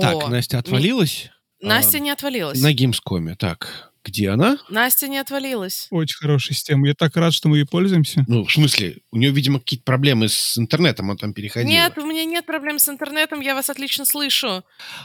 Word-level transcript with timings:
Так, 0.00 0.28
Настя 0.28 0.58
отвалилась? 0.58 1.30
Настя 1.60 1.98
А, 1.98 2.00
не 2.00 2.10
отвалилась. 2.10 2.60
На 2.60 2.72
Гимскоме. 2.72 3.36
Так, 3.36 3.92
где 4.04 4.30
она? 4.30 4.58
Настя 4.68 5.08
не 5.08 5.18
отвалилась. 5.18 5.86
Очень 5.90 6.16
хорошая 6.16 6.54
система. 6.56 6.88
Я 6.88 6.94
так 6.94 7.16
рад, 7.16 7.32
что 7.32 7.48
мы 7.48 7.58
ей 7.58 7.64
пользуемся. 7.64 8.24
Ну, 8.26 8.44
в 8.44 8.52
смысле, 8.52 8.98
у 9.12 9.16
нее, 9.16 9.30
видимо, 9.30 9.60
какие-то 9.60 9.84
проблемы 9.84 10.28
с 10.28 10.58
интернетом, 10.58 11.10
она 11.10 11.18
там 11.18 11.32
переходила. 11.34 11.70
Нет, 11.70 11.96
у 11.98 12.06
меня 12.06 12.24
нет 12.24 12.46
проблем 12.46 12.78
с 12.78 12.88
интернетом, 12.88 13.40
я 13.40 13.54
вас 13.54 13.70
отлично 13.70 14.04
слышу. 14.04 14.64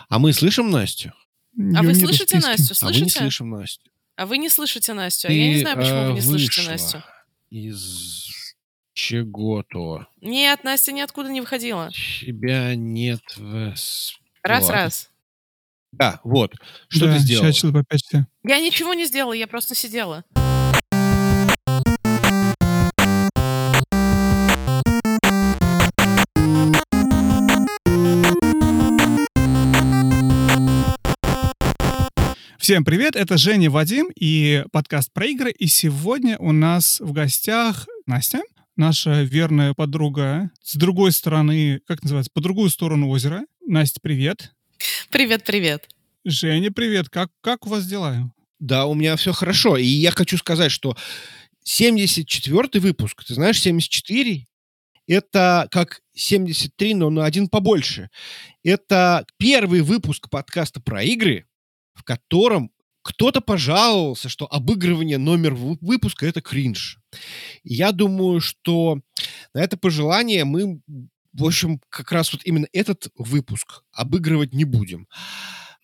А 0.09 0.19
мы 0.19 0.33
слышим 0.33 0.71
Настю? 0.71 1.13
А 1.57 1.61
Её 1.61 1.83
вы 1.83 1.95
слышите. 1.95 2.39
Настю? 2.39 2.73
А 2.81 2.85
вы 2.87 2.91
не 2.91 2.97
Слышите? 2.99 3.19
слышим 3.19 3.49
Настю. 3.49 3.89
А 4.15 4.25
вы 4.25 4.37
не 4.37 4.49
слышите 4.49 4.93
Настю. 4.93 5.27
А 5.27 5.31
я 5.31 5.47
не 5.47 5.59
знаю, 5.59 5.77
почему 5.77 5.95
э, 5.97 6.07
вы 6.09 6.13
не 6.13 6.21
слышите 6.21 6.61
вышла 6.61 6.71
Настю. 6.71 7.03
Из 7.49 8.53
чего-то. 8.93 10.07
Нет, 10.21 10.63
Настя 10.63 10.91
ниоткуда 10.91 11.29
не 11.29 11.41
выходила. 11.41 11.91
Тебя 11.91 12.75
нет 12.75 13.21
в... 13.37 13.73
с- 14.47 14.49
Раз, 14.49 14.63
Ладно. 14.63 14.75
раз. 14.75 15.09
Да, 15.91 16.19
вот. 16.23 16.53
Что 16.89 17.07
да, 17.07 17.13
ты 17.13 17.19
сделала? 17.19 17.51
Сейчас 17.51 17.71
попячься. 17.71 18.27
Я 18.43 18.59
ничего 18.59 18.93
не 18.93 19.05
сделала, 19.05 19.33
я 19.33 19.47
просто 19.47 19.75
сидела. 19.75 20.23
Всем 32.57 32.83
привет, 32.83 33.15
это 33.15 33.37
Женя 33.37 33.69
Вадим 33.71 34.07
и 34.19 34.65
подкаст 34.73 35.13
про 35.13 35.25
игры. 35.27 35.51
И 35.51 35.67
сегодня 35.67 36.37
у 36.39 36.51
нас 36.51 36.99
в 36.99 37.13
гостях 37.13 37.87
Настя, 38.05 38.41
наша 38.75 39.21
верная 39.23 39.73
подруга 39.73 40.49
с 40.61 40.75
другой 40.75 41.13
стороны, 41.13 41.79
как 41.87 42.01
называется, 42.03 42.31
по 42.33 42.41
другую 42.41 42.69
сторону 42.69 43.09
озера. 43.09 43.43
Настя, 43.69 43.99
привет. 44.01 44.53
Привет, 45.09 45.43
привет. 45.43 45.89
Женя, 46.23 46.71
привет. 46.71 47.09
Как, 47.09 47.29
как 47.41 47.67
у 47.67 47.69
вас 47.69 47.85
дела? 47.85 48.31
Да, 48.59 48.85
у 48.85 48.93
меня 48.93 49.17
все 49.17 49.33
хорошо. 49.33 49.75
И 49.75 49.83
я 49.83 50.11
хочу 50.11 50.37
сказать, 50.37 50.71
что 50.71 50.95
74-й 51.67 52.79
выпуск, 52.79 53.25
ты 53.25 53.33
знаешь, 53.33 53.59
74 53.59 54.45
это 55.07 55.67
как 55.69 55.99
73, 56.15 56.93
но 56.93 57.09
на 57.09 57.25
один 57.25 57.49
побольше. 57.49 58.09
Это 58.63 59.25
первый 59.37 59.81
выпуск 59.81 60.29
подкаста 60.29 60.79
про 60.79 61.03
игры, 61.03 61.45
в 61.93 62.03
котором 62.03 62.71
кто-то 63.01 63.41
пожаловался, 63.41 64.29
что 64.29 64.47
обыгрывание 64.49 65.17
номер 65.17 65.55
вы- 65.55 65.77
выпуска 65.81 66.25
это 66.25 66.41
кринж. 66.41 66.99
И 67.63 67.73
я 67.73 67.91
думаю, 67.91 68.39
что 68.39 69.01
на 69.53 69.59
это 69.59 69.75
пожелание 69.75 70.45
мы, 70.45 70.81
в 71.37 71.45
общем, 71.45 71.79
как 71.89 72.11
раз 72.11 72.33
вот 72.33 72.41
именно 72.45 72.67
этот 72.73 73.09
выпуск 73.15 73.83
обыгрывать 73.93 74.53
не 74.53 74.63
будем. 74.63 75.07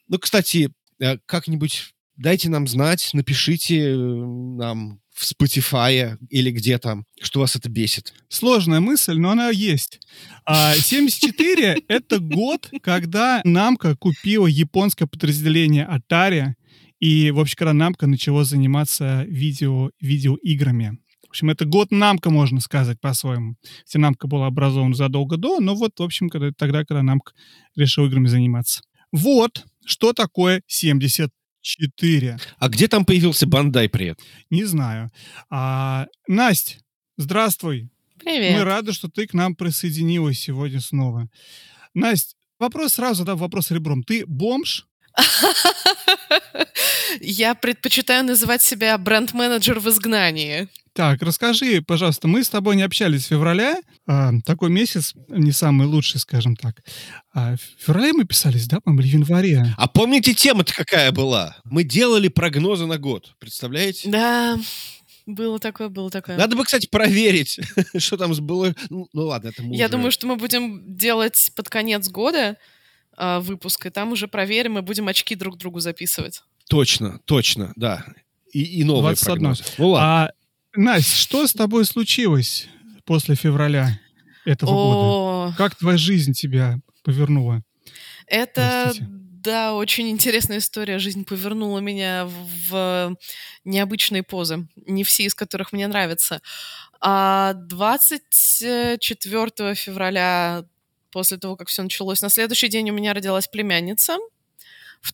Ну, 0.07 0.19
кстати, 0.19 0.71
э, 0.99 1.17
как-нибудь 1.25 1.93
дайте 2.15 2.49
нам 2.49 2.67
знать, 2.67 3.09
напишите 3.13 3.91
э, 3.91 3.95
нам 3.95 4.99
в 5.13 5.23
Spotify 5.23 6.17
или 6.29 6.51
где 6.51 6.79
там, 6.79 7.05
что 7.21 7.39
вас 7.39 7.55
это 7.55 7.69
бесит. 7.69 8.13
Сложная 8.29 8.79
мысль, 8.79 9.15
но 9.15 9.31
она 9.31 9.49
есть. 9.49 9.99
А 10.45 10.73
74— 10.75 11.83
это 11.87 12.19
год, 12.19 12.69
когда 12.81 13.41
Намка 13.43 13.95
купила 13.95 14.47
японское 14.47 15.05
подразделение 15.05 15.87
Atari, 15.87 16.53
и, 16.99 17.31
в 17.31 17.39
общем, 17.39 17.55
когда 17.57 17.73
Намка 17.73 18.07
начала 18.07 18.43
заниматься 18.43 19.23
видео, 19.27 19.91
видеоиграми. 19.99 20.97
В 21.33 21.35
общем, 21.35 21.49
это 21.49 21.65
год 21.65 21.89
Намка, 21.89 22.29
можно 22.29 22.59
сказать, 22.59 23.01
по-своему. 23.01 23.55
Хотя 23.87 23.97
Намка 23.97 24.27
была 24.27 24.45
образована 24.45 24.93
задолго 24.93 25.35
до, 25.35 25.59
но 25.59 25.73
вот, 25.73 25.97
в 25.97 26.03
общем, 26.03 26.29
когда, 26.29 26.51
тогда, 26.55 26.85
когда 26.85 27.01
Намка 27.01 27.33
решил 27.75 28.05
играми 28.05 28.27
заниматься. 28.27 28.83
Вот, 29.11 29.65
что 29.83 30.13
такое 30.13 30.61
74. 30.67 32.37
А 32.59 32.69
где 32.69 32.87
там 32.87 33.03
появился 33.03 33.47
Бандай 33.47 33.89
при 33.89 34.09
этом? 34.09 34.23
Не 34.51 34.63
знаю. 34.65 35.09
А, 35.49 36.05
Насть, 36.27 36.77
здравствуй. 37.17 37.89
Привет. 38.19 38.55
Мы 38.55 38.63
рады, 38.63 38.93
что 38.93 39.09
ты 39.09 39.25
к 39.25 39.33
нам 39.33 39.55
присоединилась 39.55 40.37
сегодня 40.37 40.81
снова. 40.81 41.29
Настя, 41.95 42.35
вопрос 42.59 42.93
сразу, 42.93 43.25
да, 43.25 43.35
вопрос 43.35 43.71
ребром. 43.71 44.03
Ты 44.03 44.23
бомж? 44.27 44.85
Я 47.19 47.55
предпочитаю 47.55 48.23
называть 48.25 48.61
себя 48.61 48.97
бренд-менеджер 48.97 49.79
в 49.79 49.89
изгнании. 49.89 50.67
Так, 50.93 51.23
расскажи, 51.23 51.81
пожалуйста, 51.81 52.27
мы 52.27 52.43
с 52.43 52.49
тобой 52.49 52.75
не 52.75 52.83
общались 52.83 53.23
с 53.25 53.27
февраля. 53.29 53.81
А, 54.05 54.31
такой 54.45 54.69
месяц 54.69 55.13
не 55.27 55.51
самый 55.51 55.87
лучший, 55.87 56.19
скажем 56.19 56.55
так. 56.55 56.83
А, 57.33 57.55
в 57.55 57.83
феврале 57.83 58.13
мы 58.13 58.25
писались, 58.25 58.67
да, 58.67 58.79
по-моему, 58.79 59.01
или 59.01 59.09
в 59.09 59.13
январе? 59.27 59.73
А 59.77 59.87
помните, 59.87 60.35
тема-то 60.35 60.71
какая 60.73 61.11
была? 61.11 61.57
Мы 61.63 61.83
делали 61.83 62.27
прогнозы 62.27 62.85
на 62.85 62.99
год, 62.99 63.33
представляете? 63.39 64.07
Да, 64.07 64.59
было 65.25 65.57
такое, 65.57 65.89
было 65.89 66.11
такое. 66.11 66.37
Надо 66.37 66.55
бы, 66.55 66.63
кстати, 66.63 66.87
проверить, 66.87 67.59
что 67.97 68.17
там 68.17 68.33
было. 68.45 68.75
Ну, 68.89 69.07
ну 69.13 69.25
ладно, 69.25 69.49
это 69.49 69.63
мы 69.63 69.75
Я 69.75 69.85
уже- 69.85 69.91
думаю, 69.93 70.11
что 70.11 70.27
мы 70.27 70.35
будем 70.35 70.95
делать 70.95 71.51
под 71.55 71.69
конец 71.69 72.07
года 72.09 72.57
а, 73.17 73.39
выпуск, 73.39 73.85
и 73.85 73.89
там 73.89 74.11
уже 74.11 74.27
проверим 74.27 74.77
и 74.77 74.81
будем 74.81 75.07
очки 75.07 75.33
друг 75.35 75.57
другу 75.57 75.79
записывать. 75.79 76.43
Точно, 76.69 77.19
точно, 77.25 77.73
да. 77.75 78.05
И, 78.51 78.63
и 78.79 78.83
новые 78.83 79.15
21. 79.15 79.33
прогнозы. 79.33 79.63
Ну 79.77 79.89
ладно. 79.89 80.25
А, 80.25 80.31
Настя, 80.75 81.15
что 81.15 81.45
с 81.47 81.53
тобой 81.53 81.85
случилось 81.85 82.67
после 83.05 83.35
февраля 83.35 83.99
этого 84.45 84.69
года? 84.71 84.99
О, 84.99 85.53
Как 85.57 85.75
твоя 85.75 85.97
жизнь 85.97 86.33
тебя 86.33 86.79
повернула? 87.03 87.61
это, 88.27 88.83
Простите. 88.85 89.07
да, 89.09 89.73
очень 89.75 90.09
интересная 90.09 90.59
история. 90.59 90.99
Жизнь 90.99 91.25
повернула 91.25 91.79
меня 91.79 92.25
в, 92.25 92.69
в 92.69 93.15
необычные 93.65 94.23
позы, 94.23 94.67
не 94.75 95.03
все 95.03 95.23
из 95.25 95.35
которых 95.35 95.73
мне 95.73 95.87
нравятся. 95.87 96.41
А 97.01 97.53
24 97.55 99.75
февраля, 99.75 100.63
после 101.11 101.37
того, 101.37 101.55
как 101.57 101.67
все 101.67 101.83
началось, 101.83 102.21
на 102.21 102.29
следующий 102.29 102.69
день 102.69 102.89
у 102.89 102.93
меня 102.93 103.13
родилась 103.13 103.47
племянница. 103.47 104.17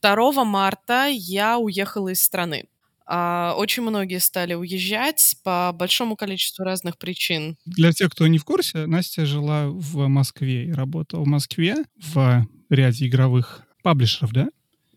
2 0.01 0.43
марта 0.45 1.07
я 1.11 1.57
уехала 1.57 2.09
из 2.09 2.21
страны. 2.21 2.65
А, 3.05 3.55
Очень 3.57 3.83
многие 3.83 4.19
стали 4.19 4.53
уезжать 4.53 5.35
по 5.43 5.71
большому 5.73 6.15
количеству 6.15 6.63
разных 6.63 6.97
причин. 6.97 7.57
Для 7.65 7.91
тех, 7.91 8.11
кто 8.11 8.27
не 8.27 8.37
в 8.37 8.45
курсе, 8.45 8.85
Настя 8.85 9.25
жила 9.25 9.67
в 9.67 10.07
Москве 10.07 10.65
и 10.65 10.71
работала 10.71 11.23
в 11.23 11.27
Москве 11.27 11.77
в 11.97 12.45
ряде 12.69 13.07
игровых 13.07 13.63
паблишеров, 13.81 14.31
да? 14.31 14.49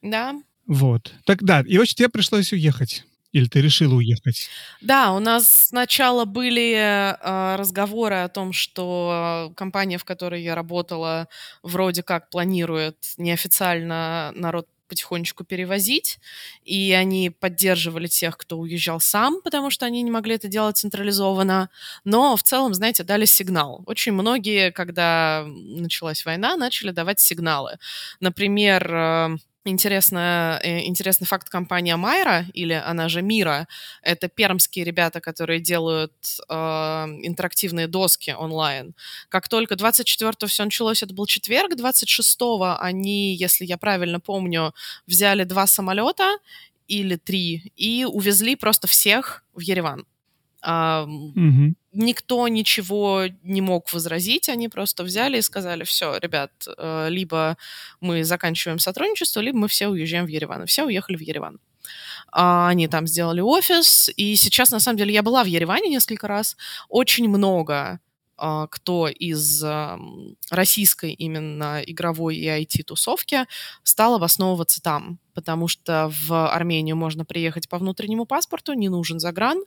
Да, 0.03 0.35
Вот. 0.67 1.15
Так 1.25 1.43
да, 1.43 1.63
и 1.67 1.79
очень 1.79 1.95
тебе 1.97 2.09
пришлось 2.11 2.53
уехать. 2.53 3.05
Или 3.33 3.47
ты 3.47 3.63
решила 3.63 3.95
уехать? 3.95 4.51
Да, 4.83 5.15
у 5.15 5.19
нас 5.19 5.49
сначала 5.69 6.27
были 6.27 6.75
э, 6.75 7.57
разговоры 7.57 8.17
о 8.17 8.29
том, 8.29 8.53
что 8.53 9.53
компания, 9.57 9.97
в 9.97 10.05
которой 10.05 10.43
я 10.43 10.55
работала, 10.55 11.29
вроде 11.63 12.03
как 12.03 12.29
планирует 12.29 12.97
неофициально 13.17 14.33
народ 14.35 14.69
потихонечку 14.93 15.43
перевозить, 15.43 16.19
и 16.65 16.93
они 16.93 17.31
поддерживали 17.31 18.09
тех, 18.09 18.37
кто 18.37 18.59
уезжал 18.59 19.01
сам, 19.01 19.41
потому 19.41 19.71
что 19.71 19.87
они 19.87 20.03
не 20.03 20.11
могли 20.11 20.35
это 20.35 20.49
делать 20.49 20.77
централизованно. 20.77 21.71
Но 22.05 22.37
в 22.37 22.43
целом, 22.43 22.75
знаете, 22.75 23.05
дали 23.05 23.25
сигнал. 23.25 23.83
Очень 23.87 24.13
многие, 24.13 24.71
когда 24.71 25.47
началась 25.47 26.27
война, 26.27 26.57
начали 26.59 26.91
давать 26.91 27.21
сигналы. 27.21 27.79
Например, 28.21 28.95
э, 28.95 29.37
интересно, 29.65 30.61
э, 30.63 30.81
интересный 30.87 31.27
факт 31.27 31.49
компания 31.49 31.97
Майра, 31.97 32.47
или 32.55 32.73
она 32.73 33.09
же 33.09 33.23
Мира, 33.23 33.69
это 34.03 34.29
пермские 34.29 34.85
ребята, 34.85 35.21
которые 35.21 35.61
делают 35.61 36.13
э, 36.49 36.55
интерактивные 36.55 37.87
доски 37.87 38.31
онлайн. 38.31 38.95
Как 39.29 39.49
только 39.49 39.75
24-го 39.75 40.47
все 40.47 40.65
началось, 40.65 41.03
это 41.03 41.15
был 41.15 41.27
четверг, 41.27 41.73
26-го 41.75 42.77
они, 42.81 43.35
если 43.35 43.65
я 43.65 43.79
правильно 43.79 44.21
помню, 44.21 44.75
взяли 45.07 45.45
два 45.45 45.67
самолета 45.67 46.39
или 46.89 47.17
три 47.17 47.73
и 47.77 48.05
увезли 48.05 48.57
просто 48.57 48.87
всех 48.87 49.45
в 49.55 49.61
Ереван. 49.61 50.05
А, 50.63 51.05
Мгм. 51.07 51.77
никто 51.93 52.47
ничего 52.49 53.25
не 53.43 53.61
мог 53.61 53.93
возразить, 53.93 54.49
они 54.49 54.69
просто 54.69 55.03
взяли 55.05 55.39
и 55.39 55.43
сказали, 55.43 55.85
все, 55.85 56.17
ребят, 56.19 56.53
э, 56.79 57.09
либо 57.11 57.57
мы 58.01 58.25
заканчиваем 58.25 58.79
сотрудничество, 58.79 59.41
либо 59.41 59.59
мы 59.59 59.69
все 59.69 59.89
уезжаем 59.89 60.25
в 60.27 60.29
Ереван. 60.29 60.63
И 60.63 60.67
все 60.67 60.85
уехали 60.87 61.17
в 61.17 61.21
Ереван. 61.21 61.59
А, 62.33 62.69
Они 62.69 62.89
там 62.89 63.07
сделали 63.07 63.41
офис, 63.41 64.11
и 64.17 64.37
сейчас, 64.37 64.71
на 64.71 64.81
самом 64.81 64.99
деле, 64.99 65.13
я 65.15 65.23
была 65.23 65.43
в 65.45 65.47
Ереване 65.49 65.89
несколько 65.91 66.29
раз. 66.29 66.57
Очень 66.89 67.29
много 67.29 68.01
кто 68.37 69.09
из 69.09 69.63
российской 70.51 71.13
именно 71.13 71.83
игровой 71.85 72.37
и 72.37 72.47
IT-тусовки 72.47 73.47
стал 73.83 74.17
обосновываться 74.17 74.83
там, 74.83 75.19
потому 75.35 75.69
что 75.69 76.11
в 76.27 76.49
Армению 76.51 76.97
можно 76.97 77.25
приехать 77.25 77.69
по 77.69 77.79
внутреннему 77.79 78.27
паспорту, 78.27 78.73
не 78.73 78.89
нужен 78.89 79.21
загран, 79.21 79.63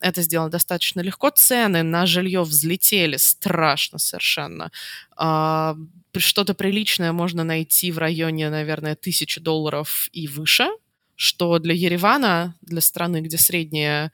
это 0.00 0.22
сделано 0.22 0.50
достаточно 0.50 1.00
легко, 1.00 1.30
цены 1.30 1.82
на 1.82 2.06
жилье 2.06 2.42
взлетели 2.42 3.16
страшно 3.16 3.98
совершенно, 3.98 4.70
а, 5.16 5.76
что-то 6.16 6.54
приличное 6.54 7.12
можно 7.12 7.44
найти 7.44 7.92
в 7.92 7.98
районе, 7.98 8.50
наверное, 8.50 8.96
тысячи 8.96 9.40
долларов 9.40 10.08
и 10.12 10.26
выше, 10.26 10.68
что 11.14 11.58
для 11.58 11.74
Еревана, 11.74 12.56
для 12.62 12.80
страны, 12.80 13.20
где 13.20 13.36
средняя 13.38 14.12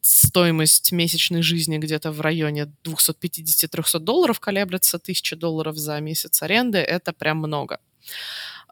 стоимость 0.00 0.92
месячной 0.92 1.42
жизни 1.42 1.78
где-то 1.78 2.12
в 2.12 2.20
районе 2.20 2.72
250-300 2.84 3.98
долларов 3.98 4.40
колеблется, 4.40 4.96
1000 4.96 5.36
долларов 5.36 5.76
за 5.76 6.00
месяц 6.00 6.42
аренды, 6.42 6.78
это 6.78 7.12
прям 7.12 7.38
много. 7.38 7.78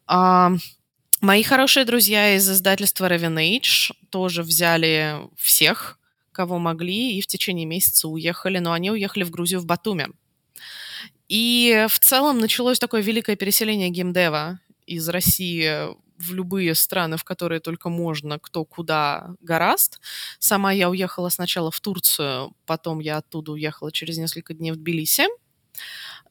А, 0.07 0.53
мои 1.21 1.43
хорошие 1.43 1.85
друзья 1.85 2.35
из 2.35 2.49
издательства 2.51 3.09
Raven 3.09 3.37
Age 3.37 3.95
тоже 4.11 4.43
взяли 4.43 5.17
всех, 5.37 5.99
кого 6.33 6.59
могли, 6.59 7.19
и 7.19 7.21
в 7.21 7.27
течение 7.27 7.67
месяца 7.67 8.09
уехали, 8.09 8.59
но 8.59 8.73
они 8.73 8.91
уехали 8.91 9.25
в 9.25 9.31
Грузию 9.31 9.61
в 9.61 9.67
Батуме. 9.67 10.09
И 11.29 11.87
в 11.89 11.99
целом 11.99 12.39
началось 12.39 12.79
такое 12.79 13.03
великое 13.03 13.37
переселение 13.37 13.91
геймдева 13.91 14.59
из 14.87 15.09
России 15.09 15.89
в 16.23 16.33
любые 16.35 16.75
страны, 16.75 17.17
в 17.17 17.25
которые 17.25 17.61
только 17.61 17.89
можно, 17.89 18.39
кто 18.39 18.65
куда 18.65 19.35
гораст. 19.41 20.01
Сама 20.39 20.73
я 20.73 20.89
уехала 20.91 21.29
сначала 21.29 21.71
в 21.71 21.81
Турцию, 21.81 22.55
потом 22.67 23.01
я 23.01 23.19
оттуда 23.19 23.53
уехала 23.53 23.93
через 23.93 24.19
несколько 24.19 24.55
дней 24.55 24.73
в 24.73 24.77
Тбилиси. 24.77 25.25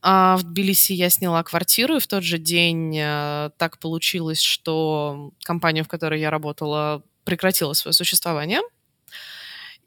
А 0.02 0.38
в 0.38 0.44
Тбилиси 0.44 0.94
я 0.94 1.10
сняла 1.10 1.44
квартиру, 1.44 1.98
и 1.98 2.00
в 2.00 2.08
тот 2.08 2.24
же 2.24 2.40
день 2.40 2.98
э, 2.98 3.52
так 3.58 3.78
получилось, 3.80 4.42
что 4.42 5.32
компания, 5.44 5.84
в 5.84 5.88
которой 5.88 6.20
я 6.20 6.32
работала, 6.32 7.04
прекратила 7.24 7.74
свое 7.74 7.94
существование. 7.94 8.62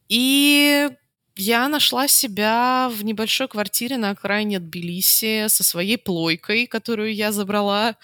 И 0.09 0.89
я 1.37 1.67
нашла 1.69 2.07
себя 2.07 2.89
в 2.93 3.05
небольшой 3.05 3.49
квартире 3.49 3.97
на 3.97 4.11
окраине 4.11 4.61
Тбилиси 4.61 5.49
со 5.49 5.65
своей 5.65 5.99
плойкой, 5.99 6.69
которую 6.69 7.13
я 7.13 7.33
забрала 7.33 7.97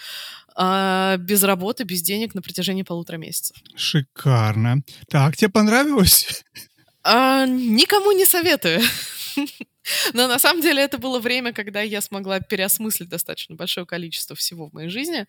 а, 0.56 1.16
без 1.16 1.42
работы, 1.42 1.84
без 1.84 2.02
денег 2.02 2.34
на 2.34 2.42
протяжении 2.42 2.82
полутора 2.82 3.16
месяцев. 3.16 3.56
Шикарно. 3.74 4.82
Так, 5.08 5.36
тебе 5.36 5.50
понравилось? 5.50 6.44
А, 7.02 7.46
никому 7.46 8.12
не 8.12 8.26
советую. 8.26 8.80
Но 10.14 10.28
на 10.28 10.38
самом 10.38 10.62
деле 10.62 10.82
это 10.82 10.98
было 10.98 11.18
время, 11.18 11.52
когда 11.52 11.80
я 11.80 12.00
смогла 12.00 12.40
переосмыслить 12.40 13.08
достаточно 13.08 13.56
большое 13.56 13.86
количество 13.86 14.36
всего 14.36 14.68
в 14.68 14.72
моей 14.72 14.88
жизни 14.88 15.26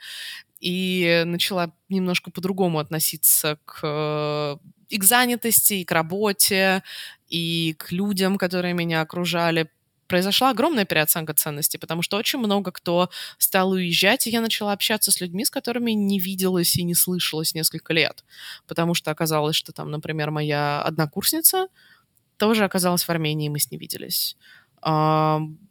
и 0.59 1.23
начала 1.25 1.73
немножко 1.89 2.31
по-другому 2.31 2.79
относиться 2.79 3.57
к, 3.65 4.59
и 4.89 4.97
к 4.97 5.03
занятости, 5.03 5.75
и 5.75 5.85
к 5.85 5.91
работе, 5.91 6.83
и 7.27 7.75
к 7.79 7.91
людям, 7.91 8.37
которые 8.37 8.73
меня 8.73 9.01
окружали, 9.01 9.69
произошла 10.11 10.49
огромная 10.49 10.83
переоценка 10.83 11.33
ценностей, 11.33 11.77
потому 11.77 12.01
что 12.01 12.17
очень 12.17 12.39
много 12.39 12.73
кто 12.73 13.09
стал 13.37 13.69
уезжать, 13.69 14.27
и 14.27 14.29
я 14.29 14.41
начала 14.41 14.73
общаться 14.73 15.09
с 15.09 15.21
людьми, 15.21 15.45
с 15.45 15.49
которыми 15.49 15.91
не 15.91 16.19
виделась 16.19 16.75
и 16.75 16.83
не 16.83 16.95
слышалась 16.95 17.55
несколько 17.55 17.93
лет, 17.93 18.25
потому 18.67 18.93
что 18.93 19.09
оказалось, 19.09 19.55
что 19.55 19.71
там, 19.71 19.89
например, 19.89 20.29
моя 20.29 20.81
однокурсница 20.81 21.67
тоже 22.35 22.65
оказалась 22.65 23.03
в 23.03 23.09
Армении, 23.09 23.45
и 23.45 23.49
мы 23.49 23.59
с 23.59 23.71
ней 23.71 23.77
виделись. 23.77 24.35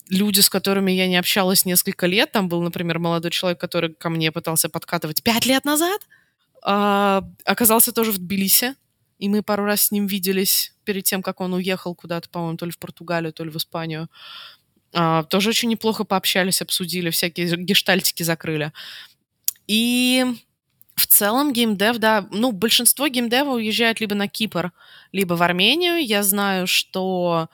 люди, 0.08 0.40
с 0.40 0.48
которыми 0.48 0.90
я 0.92 1.06
не 1.06 1.18
общалась 1.18 1.66
несколько 1.66 2.06
лет, 2.06 2.32
там 2.32 2.48
был, 2.48 2.62
например, 2.62 2.98
молодой 2.98 3.30
человек, 3.30 3.60
который 3.60 3.92
ко 3.92 4.08
мне 4.08 4.32
пытался 4.32 4.70
подкатывать 4.70 5.22
пять 5.22 5.44
лет 5.44 5.66
назад, 5.66 6.00
а, 6.62 7.24
оказался 7.44 7.92
тоже 7.92 8.12
в 8.12 8.18
Тбилиси, 8.18 8.74
и 9.20 9.28
мы 9.28 9.42
пару 9.42 9.64
раз 9.64 9.82
с 9.82 9.90
ним 9.90 10.06
виделись 10.06 10.72
перед 10.84 11.04
тем, 11.04 11.22
как 11.22 11.40
он 11.40 11.52
уехал 11.52 11.94
куда-то, 11.94 12.28
по-моему, 12.30 12.56
то 12.56 12.64
ли 12.64 12.72
в 12.72 12.78
Португалию, 12.78 13.32
то 13.32 13.44
ли 13.44 13.50
в 13.50 13.56
Испанию. 13.56 14.08
А, 14.94 15.24
тоже 15.24 15.50
очень 15.50 15.68
неплохо 15.68 16.04
пообщались, 16.04 16.62
обсудили, 16.62 17.10
всякие 17.10 17.54
гештальтики 17.56 18.22
закрыли. 18.22 18.72
И 19.66 20.24
в 20.94 21.06
целом 21.06 21.52
геймдев, 21.52 21.98
да, 21.98 22.26
ну, 22.30 22.50
большинство 22.50 23.08
геймдева 23.08 23.50
уезжают 23.50 24.00
либо 24.00 24.14
на 24.14 24.26
Кипр, 24.26 24.72
либо 25.12 25.34
в 25.34 25.42
Армению. 25.42 26.04
Я 26.04 26.22
знаю, 26.22 26.66
что 26.66 27.48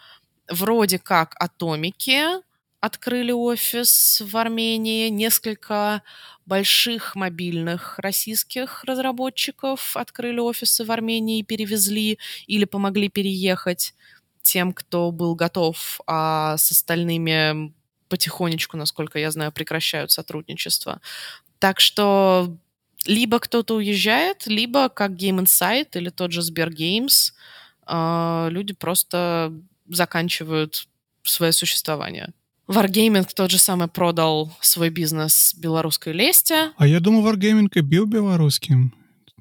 вроде 0.49 1.01
как 1.01 1.35
Атомики 1.41 2.46
открыли 2.87 3.33
офис 3.33 4.23
в 4.25 4.37
Армении, 4.37 5.09
несколько 5.09 6.03
больших 6.47 7.17
мобильных 7.17 7.99
российских 7.99 8.85
разработчиков 8.85 9.97
открыли 9.97 10.39
офисы 10.39 10.85
в 10.85 10.93
Армении 10.93 11.43
перевезли 11.43 12.19
или 12.47 12.65
помогли 12.65 13.09
переехать 13.09 13.95
тем, 14.43 14.73
кто 14.73 15.11
был 15.11 15.35
готов, 15.35 16.01
а 16.07 16.57
с 16.57 16.71
остальными 16.71 17.75
потихонечку, 18.09 18.77
насколько 18.77 19.19
я 19.19 19.31
знаю, 19.33 19.51
прекращают 19.53 20.13
сотрудничество. 20.13 21.01
Так 21.59 21.81
что 21.81 22.57
либо 23.07 23.39
кто-то 23.41 23.77
уезжает, 23.77 24.47
либо 24.47 24.89
как 24.89 25.13
Game 25.13 25.43
Insight 25.43 25.89
или 25.95 26.11
тот 26.11 26.33
же 26.33 26.43
Сбер 26.43 26.71
Games, 26.71 27.33
а, 27.87 28.49
люди 28.51 28.75
просто 28.75 29.53
заканчивают 29.89 30.89
свое 31.23 31.53
существование. 31.53 32.33
Wargaming 32.69 33.29
тот 33.35 33.51
же 33.51 33.59
самый 33.59 33.89
продал 33.89 34.53
свой 34.61 34.91
бизнес 34.91 35.55
белорусской 35.57 36.13
лесте. 36.13 36.73
А 36.77 36.87
я 36.87 37.01
думаю, 37.01 37.25
Wargaming 37.25 37.69
и 37.75 37.81
был 37.81 38.07
белорусским. 38.07 38.93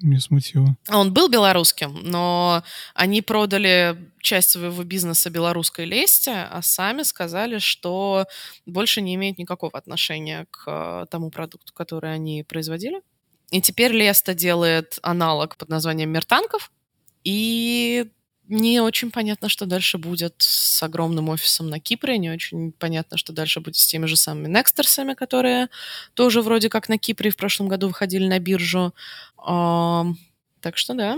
Меня 0.02 0.20
смутило. 0.20 0.76
Он 0.90 1.14
был 1.14 1.30
белорусским, 1.30 1.98
но 2.04 2.64
они 2.94 3.22
продали 3.22 4.12
часть 4.22 4.50
своего 4.50 4.84
бизнеса 4.84 5.30
белорусской 5.30 5.86
лесте, 5.86 6.32
а 6.32 6.62
сами 6.62 7.04
сказали, 7.04 7.60
что 7.60 8.26
больше 8.66 9.02
не 9.02 9.16
имеют 9.16 9.38
никакого 9.38 9.78
отношения 9.78 10.48
к 10.52 10.64
э, 10.68 11.06
тому 11.10 11.32
продукту, 11.32 11.74
который 11.74 12.14
они 12.14 12.44
производили. 12.44 13.02
И 13.52 13.62
теперь 13.62 13.94
Леста 13.94 14.34
делает 14.34 15.00
аналог 15.02 15.56
под 15.56 15.70
названием 15.70 16.10
Мир 16.10 16.26
танков. 16.26 16.72
И 17.24 18.12
не 18.48 18.80
очень 18.80 19.12
понятно, 19.12 19.50
что 19.50 19.66
дальше 19.66 19.98
будет 19.98 20.36
с 20.38 20.82
огромным 20.84 21.30
офисом 21.30 21.70
на 21.70 21.80
Кипре. 21.80 22.18
Не 22.18 22.32
очень 22.32 22.72
понятно, 22.72 23.18
что 23.18 23.34
дальше 23.34 23.60
будет 23.60 23.78
с 23.78 23.88
теми 23.88 24.06
же 24.06 24.16
самыми 24.16 24.48
Некстерсами, 24.48 25.14
которые 25.14 25.70
тоже 26.14 26.42
вроде 26.42 26.70
как 26.70 26.90
на 26.90 26.98
Кипре 26.98 27.32
в 27.32 27.38
прошлом 27.38 27.68
году 27.68 27.88
выходили 27.88 28.28
на 28.28 28.40
биржу. 28.40 28.94
А, 29.38 30.06
так 30.62 30.78
что 30.78 30.94
да, 30.94 31.18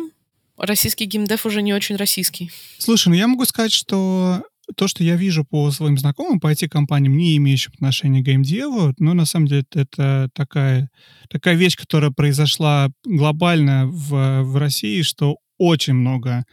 российский 0.57 1.05
геймдев 1.05 1.45
уже 1.45 1.61
не 1.61 1.73
очень 1.73 1.95
российский. 1.95 2.51
Слушай, 2.77 3.09
ну 3.09 3.15
я 3.15 3.27
могу 3.27 3.45
сказать, 3.45 3.71
что 3.71 4.43
то, 4.75 4.87
что 4.87 5.03
я 5.03 5.15
вижу 5.15 5.45
по 5.45 5.71
своим 5.71 5.97
знакомым, 5.97 6.39
по 6.39 6.51
IT-компаниям, 6.51 7.15
не 7.15 7.37
имеющим 7.37 7.71
отношения 7.73 8.21
к 8.21 8.25
геймдеву, 8.25 8.93
ну, 8.99 9.13
на 9.13 9.25
самом 9.25 9.47
деле, 9.47 9.63
это 9.73 10.29
такая, 10.33 10.89
такая 11.29 11.55
вещь, 11.55 11.77
которая 11.77 12.11
произошла 12.11 12.89
глобально 13.05 13.87
в, 13.87 14.43
в 14.43 14.57
России, 14.57 15.03
что 15.03 15.37
очень 15.57 15.93
много 15.93 16.45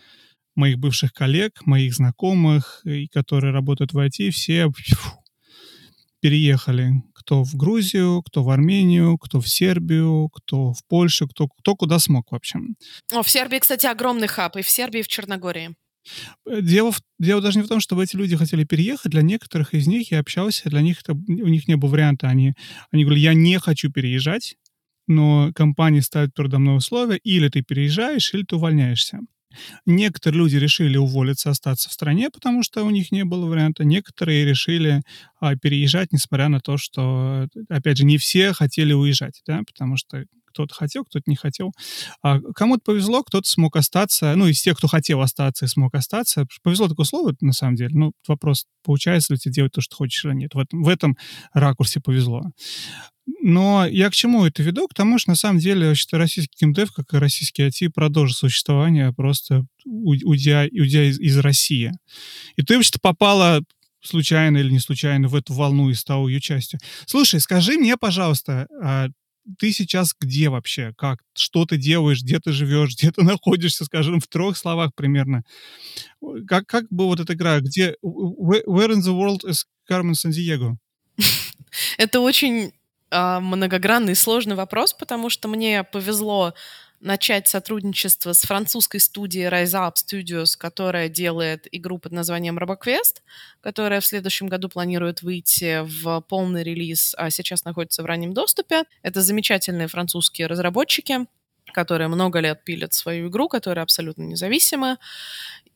моих 0.54 0.78
бывших 0.78 1.12
коллег, 1.12 1.66
моих 1.66 1.94
знакомых, 1.94 2.80
и 2.84 3.06
которые 3.08 3.52
работают 3.52 3.92
в 3.92 3.98
IT, 3.98 4.30
все 4.30 4.68
фу, 4.70 5.24
переехали. 6.20 7.02
Кто 7.14 7.44
в 7.44 7.54
Грузию, 7.54 8.22
кто 8.22 8.42
в 8.42 8.50
Армению, 8.50 9.18
кто 9.18 9.40
в 9.40 9.48
Сербию, 9.48 10.30
кто 10.32 10.72
в 10.72 10.86
Польшу, 10.88 11.28
кто, 11.28 11.48
кто 11.48 11.76
куда 11.76 11.98
смог, 11.98 12.32
в 12.32 12.34
общем. 12.34 12.76
О, 13.12 13.22
в 13.22 13.28
Сербии, 13.28 13.58
кстати, 13.58 13.86
огромный 13.86 14.28
хаб, 14.28 14.56
и 14.56 14.62
в 14.62 14.70
Сербии, 14.70 15.00
и 15.00 15.02
в 15.02 15.08
Черногории. 15.08 15.74
Э, 16.46 16.60
дело, 16.60 16.92
в, 16.92 17.00
дело 17.18 17.40
даже 17.40 17.58
не 17.58 17.64
в 17.64 17.68
том, 17.68 17.80
чтобы 17.80 18.04
эти 18.04 18.16
люди 18.16 18.36
хотели 18.36 18.64
переехать. 18.64 19.12
Для 19.12 19.22
некоторых 19.22 19.74
из 19.74 19.86
них 19.86 20.10
я 20.12 20.20
общался, 20.20 20.70
для 20.70 20.80
них 20.80 21.00
это, 21.02 21.12
у 21.12 21.48
них 21.48 21.68
не 21.68 21.76
было 21.76 21.90
варианта. 21.90 22.28
Они, 22.28 22.54
они 22.90 23.04
говорили, 23.04 23.24
я 23.24 23.34
не 23.34 23.58
хочу 23.58 23.90
переезжать, 23.90 24.56
но 25.06 25.50
компания 25.54 26.02
ставит 26.02 26.34
передо 26.34 26.58
мной 26.58 26.78
условия, 26.78 27.18
или 27.18 27.48
ты 27.48 27.62
переезжаешь, 27.62 28.32
или 28.32 28.44
ты 28.44 28.56
увольняешься. 28.56 29.20
Некоторые 29.86 30.38
люди 30.38 30.56
решили 30.56 30.96
уволиться, 30.96 31.50
остаться 31.50 31.88
в 31.88 31.92
стране, 31.92 32.30
потому 32.30 32.62
что 32.62 32.84
у 32.84 32.90
них 32.90 33.12
не 33.12 33.24
было 33.24 33.46
варианта. 33.46 33.84
Некоторые 33.84 34.44
решили 34.44 35.02
а, 35.40 35.56
переезжать, 35.56 36.12
несмотря 36.12 36.48
на 36.48 36.60
то, 36.60 36.76
что, 36.76 37.48
опять 37.68 37.98
же, 37.98 38.04
не 38.04 38.18
все 38.18 38.52
хотели 38.52 38.92
уезжать, 38.92 39.42
да, 39.46 39.60
потому 39.66 39.96
что 39.96 40.24
кто-то 40.54 40.74
хотел, 40.74 41.04
кто-то 41.04 41.24
не 41.26 41.36
хотел. 41.36 41.72
А 42.22 42.38
кому-то 42.54 42.82
повезло, 42.84 43.22
кто-то 43.24 43.48
смог 43.48 43.76
остаться, 43.76 44.34
ну, 44.36 44.46
из 44.46 44.62
тех, 44.62 44.78
кто 44.78 44.86
хотел 44.86 45.20
остаться 45.20 45.64
и 45.64 45.68
смог 45.68 45.94
остаться. 45.94 46.46
Повезло 46.62 46.88
такое 46.88 47.04
слово, 47.04 47.34
на 47.40 47.52
самом 47.52 47.74
деле. 47.74 47.90
Ну, 47.92 48.12
вопрос, 48.28 48.66
получается 48.84 49.34
ли 49.34 49.38
тебе 49.38 49.52
делать 49.52 49.72
то, 49.72 49.80
что 49.80 49.96
хочешь 49.96 50.24
или 50.24 50.32
нет. 50.32 50.54
В 50.54 50.58
этом, 50.58 50.82
в 50.82 50.88
этом 50.88 51.16
ракурсе 51.52 52.00
повезло. 52.00 52.42
Но 53.46 53.84
я 53.86 54.08
к 54.08 54.14
чему 54.14 54.46
это 54.46 54.62
веду? 54.62 54.88
К 54.88 54.94
тому, 54.94 55.18
что 55.18 55.28
на 55.28 55.36
самом 55.36 55.58
деле 55.58 55.88
вообще 55.88 56.16
российский 56.16 56.56
геймдев, 56.58 56.92
как 56.92 57.12
и 57.12 57.18
российский 57.18 57.62
IT, 57.64 57.90
продолжит 57.90 58.38
существование 58.38 59.12
просто 59.12 59.66
уйдя, 59.84 60.66
уйдя 60.72 61.04
из, 61.04 61.20
из 61.20 61.36
России. 61.36 61.92
И 62.56 62.62
ты 62.62 62.76
вообще-то 62.76 63.00
попала 63.00 63.60
случайно 64.00 64.56
или 64.56 64.70
не 64.70 64.78
случайно 64.78 65.28
в 65.28 65.34
эту 65.34 65.52
волну 65.52 65.90
и 65.90 65.94
стал 65.94 66.26
ее 66.26 66.40
частью. 66.40 66.80
Слушай, 67.04 67.38
скажи 67.38 67.76
мне, 67.76 67.98
пожалуйста, 67.98 68.66
а 68.82 69.08
ты 69.58 69.72
сейчас 69.72 70.14
где 70.18 70.48
вообще? 70.48 70.94
Как? 70.96 71.18
Что 71.34 71.66
ты 71.66 71.76
делаешь? 71.76 72.22
Где 72.22 72.40
ты 72.40 72.50
живешь? 72.50 72.94
Где 72.94 73.12
ты 73.12 73.22
находишься, 73.24 73.84
скажем, 73.84 74.20
в 74.20 74.26
трех 74.26 74.56
словах 74.56 74.94
примерно? 74.94 75.42
Как, 76.48 76.66
как 76.66 76.86
бы 76.88 77.04
вот 77.04 77.20
эта 77.20 77.34
игра? 77.34 77.60
Где? 77.60 77.94
Where 78.02 78.90
in 78.90 79.02
the 79.02 79.12
world 79.12 79.44
is 79.44 79.64
Carmen 79.86 80.14
San-Diego? 80.14 80.76
Это 81.98 82.20
очень 82.20 82.72
многогранный 83.40 84.12
и 84.12 84.16
сложный 84.16 84.56
вопрос, 84.56 84.92
потому 84.92 85.30
что 85.30 85.48
мне 85.48 85.84
повезло 85.84 86.54
начать 87.00 87.46
сотрудничество 87.46 88.32
с 88.32 88.42
французской 88.42 88.98
студией 88.98 89.48
Rise 89.48 89.74
Up 89.74 89.94
Studios, 89.96 90.56
которая 90.56 91.10
делает 91.10 91.68
игру 91.70 91.98
под 91.98 92.12
названием 92.12 92.58
RoboQuest, 92.58 93.20
которая 93.60 94.00
в 94.00 94.06
следующем 94.06 94.46
году 94.46 94.70
планирует 94.70 95.20
выйти 95.20 95.80
в 95.82 96.22
полный 96.22 96.62
релиз, 96.62 97.14
а 97.18 97.28
сейчас 97.30 97.64
находится 97.64 98.02
в 98.02 98.06
раннем 98.06 98.32
доступе. 98.32 98.84
Это 99.02 99.20
замечательные 99.20 99.86
французские 99.86 100.46
разработчики, 100.46 101.26
которые 101.74 102.08
много 102.08 102.40
лет 102.40 102.64
пилят 102.64 102.94
свою 102.94 103.28
игру, 103.28 103.48
которые 103.48 103.82
абсолютно 103.82 104.22
независимы. 104.22 104.96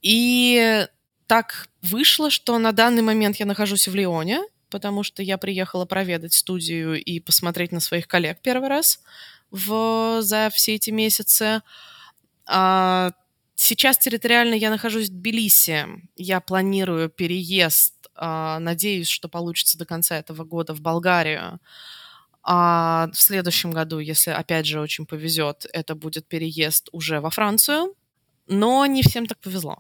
И 0.01 0.87
так 1.27 1.69
вышло, 1.83 2.31
что 2.31 2.59
на 2.59 2.73
данный 2.73 3.03
момент 3.03 3.37
я 3.37 3.45
нахожусь 3.45 3.87
в 3.87 3.95
Лионе, 3.95 4.41
потому 4.71 5.03
что 5.03 5.23
я 5.23 5.39
приехала 5.39 5.85
проведать 5.85 6.33
студию 6.33 7.03
и 7.03 7.21
посмотреть 7.21 7.73
на 7.73 7.81
своих 7.81 8.07
коллег 8.07 8.39
первый 8.43 8.69
раз 8.69 9.01
в, 9.51 10.21
за 10.23 10.51
все 10.53 10.75
эти 10.75 10.91
месяцы. 10.91 11.63
А, 12.47 13.13
сейчас 13.55 13.99
территориально 13.99 14.55
я 14.55 14.71
нахожусь 14.71 15.09
в 15.09 15.13
Тбилиси. 15.13 15.87
Я 16.17 16.41
планирую 16.41 17.09
переезд, 17.09 17.95
а, 18.15 18.59
надеюсь, 18.59 19.09
что 19.09 19.29
получится 19.29 19.79
до 19.79 19.87
конца 19.87 20.19
этого 20.19 20.45
года 20.45 20.75
в 20.75 20.81
Болгарию. 20.81 21.61
А 22.43 23.09
в 23.13 23.21
следующем 23.21 23.73
году, 23.73 23.99
если 23.99 24.31
опять 24.31 24.67
же 24.67 24.81
очень 24.81 25.07
повезет, 25.07 25.67
это 25.73 25.95
будет 25.95 26.27
переезд 26.27 26.89
уже 26.93 27.21
во 27.21 27.31
Францию. 27.31 27.95
Но 28.47 28.87
не 28.87 29.03
всем 29.03 29.27
так 29.27 29.39
повезло 29.41 29.77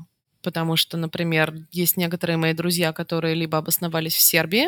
потому 0.49 0.76
что, 0.76 0.97
например, 0.97 1.55
есть 1.73 1.99
некоторые 1.99 2.38
мои 2.38 2.55
друзья, 2.55 2.95
которые 2.95 3.35
либо 3.35 3.59
обосновались 3.59 4.14
в 4.14 4.23
Сербии, 4.23 4.67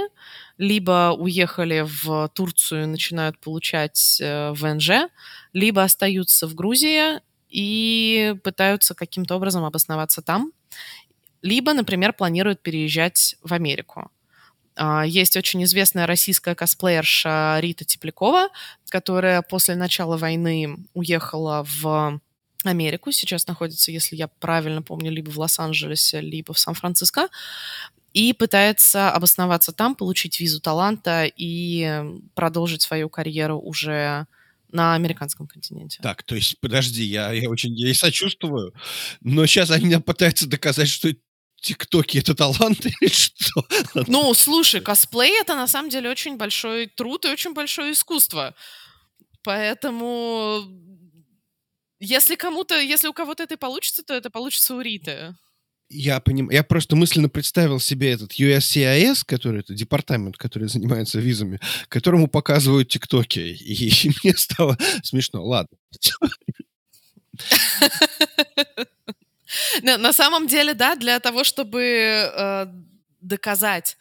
либо 0.59 1.17
уехали 1.19 1.87
в 1.87 2.29
Турцию 2.35 2.83
и 2.83 2.87
начинают 2.87 3.39
получать 3.39 4.21
э, 4.21 4.53
ВНЖ, 4.53 5.09
либо 5.55 5.83
остаются 5.83 6.47
в 6.47 6.55
Грузии 6.55 7.21
и 7.49 8.35
пытаются 8.45 8.95
каким-то 8.95 9.37
образом 9.37 9.65
обосноваться 9.65 10.21
там, 10.21 10.53
либо, 11.41 11.73
например, 11.73 12.13
планируют 12.13 12.63
переезжать 12.63 13.37
в 13.43 13.55
Америку. 13.55 14.11
А, 14.77 15.07
есть 15.07 15.35
очень 15.35 15.65
известная 15.65 16.07
российская 16.07 16.55
косплеерша 16.55 17.57
Рита 17.61 17.87
Теплякова, 17.87 18.51
которая 18.91 19.41
после 19.41 19.77
начала 19.77 20.19
войны 20.19 20.77
уехала 20.93 21.67
в 21.67 22.21
Америку. 22.69 23.13
Сейчас 23.13 23.47
находится, 23.47 23.91
если 23.93 24.17
я 24.17 24.29
правильно 24.29 24.83
помню, 24.83 25.11
либо 25.11 25.31
в 25.31 25.39
Лос-Анджелесе, 25.39 26.21
либо 26.21 26.53
в 26.53 26.59
Сан-Франциско. 26.59 27.29
И 28.13 28.33
пытается 28.33 29.11
обосноваться 29.11 29.73
там, 29.73 29.95
получить 29.95 30.41
визу 30.41 30.61
таланта 30.61 31.31
и 31.37 32.03
продолжить 32.35 32.83
свою 32.83 33.09
карьеру 33.09 33.59
уже 33.59 34.27
на 34.73 34.95
американском 34.95 35.47
континенте. 35.47 36.01
Так, 36.03 36.23
то 36.23 36.35
есть, 36.35 36.59
подожди, 36.61 37.05
я, 37.05 37.33
я 37.33 37.49
очень 37.49 37.73
ей 37.73 37.95
сочувствую, 37.95 38.75
но 39.21 39.47
сейчас 39.47 39.71
они 39.71 39.97
пытаются 39.99 40.49
доказать, 40.49 40.89
что 40.89 41.09
ТикТоки 41.61 42.19
это 42.19 42.35
талант 42.35 42.87
или 42.87 43.11
что? 43.11 43.65
Ну, 44.07 44.33
слушай, 44.35 44.81
косплей 44.81 45.41
это 45.41 45.55
на 45.55 45.67
самом 45.67 45.91
деле 45.91 46.11
очень 46.11 46.37
большой 46.37 46.87
труд 46.87 47.25
и 47.25 47.29
очень 47.29 47.53
большое 47.53 47.93
искусство. 47.93 48.55
Поэтому 49.43 50.65
если 52.01 52.35
кому-то, 52.35 52.81
если 52.81 53.09
у 53.09 53.13
кого-то 53.13 53.43
это 53.43 53.57
получится, 53.57 54.03
то 54.03 54.15
это 54.15 54.31
получится 54.31 54.75
у 54.75 54.81
Риты. 54.81 55.35
Я 55.91 56.21
понимаю. 56.21 56.53
Я 56.53 56.63
просто 56.63 56.95
мысленно 56.97 57.29
представил 57.29 57.81
себе 57.81 58.13
этот 58.13 58.39
USCIS, 58.39 59.23
который 59.27 59.61
это 59.61 59.75
департамент, 59.75 60.37
который 60.37 60.69
занимается 60.69 61.19
визами, 61.19 61.59
которому 61.89 62.29
показывают 62.29 62.89
ТикТоки. 62.89 63.41
И 63.41 64.11
мне 64.25 64.37
стало 64.37 64.79
смешно. 65.03 65.45
Ладно. 65.45 65.77
На 69.83 70.13
самом 70.13 70.47
деле, 70.47 70.75
да, 70.75 70.95
для 70.95 71.19
того, 71.19 71.43
чтобы 71.43 71.83
э, 71.83 72.67
доказать 73.21 73.97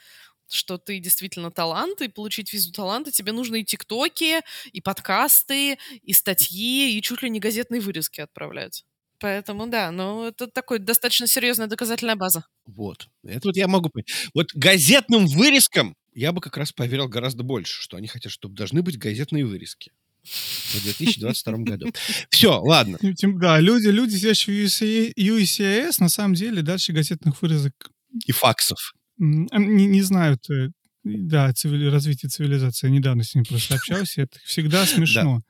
что 0.50 0.78
ты 0.78 1.00
действительно 1.00 1.52
талант, 1.52 2.02
и 2.02 2.08
получить 2.08 2.54
визу 2.54 2.72
таланта 2.72 3.12
тебе 3.12 3.32
нужно 3.32 3.58
и 3.58 3.64
тиктоки, 3.64 4.42
и 4.72 4.82
подкасты, 4.82 5.78
и 6.02 6.14
статьи, 6.14 6.98
и 6.98 7.02
чуть 7.02 7.22
ли 7.22 7.30
не 7.30 7.40
газетные 7.40 7.82
вырезки 7.82 8.22
отправлять. 8.22 8.86
Поэтому 9.20 9.68
да, 9.68 9.92
ну 9.92 10.26
это 10.26 10.48
такой 10.48 10.80
достаточно 10.80 11.28
серьезная 11.28 11.68
доказательная 11.68 12.16
база. 12.16 12.46
Вот. 12.66 13.10
Это 13.24 13.50
вот 13.50 13.58
я 13.58 13.68
могу 13.68 13.90
понять. 13.90 14.10
Вот 14.34 14.48
газетным 14.54 15.28
вырезкам 15.28 15.96
я 16.14 16.32
бы 16.32 16.42
как 16.42 16.58
раз 16.58 16.72
поверил 16.72 17.08
гораздо 17.08 17.44
больше, 17.44 17.82
что 17.82 17.98
они 17.98 18.08
хотят, 18.08 18.32
чтобы 18.32 18.56
должны 18.56 18.82
быть 18.82 18.98
газетные 18.98 19.46
вырезки 19.46 19.92
в 20.24 20.84
2022 20.84 21.58
году. 21.60 21.92
Все, 22.30 22.60
ладно. 22.60 22.98
Да, 23.02 23.60
люди, 23.60 23.88
люди, 23.88 24.16
сидящие 24.16 24.68
в 24.68 25.42
UCIS, 25.42 25.96
на 26.00 26.10
самом 26.10 26.34
деле, 26.34 26.62
дальше 26.62 26.94
газетных 26.94 27.42
вырезок 27.42 27.92
и 28.26 28.32
факсов. 28.32 28.94
Не, 29.20 29.86
не 29.86 30.02
знают, 30.02 30.50
э, 30.50 30.70
да, 31.04 31.52
цивили... 31.54 31.88
развитие 31.88 32.30
цивилизации. 32.30 32.88
Я 32.88 32.94
недавно 32.94 33.24
с 33.24 33.36
ним 33.36 33.46
просто 33.46 33.76
общался. 33.76 34.22
Это 34.22 34.40
всегда 34.46 34.86
смешно. 34.86 35.42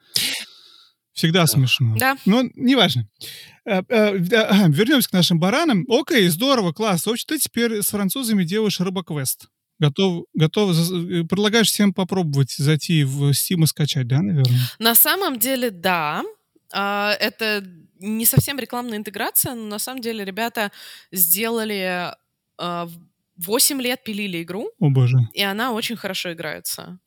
Всегда 1.14 1.48
смешно. 1.48 1.96
Да. 1.98 2.18
Но 2.26 2.44
неважно. 2.56 3.08
Э, 3.66 3.82
э, 3.88 4.18
вернемся 4.18 5.10
к 5.10 5.14
нашим 5.14 5.40
баранам. 5.40 5.86
Окей, 5.90 6.28
здорово, 6.30 6.72
класс. 6.72 7.06
В 7.06 7.10
общем, 7.10 7.26
ты 7.28 7.38
теперь 7.38 7.82
с 7.82 7.90
французами 7.90 8.44
делаешь 8.44 8.80
рыбоквест. 8.80 9.48
Готов, 9.80 10.26
готов, 10.34 10.76
предлагаешь 11.30 11.68
всем 11.68 11.94
попробовать 11.94 12.52
зайти 12.52 13.06
в 13.06 13.30
Steam 13.32 13.64
и 13.64 13.66
скачать, 13.66 14.08
да, 14.08 14.22
наверное? 14.22 14.60
На 14.78 14.94
самом 14.94 15.40
деле, 15.40 15.72
да. 15.72 16.24
А, 16.74 17.14
это 17.14 17.64
не 18.00 18.26
совсем 18.26 18.60
рекламная 18.60 18.98
интеграция, 18.98 19.56
но 19.56 19.68
на 19.68 19.80
самом 19.80 20.02
деле 20.02 20.26
ребята 20.26 20.72
сделали 21.12 22.14
а, 22.58 22.90
8 23.46 23.82
лет 23.82 24.04
пилили 24.04 24.44
игру. 24.44 24.70
О 24.80 24.90
боже. 24.90 25.18
И 25.34 25.42
она 25.42 25.72
очень 25.72 25.96
хорошо 25.96 26.34
играется. 26.34 27.00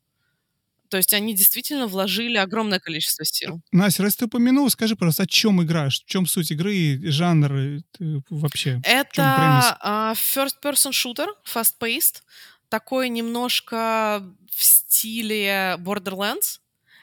То 0.89 0.97
есть 0.97 1.13
они 1.13 1.33
действительно 1.33 1.87
вложили 1.87 2.37
огромное 2.37 2.79
количество 2.79 3.25
сил. 3.25 3.61
Настя, 3.71 4.03
раз 4.03 4.15
ты 4.15 4.25
упомянул, 4.25 4.69
скажи, 4.69 4.95
просто, 4.95 5.23
о 5.23 5.25
чем 5.25 5.63
играешь? 5.63 6.01
В 6.01 6.05
чем 6.05 6.27
суть 6.27 6.51
игры, 6.51 6.99
жанр 7.03 7.81
вообще? 8.29 8.79
Это 8.83 9.79
uh, 9.83 10.13
first-person 10.13 10.91
shooter, 10.91 11.27
fast-paced, 11.51 12.21
такой 12.69 13.09
немножко 13.09 14.23
в 14.51 14.63
стиле 14.63 15.77
Borderlands. 15.79 16.59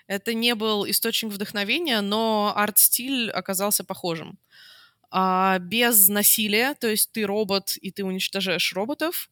Это 0.06 0.34
не 0.34 0.54
был 0.54 0.88
источник 0.88 1.32
вдохновения, 1.32 2.00
но 2.00 2.52
арт-стиль 2.54 3.30
оказался 3.30 3.82
похожим 3.82 4.38
а, 5.10 5.58
без 5.58 6.08
насилия, 6.08 6.74
то 6.74 6.88
есть 6.88 7.12
ты 7.12 7.24
робот, 7.24 7.76
и 7.80 7.90
ты 7.90 8.04
уничтожаешь 8.04 8.72
роботов. 8.72 9.30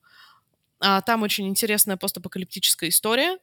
А, 0.81 1.01
там 1.03 1.23
очень 1.23 1.49
интересная 1.49 1.97
постапокалиптическая 1.97 2.91
история. 2.91 3.39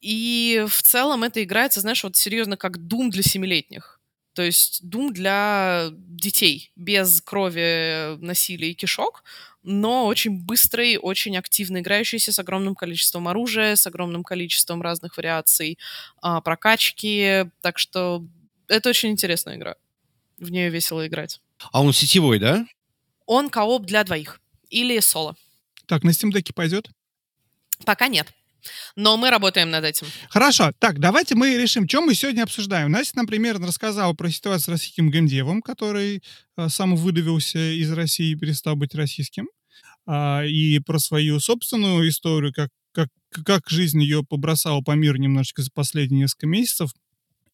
И 0.00 0.64
в 0.68 0.82
целом 0.82 1.24
это 1.24 1.42
играется, 1.42 1.80
знаешь, 1.80 2.04
вот 2.04 2.16
серьезно, 2.16 2.56
как 2.56 2.78
Doom 2.78 3.10
для 3.10 3.22
семилетних. 3.22 4.00
То 4.34 4.42
есть 4.42 4.82
Doom 4.84 5.10
для 5.10 5.88
детей, 5.92 6.70
без 6.76 7.20
крови, 7.20 8.16
насилия 8.18 8.70
и 8.70 8.74
кишок, 8.74 9.24
но 9.64 10.06
очень 10.06 10.40
быстрый, 10.44 10.96
очень 10.96 11.36
активно 11.36 11.80
играющийся, 11.80 12.32
с 12.32 12.38
огромным 12.38 12.76
количеством 12.76 13.26
оружия, 13.26 13.74
с 13.74 13.86
огромным 13.88 14.22
количеством 14.22 14.80
разных 14.80 15.16
вариаций 15.16 15.78
а, 16.22 16.40
прокачки. 16.40 17.46
Так 17.60 17.78
что 17.78 18.24
это 18.68 18.90
очень 18.90 19.10
интересная 19.10 19.56
игра. 19.56 19.74
В 20.38 20.50
нее 20.50 20.70
весело 20.70 21.04
играть. 21.06 21.40
А 21.72 21.82
он 21.82 21.92
сетевой, 21.92 22.38
да? 22.38 22.66
Он 23.26 23.50
кооп 23.50 23.84
для 23.84 24.04
двоих. 24.04 24.40
Или 24.70 25.00
соло. 25.00 25.36
Так, 25.86 26.04
на 26.04 26.10
Steam 26.10 26.30
Deck 26.32 26.52
пойдет? 26.54 26.88
Пока 27.84 28.08
нет. 28.08 28.32
Но 28.96 29.16
мы 29.16 29.30
работаем 29.30 29.70
над 29.70 29.84
этим. 29.84 30.06
Хорошо. 30.28 30.72
Так, 30.78 30.98
давайте 30.98 31.34
мы 31.34 31.56
решим, 31.56 31.88
что 31.88 32.00
мы 32.00 32.14
сегодня 32.14 32.42
обсуждаем. 32.42 32.90
Настя 32.90 33.16
нам 33.18 33.26
примерно 33.26 33.66
рассказала 33.66 34.12
про 34.14 34.30
ситуацию 34.30 34.64
с 34.64 34.68
российским 34.68 35.10
геймдевом, 35.10 35.62
который 35.62 36.22
э, 36.56 36.68
сам 36.68 36.96
выдавился 36.96 37.58
из 37.58 37.90
России 37.92 38.32
и 38.32 38.34
перестал 38.34 38.76
быть 38.76 38.94
российским. 38.94 39.48
Э, 40.06 40.46
и 40.46 40.80
про 40.80 40.98
свою 40.98 41.40
собственную 41.40 42.08
историю, 42.08 42.52
как, 42.52 42.70
как, 42.92 43.08
как 43.44 43.68
жизнь 43.68 44.02
ее 44.02 44.24
побросала 44.24 44.80
по 44.80 44.92
миру 44.92 45.16
немножечко 45.18 45.62
за 45.62 45.70
последние 45.72 46.22
несколько 46.22 46.46
месяцев. 46.46 46.90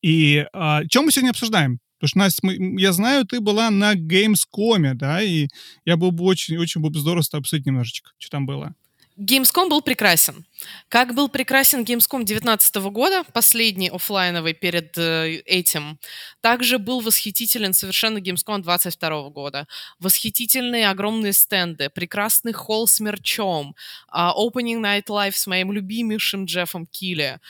И 0.00 0.36
э, 0.36 0.46
а, 0.52 0.84
чем 0.86 1.04
мы 1.04 1.12
сегодня 1.12 1.30
обсуждаем? 1.30 1.78
Потому 2.04 2.08
что, 2.08 2.18
Настя, 2.18 2.40
мы, 2.42 2.80
я 2.80 2.92
знаю, 2.92 3.24
ты 3.24 3.40
была 3.40 3.70
на 3.70 3.94
Gamescom, 3.94 4.92
да, 4.92 5.22
и 5.22 5.48
я 5.86 5.96
был 5.96 6.10
бы 6.10 6.24
очень, 6.24 6.58
очень 6.58 6.82
был 6.82 6.90
бы 6.90 6.98
здорово 6.98 7.22
с 7.22 7.30
тобой 7.30 7.40
обсудить 7.40 7.64
немножечко, 7.64 8.10
что 8.18 8.30
там 8.30 8.44
было. 8.44 8.74
Gamescom 9.18 9.70
был 9.70 9.80
прекрасен. 9.80 10.44
Как 10.90 11.14
был 11.14 11.30
прекрасен 11.30 11.80
Gamescom 11.80 12.24
2019 12.24 12.76
года, 12.92 13.24
последний 13.32 13.88
офлайновый 13.88 14.52
перед 14.52 14.98
э, 14.98 15.36
этим, 15.46 15.98
также 16.42 16.78
был 16.78 17.00
восхитителен 17.00 17.72
совершенно 17.72 18.18
Gamescom 18.18 18.60
2022 18.60 19.30
года. 19.30 19.66
Восхитительные 19.98 20.90
огромные 20.90 21.32
стенды, 21.32 21.88
прекрасный 21.88 22.52
холл 22.52 22.86
с 22.86 23.00
мерчом, 23.00 23.74
э, 24.12 24.18
Opening 24.18 24.82
Night 24.82 25.06
Live 25.08 25.36
с 25.36 25.46
моим 25.46 25.72
любимейшим 25.72 26.44
Джеффом 26.44 26.84
Килли, 26.84 27.40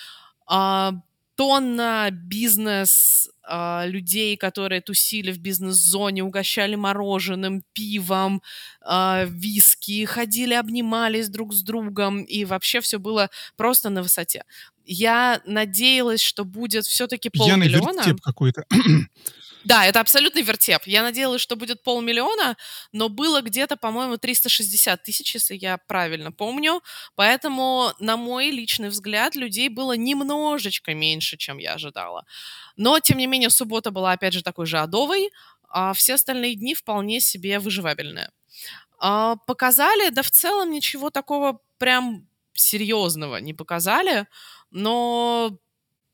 э, 0.49 0.91
тонна 1.37 2.09
бизнес 2.13 3.29
э, 3.49 3.89
людей, 3.89 4.37
которые 4.37 4.81
тусили 4.81 5.33
в 5.33 5.39
бизнес-зоне, 5.39 6.23
угощали 6.23 6.75
мороженым, 6.77 7.63
пивом, 7.73 8.43
э, 8.87 9.27
виски, 9.29 10.05
ходили, 10.05 10.55
обнимались 10.55 11.29
друг 11.29 11.53
с 11.53 11.63
другом, 11.63 12.23
и 12.23 12.45
вообще 12.45 12.81
все 12.81 12.99
было 12.99 13.31
просто 13.57 13.91
на 13.91 14.03
высоте. 14.03 14.45
Я 14.87 15.41
надеялась, 15.47 16.21
что 16.21 16.45
будет 16.45 16.85
все-таки 16.85 17.31
полмиллиона. 17.31 18.03
Пьяный 18.03 18.19
какой-то. 18.21 18.65
Да, 19.65 19.87
это 19.87 20.01
абсолютный 20.01 20.43
вертеп. 20.43 20.83
Я 20.87 21.03
надеялась, 21.03 21.41
что 21.41 21.57
будет 21.57 21.83
полмиллиона, 21.83 22.57
но 22.93 23.09
было 23.09 23.41
где-то, 23.41 23.77
по-моему, 23.77 24.19
360 24.19 25.03
тысяч, 25.03 25.35
если 25.35 25.57
я 25.57 25.79
правильно 25.79 26.33
помню. 26.33 26.83
Поэтому, 27.15 27.93
на 27.99 28.17
мой 28.17 28.51
личный 28.51 28.91
взгляд, 28.91 29.35
людей 29.37 29.69
было 29.69 29.93
немножечко 29.97 30.95
меньше, 30.95 31.37
чем 31.39 31.59
я 31.59 31.75
ожидала. 31.75 32.25
Но, 32.77 32.99
тем 33.01 33.19
не 33.19 33.27
менее, 33.27 33.51
суббота 33.51 33.91
была, 33.91 34.13
опять 34.13 34.35
же, 34.35 34.43
такой 34.43 34.67
же 34.67 34.79
адовой, 34.79 35.31
а 35.69 35.93
все 35.95 36.15
остальные 36.15 36.57
дни 36.57 36.75
вполне 36.75 37.21
себе 37.21 37.59
выживабельные. 37.59 38.31
А, 38.99 39.37
показали, 39.47 40.11
да 40.11 40.23
в 40.23 40.31
целом 40.31 40.71
ничего 40.71 41.11
такого 41.11 41.61
прям 41.79 42.29
серьезного 42.55 43.37
не 43.39 43.55
показали, 43.55 44.27
но 44.71 45.59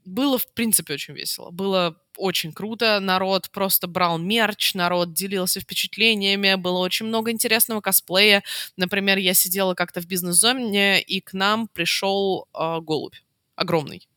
было, 0.04 0.38
в 0.38 0.52
принципе, 0.54 0.94
очень 0.94 1.14
весело. 1.14 1.50
Было 1.50 1.96
очень 2.20 2.52
круто. 2.52 3.00
Народ 3.00 3.50
просто 3.50 3.86
брал 3.86 4.18
мерч, 4.18 4.74
народ 4.74 5.12
делился 5.12 5.60
впечатлениями. 5.60 6.54
Было 6.54 6.78
очень 6.78 7.06
много 7.06 7.30
интересного 7.30 7.80
косплея. 7.80 8.42
Например, 8.76 9.18
я 9.18 9.34
сидела 9.34 9.74
как-то 9.74 10.00
в 10.00 10.06
бизнес-зоне, 10.06 11.00
и 11.00 11.20
к 11.20 11.32
нам 11.32 11.68
пришел 11.68 12.46
э, 12.54 12.80
голубь. 12.80 13.16
Огромный. 13.56 14.08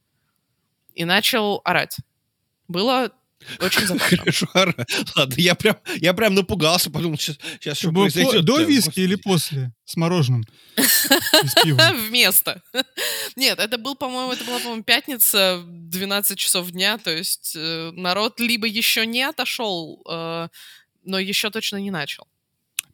И 0.94 1.06
начал 1.06 1.62
орать. 1.64 1.98
Было 2.68 3.12
очень 3.60 4.00
Хорошо, 4.00 4.48
ладно, 5.16 5.36
я 5.38 5.56
прям, 5.56 5.78
я 5.98 6.14
прям 6.14 6.36
напугался, 6.36 6.90
подумал, 6.90 7.18
сейчас, 7.18 7.38
сейчас 7.60 7.78
что 7.78 7.92
произойдет. 7.92 8.46
До 8.46 8.62
виски 8.62 9.00
или 9.00 9.16
после? 9.16 9.74
С 9.86 9.96
мороженым? 9.96 10.44
Вместо. 11.64 12.62
Нет, 13.36 13.60
это 13.60 13.78
был, 13.78 13.96
по-моему, 13.96 14.32
это 14.32 14.44
была, 14.44 14.60
по-моему, 14.60 14.84
пятница, 14.84 15.62
12 15.66 16.38
часов 16.38 16.72
дня, 16.72 16.98
то 16.98 17.16
есть 17.16 17.54
э, 17.56 17.92
народ 17.94 18.40
либо 18.40 18.68
еще 18.68 19.06
не 19.06 19.24
отошел, 19.24 20.02
э, 20.10 20.48
но 21.04 21.20
еще 21.20 21.50
точно 21.50 21.78
не 21.78 21.92
начал. 21.92 22.28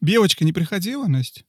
Белочка 0.00 0.44
не 0.44 0.52
приходила, 0.52 1.06
Настя? 1.06 1.42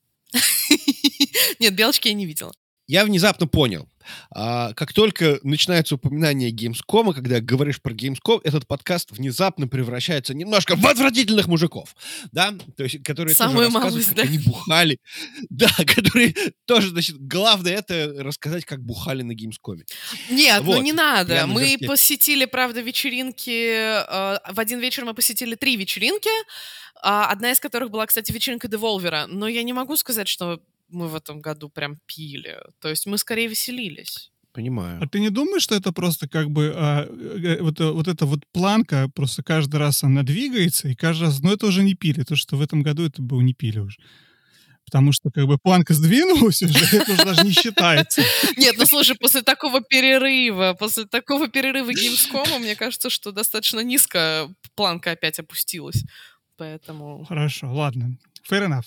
Нет, 1.58 1.74
белочки 1.74 2.08
я 2.08 2.14
не 2.14 2.26
видела. 2.26 2.52
Я 2.86 3.04
внезапно 3.04 3.46
понял, 3.46 3.88
а, 4.30 4.72
как 4.74 4.92
только 4.92 5.38
начинается 5.42 5.94
упоминание 5.94 6.50
Gamescom, 6.50 7.14
когда 7.14 7.40
говоришь 7.40 7.80
про 7.80 7.92
Gamescom, 7.92 8.40
этот 8.44 8.66
подкаст 8.66 9.10
внезапно 9.10 9.68
превращается 9.68 10.34
немножко 10.34 10.76
в 10.76 10.86
отвратительных 10.86 11.46
мужиков, 11.46 11.94
да, 12.32 12.54
то 12.76 12.84
есть, 12.84 13.02
которые 13.02 13.34
Самую 13.34 13.70
тоже 13.70 13.78
малость, 13.78 14.08
как 14.08 14.16
да? 14.16 14.22
они 14.22 14.38
бухали, 14.38 14.98
да, 15.50 15.70
которые 15.86 16.34
тоже, 16.66 16.88
значит, 16.88 17.16
главное 17.18 17.74
это 17.74 18.14
рассказать, 18.18 18.64
как 18.64 18.82
бухали 18.82 19.22
на 19.22 19.32
Gamescom. 19.32 19.82
Нет, 20.30 20.60
ну 20.60 20.66
вот. 20.66 20.76
ну 20.76 20.82
не 20.82 20.92
надо. 20.92 21.46
Мы 21.46 21.76
посетили, 21.86 22.44
правда, 22.44 22.80
вечеринки, 22.80 23.50
э, 23.50 24.38
в 24.52 24.58
один 24.58 24.80
вечер 24.80 25.04
мы 25.04 25.14
посетили 25.14 25.54
три 25.54 25.76
вечеринки, 25.76 26.30
а, 27.02 27.26
одна 27.26 27.50
из 27.50 27.58
которых 27.60 27.90
была, 27.90 28.06
кстати, 28.06 28.30
вечеринка 28.30 28.68
Деволвера, 28.68 29.26
но 29.28 29.48
я 29.48 29.62
не 29.64 29.72
могу 29.72 29.96
сказать, 29.96 30.28
что 30.28 30.62
мы 30.92 31.08
в 31.08 31.14
этом 31.14 31.40
году 31.40 31.68
прям 31.68 31.98
пили. 32.06 32.58
То 32.80 32.88
есть 32.88 33.06
мы 33.06 33.18
скорее 33.18 33.48
веселились. 33.48 34.30
Понимаю. 34.52 35.02
А 35.02 35.08
ты 35.08 35.18
не 35.20 35.30
думаешь, 35.30 35.62
что 35.62 35.74
это 35.74 35.92
просто 35.92 36.28
как 36.28 36.50
бы 36.50 36.72
а, 36.76 37.06
э, 37.06 37.62
вот, 37.62 37.80
вот 37.80 38.06
эта 38.06 38.26
вот 38.26 38.40
планка, 38.52 39.08
просто 39.14 39.42
каждый 39.42 39.76
раз 39.76 40.04
она 40.04 40.22
двигается, 40.22 40.88
и 40.88 40.94
каждый 40.94 41.24
раз, 41.24 41.40
ну 41.40 41.52
это 41.52 41.66
уже 41.66 41.82
не 41.82 41.94
пили, 41.94 42.22
то, 42.22 42.36
что 42.36 42.56
в 42.56 42.60
этом 42.60 42.82
году 42.82 43.06
это 43.06 43.22
было 43.22 43.40
не 43.40 43.54
пили 43.54 43.78
уже. 43.78 43.98
Потому 44.84 45.12
что 45.12 45.30
как 45.30 45.46
бы 45.46 45.56
планка 45.56 45.94
сдвинулась 45.94 46.62
уже, 46.62 46.84
это 46.96 47.12
уже 47.12 47.24
даже 47.24 47.44
не 47.44 47.52
считается. 47.52 48.22
Нет, 48.58 48.74
ну 48.76 48.84
слушай, 48.84 49.16
после 49.18 49.40
такого 49.40 49.80
перерыва, 49.80 50.76
после 50.78 51.06
такого 51.06 51.48
перерыва 51.48 51.90
Gamescom, 51.90 52.58
мне 52.58 52.76
кажется, 52.76 53.08
что 53.08 53.32
достаточно 53.32 53.80
низко 53.80 54.50
планка 54.74 55.12
опять 55.12 55.38
опустилась. 55.38 56.04
Поэтому... 56.58 57.24
Хорошо, 57.24 57.72
ладно. 57.72 58.18
Fair 58.50 58.68
enough. 58.68 58.84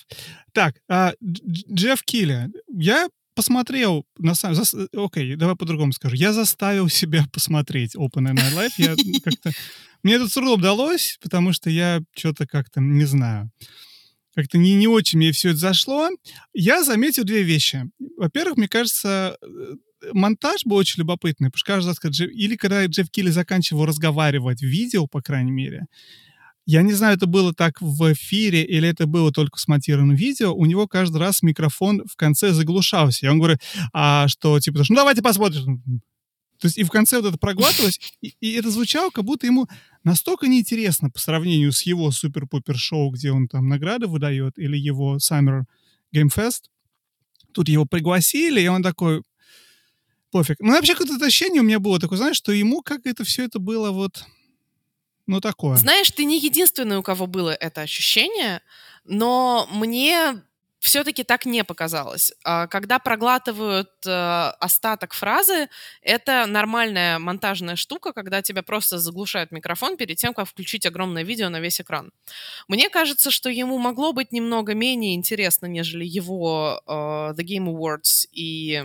Так, 0.53 0.75
а, 0.89 1.13
Джефф 1.23 2.03
Килли. 2.03 2.49
Я 2.69 3.07
посмотрел, 3.35 4.05
на 4.17 4.33
самом 4.33 4.55
деле, 4.55 4.87
окей, 4.93 5.35
давай 5.35 5.55
по-другому 5.55 5.91
скажу. 5.91 6.15
Я 6.15 6.33
заставил 6.33 6.89
себя 6.89 7.25
посмотреть 7.33 7.95
Open 7.95 8.33
Night 8.33 8.53
Live. 8.55 8.71
Я 8.77 8.95
как-то... 9.23 9.51
Мне 10.03 10.15
это 10.15 10.27
с 10.27 10.37
удалось, 10.37 11.17
потому 11.21 11.51
что 11.51 11.69
я 11.69 12.01
что-то 12.15 12.45
как-то, 12.45 12.79
не 12.79 13.05
знаю, 13.05 13.51
как-то 14.35 14.57
не, 14.57 14.75
не 14.75 14.87
очень 14.87 15.17
мне 15.17 15.31
все 15.31 15.49
это 15.49 15.59
зашло. 15.59 16.09
Я 16.53 16.83
заметил 16.83 17.23
две 17.23 17.41
вещи. 17.41 17.89
Во-первых, 18.17 18.57
мне 18.57 18.67
кажется, 18.67 19.37
э, 19.41 19.75
монтаж 20.13 20.65
был 20.65 20.75
очень 20.75 20.99
любопытный, 20.99 21.49
потому 21.49 21.57
что 21.57 21.73
каждый 21.73 21.87
раз, 21.87 21.99
когда 21.99 22.13
Джефф, 22.13 22.29
или 22.31 22.55
когда 22.55 22.85
Джефф 22.85 23.09
Килли 23.09 23.29
заканчивал 23.29 23.85
разговаривать 23.85 24.61
видео, 24.61 25.07
по 25.07 25.21
крайней 25.21 25.51
мере, 25.51 25.87
я 26.65 26.81
не 26.81 26.93
знаю, 26.93 27.15
это 27.15 27.27
было 27.27 27.53
так 27.53 27.79
в 27.81 28.13
эфире 28.13 28.63
или 28.63 28.89
это 28.89 29.05
было 29.05 29.31
только 29.31 29.57
в 29.57 29.61
смонтированном 29.61 30.15
видео. 30.15 30.53
У 30.53 30.65
него 30.65 30.87
каждый 30.87 31.17
раз 31.17 31.41
микрофон 31.41 32.03
в 32.09 32.15
конце 32.15 32.51
заглушался. 32.51 33.25
И 33.25 33.29
он 33.29 33.37
говорит, 33.37 33.59
а 33.93 34.27
что, 34.27 34.59
типа, 34.59 34.81
ну 34.89 34.95
давайте 34.95 35.21
посмотрим. 35.21 36.01
То 36.59 36.67
есть 36.67 36.77
и 36.77 36.83
в 36.83 36.89
конце 36.89 37.17
вот 37.19 37.27
это 37.27 37.37
проглатывалось, 37.37 37.99
и, 38.21 38.33
и 38.39 38.53
это 38.53 38.71
звучало, 38.71 39.09
как 39.09 39.25
будто 39.25 39.45
ему 39.45 39.67
настолько 40.03 40.47
неинтересно 40.47 41.09
по 41.09 41.19
сравнению 41.19 41.71
с 41.71 41.83
его 41.83 42.11
супер-пупер-шоу, 42.11 43.11
где 43.11 43.31
он 43.31 43.47
там 43.47 43.67
награды 43.67 44.07
выдает, 44.07 44.57
или 44.57 44.77
его 44.77 45.17
Summer 45.17 45.63
Game 46.15 46.29
Fest. 46.33 46.69
Тут 47.53 47.67
его 47.67 47.85
пригласили, 47.85 48.61
и 48.61 48.67
он 48.67 48.83
такой, 48.83 49.21
пофиг. 50.31 50.57
Ну, 50.59 50.71
вообще, 50.71 50.95
какое-то 50.95 51.25
ощущение 51.25 51.61
у 51.61 51.65
меня 51.65 51.79
было 51.79 51.99
такое, 51.99 52.17
знаешь, 52.17 52.37
что 52.37 52.51
ему 52.51 52.81
как 52.81 53.05
это 53.05 53.23
все 53.23 53.45
это 53.45 53.59
было 53.59 53.91
вот 53.91 54.25
ну, 55.27 55.41
такое. 55.41 55.75
Знаешь, 55.77 56.11
ты 56.11 56.25
не 56.25 56.39
единственный, 56.39 56.97
у 56.97 57.03
кого 57.03 57.27
было 57.27 57.51
это 57.51 57.81
ощущение, 57.81 58.61
но 59.05 59.67
мне 59.71 60.41
все-таки 60.85 61.23
так 61.23 61.47
не 61.47 61.63
показалось. 61.63 62.31
А, 62.43 62.67
когда 62.67 62.99
проглатывают 62.99 63.89
э, 64.05 64.11
остаток 64.59 65.13
фразы, 65.13 65.67
это 66.03 66.45
нормальная 66.45 67.17
монтажная 67.17 67.75
штука, 67.75 68.13
когда 68.13 68.43
тебя 68.43 68.61
просто 68.61 68.99
заглушает 68.99 69.51
микрофон 69.51 69.97
перед 69.97 70.17
тем, 70.17 70.35
как 70.35 70.47
включить 70.47 70.85
огромное 70.85 71.23
видео 71.23 71.49
на 71.49 71.59
весь 71.59 71.81
экран. 71.81 72.11
Мне 72.67 72.89
кажется, 72.89 73.31
что 73.31 73.49
ему 73.49 73.79
могло 73.79 74.13
быть 74.13 74.31
немного 74.31 74.75
менее 74.75 75.15
интересно, 75.15 75.65
нежели 75.65 76.05
его 76.05 76.79
э, 76.85 76.91
The 76.91 77.43
Game 77.43 77.65
Awards 77.65 78.27
и 78.31 78.83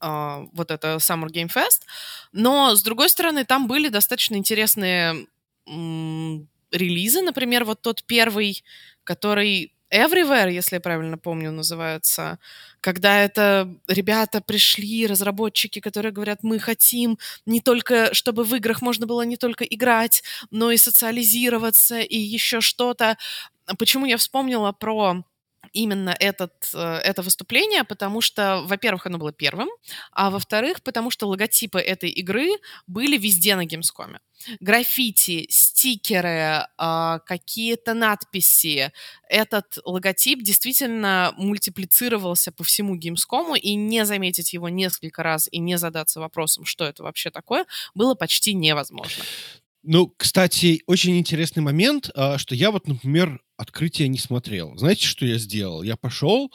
э, 0.00 0.46
вот 0.52 0.70
это 0.70 0.94
Summer 0.96 1.26
Game 1.26 1.52
Fest. 1.52 1.80
Но, 2.30 2.76
с 2.76 2.82
другой 2.84 3.08
стороны, 3.08 3.44
там 3.44 3.66
были 3.66 3.88
достаточно 3.88 4.36
интересные 4.36 5.26
релизы, 5.66 7.22
например, 7.22 7.64
вот 7.64 7.82
тот 7.82 8.04
первый, 8.04 8.62
который 9.04 9.72
Everywhere, 9.90 10.52
если 10.52 10.76
я 10.76 10.80
правильно 10.80 11.16
помню, 11.16 11.52
называется, 11.52 12.40
когда 12.80 13.22
это 13.22 13.72
ребята 13.86 14.40
пришли, 14.40 15.06
разработчики, 15.06 15.78
которые 15.78 16.10
говорят, 16.10 16.42
мы 16.42 16.58
хотим 16.58 17.18
не 17.46 17.60
только, 17.60 18.12
чтобы 18.12 18.42
в 18.42 18.52
играх 18.56 18.82
можно 18.82 19.06
было 19.06 19.22
не 19.22 19.36
только 19.36 19.64
играть, 19.64 20.24
но 20.50 20.72
и 20.72 20.76
социализироваться, 20.76 22.00
и 22.00 22.18
еще 22.18 22.60
что-то. 22.60 23.16
Почему 23.78 24.06
я 24.06 24.16
вспомнила 24.16 24.72
про 24.72 25.22
именно 25.76 26.16
этот, 26.18 26.70
э, 26.74 27.00
это 27.04 27.22
выступление, 27.22 27.84
потому 27.84 28.20
что, 28.20 28.62
во-первых, 28.64 29.06
оно 29.06 29.18
было 29.18 29.32
первым, 29.32 29.68
а 30.12 30.30
во-вторых, 30.30 30.82
потому 30.82 31.10
что 31.10 31.28
логотипы 31.28 31.78
этой 31.78 32.10
игры 32.10 32.48
были 32.86 33.18
везде 33.18 33.56
на 33.56 33.66
Gamescom. 33.66 34.18
Граффити, 34.60 35.46
стикеры, 35.50 36.66
а, 36.78 37.18
какие-то 37.20 37.94
надписи. 37.94 38.92
Этот 39.28 39.78
логотип 39.84 40.42
действительно 40.42 41.34
мультиплицировался 41.36 42.52
по 42.52 42.64
всему 42.64 42.96
Gamescom, 42.96 43.58
и 43.58 43.74
не 43.74 44.04
заметить 44.06 44.52
его 44.54 44.68
несколько 44.68 45.22
раз 45.22 45.48
и 45.50 45.58
не 45.58 45.78
задаться 45.78 46.20
вопросом, 46.20 46.64
что 46.64 46.84
это 46.84 47.02
вообще 47.02 47.30
такое, 47.30 47.66
было 47.94 48.14
почти 48.14 48.54
невозможно. 48.54 49.24
Ну, 49.88 50.12
кстати, 50.16 50.82
очень 50.86 51.16
интересный 51.16 51.62
момент, 51.62 52.10
а, 52.14 52.38
что 52.38 52.56
я 52.56 52.72
вот, 52.72 52.88
например, 52.88 53.40
открытие 53.56 54.08
не 54.08 54.18
смотрел. 54.18 54.76
Знаете, 54.76 55.06
что 55.06 55.24
я 55.24 55.38
сделал? 55.38 55.84
Я 55.84 55.96
пошел 55.96 56.50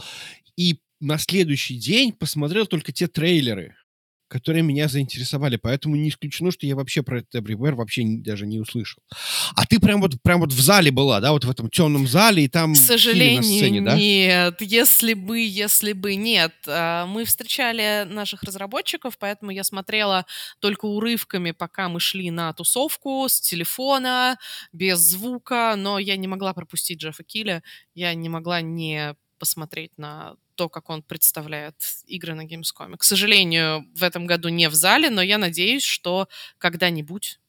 и 0.58 0.80
на 1.00 1.18
следующий 1.18 1.78
день 1.78 2.12
посмотрел 2.12 2.66
только 2.68 2.92
те 2.92 3.08
трейлеры, 3.08 3.76
которые 4.32 4.64
меня 4.64 4.88
заинтересовали. 4.88 5.58
Поэтому 5.58 5.98
не 5.98 6.08
исключено, 6.08 6.52
что 6.52 6.66
я 6.66 6.78
вообще 6.78 7.04
про 7.04 7.20
это 7.20 7.40
Everywhere 7.40 7.74
вообще 7.74 8.04
не, 8.04 8.18
даже 8.18 8.48
не 8.48 8.60
услышал. 8.60 9.04
А 9.56 9.66
ты 9.66 9.78
прям 9.78 10.00
вот, 10.00 10.22
прям 10.22 10.40
вот 10.40 10.54
в 10.54 10.60
зале 10.62 10.90
была, 10.90 11.20
да, 11.20 11.34
вот 11.34 11.44
в 11.44 11.50
этом 11.50 11.70
темном 11.70 12.08
зале, 12.08 12.46
и 12.46 12.48
там 12.48 12.74
К 12.74 12.78
сожалению, 12.78 13.38
на 13.38 13.44
сцене, 13.44 13.82
да? 13.82 13.98
нет. 13.98 14.62
Если 14.62 15.14
бы, 15.16 15.40
если 15.42 15.92
бы 15.92 16.16
нет. 16.16 16.54
А, 16.66 17.06
Мы 17.08 17.26
встречали 17.26 18.06
наших 18.10 18.44
разработчиков, 18.44 19.18
поэтому 19.18 19.52
я 19.52 19.66
смотрела 19.66 20.26
только 20.60 20.86
урывками, 20.86 21.52
пока 21.52 21.90
мы 21.90 22.00
шли 22.00 22.32
на 22.32 22.54
тусовку 22.54 23.28
с 23.28 23.42
телефона, 23.42 24.38
без 24.72 25.00
звука, 25.00 25.76
но 25.78 26.00
я 26.00 26.16
не 26.16 26.30
могла 26.30 26.54
пропустить 26.54 27.02
Джеффа 27.02 27.24
Килля, 27.26 27.64
я 27.94 28.14
не 28.14 28.30
могла 28.30 28.62
не 28.62 29.16
посмотреть 29.40 29.92
на 29.98 30.36
то, 30.62 30.70
как 30.70 30.92
он 30.92 31.02
представляет 31.02 31.74
игры 32.06 32.36
на 32.36 32.46
Gamescom. 32.46 32.96
К 32.96 33.04
сожалению, 33.04 33.88
в 33.96 34.04
этом 34.04 34.28
году 34.28 34.50
не 34.50 34.70
в 34.70 34.76
зале, 34.76 35.10
но 35.10 35.24
я 35.24 35.40
надеюсь, 35.40 35.84
что 35.84 36.28
когда-нибудь, 36.60 37.40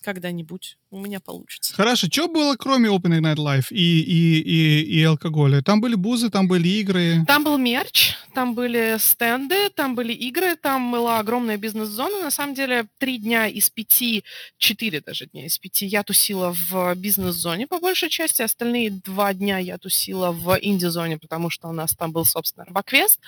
когда-нибудь 0.00 0.78
у 0.92 1.00
меня 1.00 1.20
получится. 1.20 1.74
Хорошо, 1.74 2.06
что 2.10 2.28
было 2.28 2.54
кроме 2.56 2.90
Opening 2.90 3.20
Night 3.20 3.36
Live 3.36 3.66
и, 3.70 4.00
и, 4.00 4.40
и, 4.40 4.82
и 4.82 5.02
алкоголя? 5.04 5.62
Там 5.62 5.80
были 5.80 5.94
бузы, 5.94 6.30
там 6.30 6.48
были 6.48 6.68
игры. 6.68 7.24
Там 7.26 7.44
был 7.44 7.56
мерч, 7.56 8.14
там 8.34 8.54
были 8.54 8.96
стенды, 8.98 9.70
там 9.70 9.94
были 9.94 10.12
игры, 10.12 10.54
там 10.56 10.92
была 10.92 11.18
огромная 11.18 11.56
бизнес-зона. 11.56 12.22
На 12.22 12.30
самом 12.30 12.54
деле, 12.54 12.86
три 12.98 13.18
дня 13.18 13.46
из 13.46 13.70
пяти, 13.70 14.22
четыре 14.58 15.00
даже 15.00 15.26
дня 15.26 15.46
из 15.46 15.58
пяти 15.58 15.86
я 15.86 16.02
тусила 16.02 16.54
в 16.54 16.94
бизнес-зоне 16.94 17.66
по 17.66 17.80
большей 17.80 18.10
части. 18.10 18.42
Остальные 18.42 18.90
два 18.90 19.32
дня 19.32 19.58
я 19.58 19.78
тусила 19.78 20.30
в 20.30 20.58
инди-зоне, 20.60 21.18
потому 21.18 21.48
что 21.48 21.68
у 21.68 21.72
нас 21.72 21.96
там 21.96 22.12
был, 22.12 22.24
собственно, 22.24 22.66
Робоквест. 22.66 23.18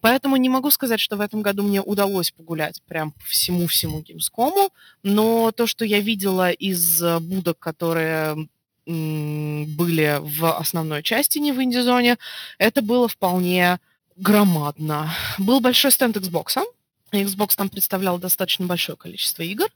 Поэтому 0.00 0.36
не 0.36 0.48
могу 0.48 0.70
сказать, 0.70 1.00
что 1.00 1.16
в 1.16 1.20
этом 1.20 1.42
году 1.42 1.62
мне 1.62 1.80
удалось 1.80 2.30
погулять 2.30 2.82
прям 2.86 3.12
по 3.12 3.24
всему-всему 3.26 4.02
Gamescom. 4.02 4.70
Но 5.02 5.52
то, 5.52 5.66
что 5.66 5.84
я 5.84 6.00
видела 6.00 6.50
из 6.50 6.95
э, 7.02 7.18
будок, 7.18 7.58
которые 7.58 8.48
были 8.86 10.20
в 10.20 10.56
основной 10.58 11.02
части, 11.02 11.38
не 11.38 11.50
в 11.50 11.60
инди-зоне, 11.60 12.18
это 12.58 12.82
было 12.82 13.08
вполне 13.08 13.80
громадно. 14.14 15.12
Был 15.38 15.60
большой 15.60 15.90
стенд 15.90 16.16
Xbox. 16.16 16.62
Xbox 17.10 17.56
там 17.56 17.68
представлял 17.68 18.18
достаточно 18.18 18.66
большое 18.66 18.96
количество 18.96 19.42
игр. 19.42 19.66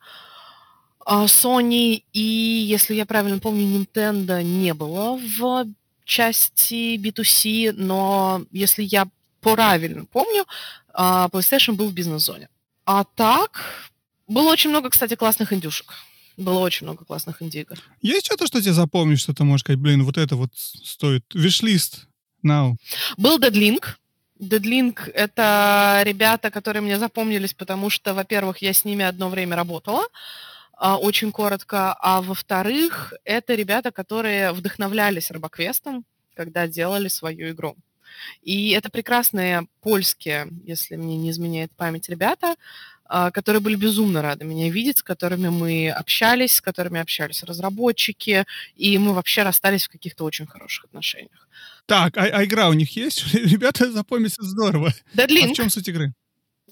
А 1.05 1.25
Sony 1.25 2.05
и, 2.13 2.21
если 2.21 2.95
я 2.95 3.05
правильно 3.05 3.41
помню, 3.41 3.65
Nintendo 3.65 4.43
не 4.45 4.75
было 4.75 5.19
в 5.19 5.67
части 6.05 6.97
B2C, 6.97 7.73
но 7.73 8.43
если 8.53 8.85
я 8.85 9.09
правильно 9.41 10.05
помню, 10.05 10.45
а, 10.93 11.29
PlayStation 11.29 11.73
был 11.73 11.89
в 11.89 11.95
бизнес-зоне. 11.95 12.49
А 12.85 13.05
так, 13.05 13.65
было 14.29 14.51
очень 14.51 14.71
много, 14.71 14.91
кстати, 14.91 15.15
классных 15.15 15.53
индюшек. 15.53 15.95
Было 16.41 16.61
очень 16.61 16.87
много 16.87 17.05
классных 17.05 17.43
инди-игр. 17.43 17.77
Есть 18.01 18.27
что-то, 18.27 18.47
что 18.47 18.63
тебе 18.63 18.73
запомнишь, 18.73 19.21
что 19.21 19.35
ты 19.35 19.45
можешь 19.45 19.61
сказать, 19.61 19.79
блин, 19.79 20.05
вот 20.05 20.17
это 20.17 20.37
вот 20.37 20.51
стоит. 20.55 21.25
Вишлист 21.35 22.07
now. 22.43 22.77
Был 23.19 23.39
Deadlink. 23.39 23.85
Deadlink— 24.41 25.11
это 25.15 26.01
ребята, 26.03 26.51
которые 26.51 26.81
мне 26.81 26.99
запомнились, 26.99 27.53
потому 27.53 27.91
что, 27.91 28.15
во-первых, 28.15 28.63
я 28.63 28.73
с 28.73 28.87
ними 28.87 29.05
одно 29.05 29.29
время 29.29 29.55
работала, 29.55 30.07
а, 30.73 30.97
очень 30.97 31.31
коротко, 31.31 31.93
а 32.01 32.23
во-вторых, 32.23 33.13
это 33.25 33.55
ребята, 33.55 33.91
которые 33.91 34.53
вдохновлялись 34.53 35.31
Робоквестом, 35.31 36.07
когда 36.35 36.67
делали 36.67 37.09
свою 37.09 37.51
игру. 37.51 37.77
И 38.43 38.71
это 38.71 38.89
прекрасные 38.89 39.67
польские, 39.83 40.49
если 40.65 40.97
мне 40.97 41.19
не 41.19 41.31
изменяет 41.31 41.71
память, 41.77 42.09
ребята, 42.09 42.57
которые 43.33 43.61
были 43.61 43.75
безумно 43.75 44.23
рады 44.23 44.45
меня 44.45 44.71
видеть, 44.71 44.99
с 44.99 45.03
которыми 45.03 45.49
мы 45.49 45.91
общались, 45.91 46.53
с 46.55 46.61
которыми 46.61 47.01
общались 47.01 47.43
разработчики, 47.43 48.45
и 48.77 48.99
мы 48.99 49.13
вообще 49.15 49.43
расстались 49.43 49.87
в 49.87 49.91
каких-то 49.91 50.25
очень 50.25 50.47
хороших 50.47 50.85
отношениях. 50.85 51.49
Так, 51.87 52.17
а, 52.17 52.23
а 52.23 52.45
игра 52.45 52.69
у 52.69 52.73
них 52.73 52.97
есть? 52.97 53.35
Ребята 53.35 53.91
запомнятся 53.91 54.43
здорово. 54.45 54.95
А 55.15 55.17
Deadlink. 55.17 55.53
в 55.53 55.57
чем 55.57 55.71
суть 55.71 55.89
игры? 55.89 56.15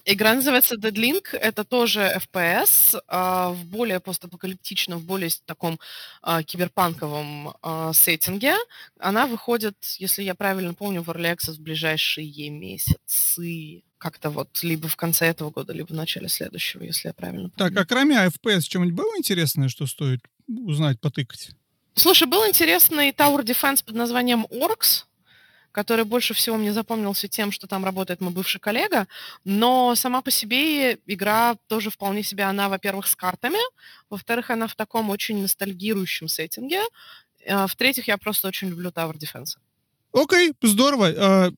Игра 0.05 0.33
называется 0.33 0.75
Deadlink. 0.75 1.33
Это 1.33 1.63
тоже 1.63 2.01
FPS 2.15 3.01
а, 3.07 3.51
в 3.51 3.65
более 3.65 3.99
постапокалиптичном, 3.99 4.99
в 4.99 5.05
более 5.05 5.29
таком 5.45 5.79
а, 6.21 6.43
киберпанковом 6.43 7.55
а, 7.61 7.93
сеттинге. 7.93 8.55
Она 8.99 9.27
выходит, 9.27 9.75
если 9.97 10.23
я 10.23 10.35
правильно 10.35 10.73
помню, 10.73 11.01
в 11.01 11.09
Early 11.09 11.35
Access 11.35 11.53
в 11.53 11.61
ближайшие 11.61 12.49
месяцы. 12.49 13.83
Как-то 13.97 14.29
вот 14.29 14.63
либо 14.63 14.87
в 14.87 14.95
конце 14.95 15.27
этого 15.27 15.51
года, 15.51 15.73
либо 15.73 15.87
в 15.87 15.95
начале 15.95 16.29
следующего, 16.29 16.83
если 16.83 17.09
я 17.09 17.13
правильно 17.13 17.49
помню. 17.49 17.73
Так, 17.73 17.77
а 17.77 17.85
кроме 17.85 18.15
FPS, 18.15 18.61
что-нибудь 18.61 18.93
было 18.93 19.17
интересное, 19.17 19.67
что 19.67 19.85
стоит 19.87 20.21
узнать, 20.47 20.99
потыкать? 21.01 21.51
Слушай, 21.95 22.27
был 22.27 22.47
интересный 22.47 23.11
Tower 23.11 23.43
Defense 23.43 23.83
под 23.83 23.95
названием 23.95 24.45
Orcs, 24.49 25.03
который 25.71 26.05
больше 26.05 26.33
всего 26.33 26.57
мне 26.57 26.73
запомнился 26.73 27.27
тем, 27.27 27.51
что 27.51 27.67
там 27.67 27.85
работает 27.85 28.21
мой 28.21 28.31
бывший 28.31 28.59
коллега, 28.59 29.07
но 29.45 29.95
сама 29.95 30.21
по 30.21 30.31
себе 30.31 30.97
игра 31.05 31.55
тоже 31.67 31.89
вполне 31.89 32.23
себе, 32.23 32.43
она, 32.43 32.69
во-первых, 32.69 33.07
с 33.07 33.15
картами, 33.15 33.59
во-вторых, 34.09 34.49
она 34.49 34.67
в 34.67 34.75
таком 34.75 35.09
очень 35.09 35.41
ностальгирующем 35.41 36.27
сеттинге, 36.27 36.81
а, 37.47 37.67
в-третьих, 37.67 38.07
я 38.07 38.17
просто 38.17 38.47
очень 38.47 38.69
люблю 38.69 38.89
Tower 38.89 39.15
Defense. 39.17 39.57
Окей, 40.13 40.53
здорово. 40.61 41.07
А, 41.15 41.51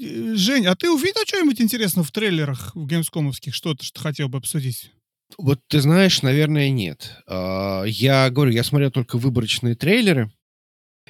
э, 0.00 0.34
Жень, 0.34 0.66
а 0.66 0.74
ты 0.74 0.90
увидел 0.90 1.22
что-нибудь 1.26 1.60
интересное 1.60 2.04
в 2.04 2.10
трейлерах 2.10 2.74
в 2.74 2.86
геймскомовских? 2.86 3.54
Что-то, 3.54 3.84
что 3.84 4.00
хотел 4.00 4.28
бы 4.28 4.38
обсудить? 4.38 4.92
Вот 5.38 5.60
ты 5.68 5.80
знаешь, 5.80 6.22
наверное, 6.22 6.70
нет. 6.70 7.22
А, 7.26 7.84
Я 7.84 8.30
говорю, 8.30 8.52
я 8.52 8.64
смотрел 8.64 8.90
только 8.90 9.18
выборочные 9.18 9.74
трейлеры, 9.74 10.30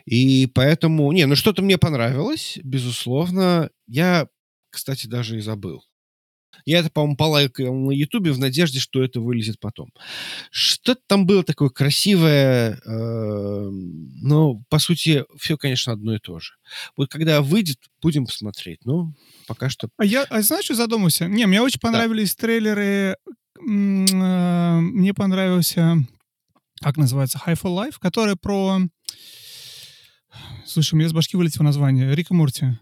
и 0.05 0.47
поэтому... 0.47 1.11
Не, 1.13 1.27
ну 1.27 1.37
что-то 1.37 1.63
мне 1.63 1.79
понравилось, 1.79 2.59
безусловно. 2.63 3.71
Я, 3.87 4.29
кстати, 4.71 5.07
даже 5.07 5.39
и 5.39 5.41
забыл. 5.41 5.83
Я 6.67 6.79
это, 6.79 6.91
по-моему, 6.91 7.17
полайкал 7.17 7.75
на 7.75 7.91
Ютубе 7.91 8.33
в 8.33 8.39
надежде, 8.39 8.79
что 8.79 9.03
это 9.03 9.21
вылезет 9.21 9.59
потом. 9.61 9.91
Что-то 10.51 11.01
там 11.07 11.27
было 11.27 11.43
такое 11.43 11.69
красивое, 11.69 12.81
э, 12.85 13.69
но, 13.71 14.63
по 14.69 14.79
сути, 14.79 15.25
все, 15.37 15.57
конечно, 15.57 15.93
одно 15.93 16.15
и 16.15 16.19
то 16.19 16.39
же. 16.39 16.53
Вот 16.97 17.11
когда 17.11 17.43
выйдет, 17.43 17.79
будем 18.01 18.27
посмотреть. 18.27 18.85
Но 18.85 19.13
пока 19.47 19.69
что... 19.69 19.89
А 19.99 20.05
я, 20.05 20.23
а 20.25 20.43
знаешь, 20.43 20.65
что 20.65 20.75
задумался? 20.75 21.27
Не, 21.27 21.47
мне 21.47 21.61
очень 21.61 21.81
понравились 21.81 22.35
трейлеры. 22.35 23.17
м, 23.61 24.05
э, 24.07 24.81
Мне 24.81 25.13
понравился, 25.13 25.97
как 26.81 26.97
называется, 26.97 27.41
High 27.45 27.61
for 27.61 27.75
Life, 27.75 27.97
который 28.01 28.37
про... 28.37 28.79
Слушай, 30.67 30.95
у 30.95 30.99
меня 30.99 31.09
с 31.09 31.13
башки 31.13 31.37
вылетело 31.37 31.65
название. 31.65 32.15
Рика 32.15 32.35
Мурти, 32.35 32.79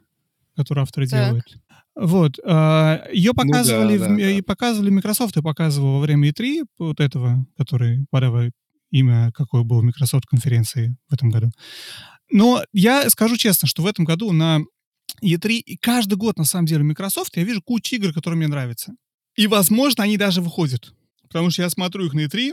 который 0.57 0.81
авторы 0.83 1.07
Так. 1.07 1.29
делают. 1.29 1.57
Вот. 1.95 2.39
Ее 2.39 2.45
Ну 2.45 3.35
да, 3.35 3.45
показывали, 3.45 3.97
в 3.97 4.01
да, 4.01 4.17
да. 4.17 4.43
показывали, 4.45 4.91
Microsoft 4.91 5.37
и 5.37 5.43
показывал 5.43 5.95
во 5.95 6.01
время 6.01 6.31
E3, 6.31 6.65
вот 6.79 7.01
этого, 7.01 7.47
который, 7.59 8.07
whatever, 8.15 8.51
имя 8.91 9.31
какое 9.35 9.63
было 9.63 9.83
Microsoft 9.83 10.27
конференции 10.27 10.97
в 11.09 11.15
этом 11.15 11.31
году. 11.31 11.51
Но 12.31 12.63
я 12.73 13.09
скажу 13.11 13.37
честно, 13.37 13.69
что 13.69 13.83
в 13.83 13.87
этом 13.87 14.07
году 14.07 14.33
на 14.33 14.61
E3 15.23 15.59
и 15.59 15.77
каждый 15.77 16.15
год, 16.15 16.39
на 16.39 16.45
самом 16.45 16.65
деле, 16.67 16.83
Microsoft, 16.83 17.37
я 17.37 17.45
вижу 17.45 17.61
кучу 17.63 17.97
игр, 17.97 18.15
которые 18.15 18.39
мне 18.39 18.49
нравятся. 18.49 18.95
И, 19.37 19.47
возможно, 19.47 20.05
они 20.05 20.17
даже 20.17 20.41
выходят. 20.41 20.95
Потому 21.29 21.51
что 21.51 21.63
я 21.63 21.69
смотрю 21.71 22.07
их 22.07 22.15
на 22.15 22.21
E3, 22.25 22.53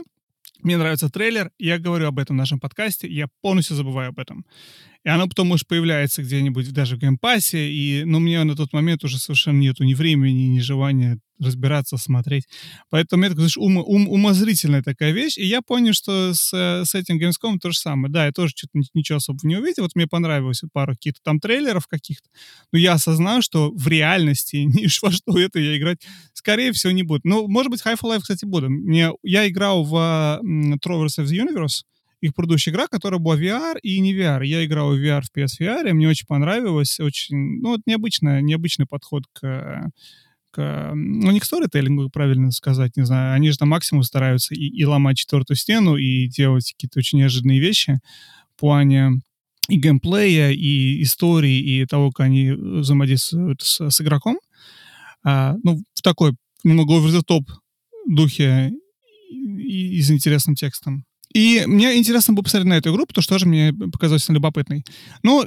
мне 0.62 0.76
нравится 0.76 1.08
трейлер, 1.08 1.50
я 1.58 1.78
говорю 1.78 2.08
об 2.08 2.18
этом 2.18 2.36
в 2.36 2.38
нашем 2.38 2.60
подкасте, 2.60 3.08
я 3.08 3.28
полностью 3.40 3.76
забываю 3.76 4.10
об 4.10 4.18
этом. 4.18 4.44
И 5.04 5.08
оно 5.08 5.26
потом, 5.28 5.48
может, 5.48 5.66
появляется 5.66 6.22
где-нибудь 6.22 6.72
даже 6.72 6.96
в 6.96 6.98
Game 6.98 7.27
Pass 7.27 7.56
е, 7.56 7.70
и, 7.72 8.04
но 8.04 8.20
мне 8.20 8.42
на 8.44 8.54
тот 8.54 8.72
момент 8.72 9.02
уже 9.04 9.18
совершенно 9.18 9.58
нету 9.58 9.84
ни 9.84 9.94
времени, 9.94 10.42
ни 10.48 10.60
желания 10.60 11.18
разбираться, 11.38 11.96
смотреть. 11.96 12.44
Поэтому 12.90 13.24
это, 13.24 13.34
знаешь, 13.36 13.56
ум, 13.56 13.78
ум- 13.78 14.08
умозрительная 14.10 14.82
такая 14.82 15.12
вещь. 15.12 15.38
И 15.38 15.46
я 15.46 15.62
понял, 15.62 15.94
что 15.94 16.34
с, 16.34 16.52
э, 16.52 16.84
с 16.84 16.94
этим 16.94 17.18
Gamescom 17.18 17.56
то 17.58 17.70
же 17.70 17.78
самое. 17.78 18.12
Да, 18.12 18.26
я 18.26 18.32
тоже 18.32 18.52
что-то 18.54 18.76
ни- 18.78 18.84
ничего 18.92 19.16
особо 19.16 19.38
не 19.44 19.56
увидел. 19.56 19.84
Вот 19.84 19.94
мне 19.94 20.06
понравилось 20.06 20.60
пару 20.74 20.92
каких-то 20.92 21.20
там 21.24 21.40
трейлеров 21.40 21.86
каких-то. 21.86 22.28
Но 22.72 22.78
я 22.78 22.92
осознал, 22.92 23.40
что 23.40 23.70
в 23.72 23.88
реальности 23.88 24.56
ни 24.66 24.86
во 25.02 25.10
что 25.12 25.38
это 25.38 25.58
я 25.60 25.78
играть, 25.78 26.00
скорее 26.34 26.72
всего, 26.72 26.92
не 26.92 27.02
буду. 27.04 27.22
Ну, 27.24 27.48
может 27.48 27.70
быть, 27.70 27.80
High 27.84 27.97
on 27.97 28.04
Life, 28.04 28.20
кстати, 28.20 28.44
буду. 28.44 28.68
Мне, 28.68 29.10
я 29.22 29.48
играл 29.48 29.84
в 29.84 30.40
м, 30.42 30.74
Trover 30.74 31.20
Saves 31.20 31.24
the 31.24 31.42
Universe, 31.42 31.84
их 32.20 32.34
предыдущая 32.34 32.72
игра, 32.72 32.86
которая 32.86 33.18
была 33.18 33.36
VR 33.36 33.78
и 33.82 33.98
не 34.00 34.14
VR. 34.14 34.44
Я 34.44 34.64
играл 34.64 34.94
в 34.94 34.98
VR 34.98 35.22
в 35.22 35.36
PSVR, 35.36 35.88
и 35.88 35.92
мне 35.92 36.08
очень 36.08 36.26
понравилось. 36.26 37.00
Очень, 37.00 37.60
ну, 37.60 37.70
вот 37.70 37.80
необычный, 37.86 38.42
необычный 38.42 38.86
подход 38.86 39.24
к, 39.32 39.90
к, 40.50 40.92
ну, 40.94 41.30
не 41.30 41.40
к 41.40 41.44
сторителлингу, 41.44 42.10
правильно 42.10 42.50
сказать, 42.50 42.96
не 42.96 43.04
знаю. 43.06 43.34
Они 43.34 43.50
же 43.50 43.58
там 43.58 43.68
максимум 43.68 44.02
стараются 44.02 44.54
и, 44.54 44.66
и 44.66 44.84
ломать 44.84 45.16
четвертую 45.16 45.56
стену, 45.56 45.96
и 45.96 46.28
делать 46.28 46.72
какие-то 46.72 46.98
очень 46.98 47.18
неожиданные 47.18 47.60
вещи 47.60 48.00
в 48.54 48.60
плане 48.60 49.22
и 49.68 49.76
геймплея, 49.76 50.50
и 50.50 51.02
истории, 51.02 51.58
и 51.58 51.86
того, 51.86 52.10
как 52.10 52.26
они 52.26 52.50
взаимодействуют 52.50 53.62
с, 53.62 53.88
с 53.88 54.00
игроком. 54.00 54.38
А, 55.22 55.56
ну, 55.62 55.82
в 55.94 56.02
такой 56.02 56.34
немного 56.64 56.94
over 56.94 57.08
the 57.08 57.22
top 57.26 57.46
духе 58.06 58.72
и, 59.30 59.96
и 59.96 60.02
с 60.02 60.10
интересным 60.10 60.54
текстом. 60.54 61.04
И 61.32 61.62
мне 61.66 61.96
интересно 61.96 62.34
было 62.34 62.42
посмотреть 62.42 62.68
на 62.68 62.76
эту 62.76 62.92
игру, 62.92 63.06
потому 63.06 63.22
что 63.22 63.34
тоже 63.34 63.46
мне 63.46 63.72
показалось 63.72 64.28
любопытной. 64.28 64.84
Но 65.22 65.46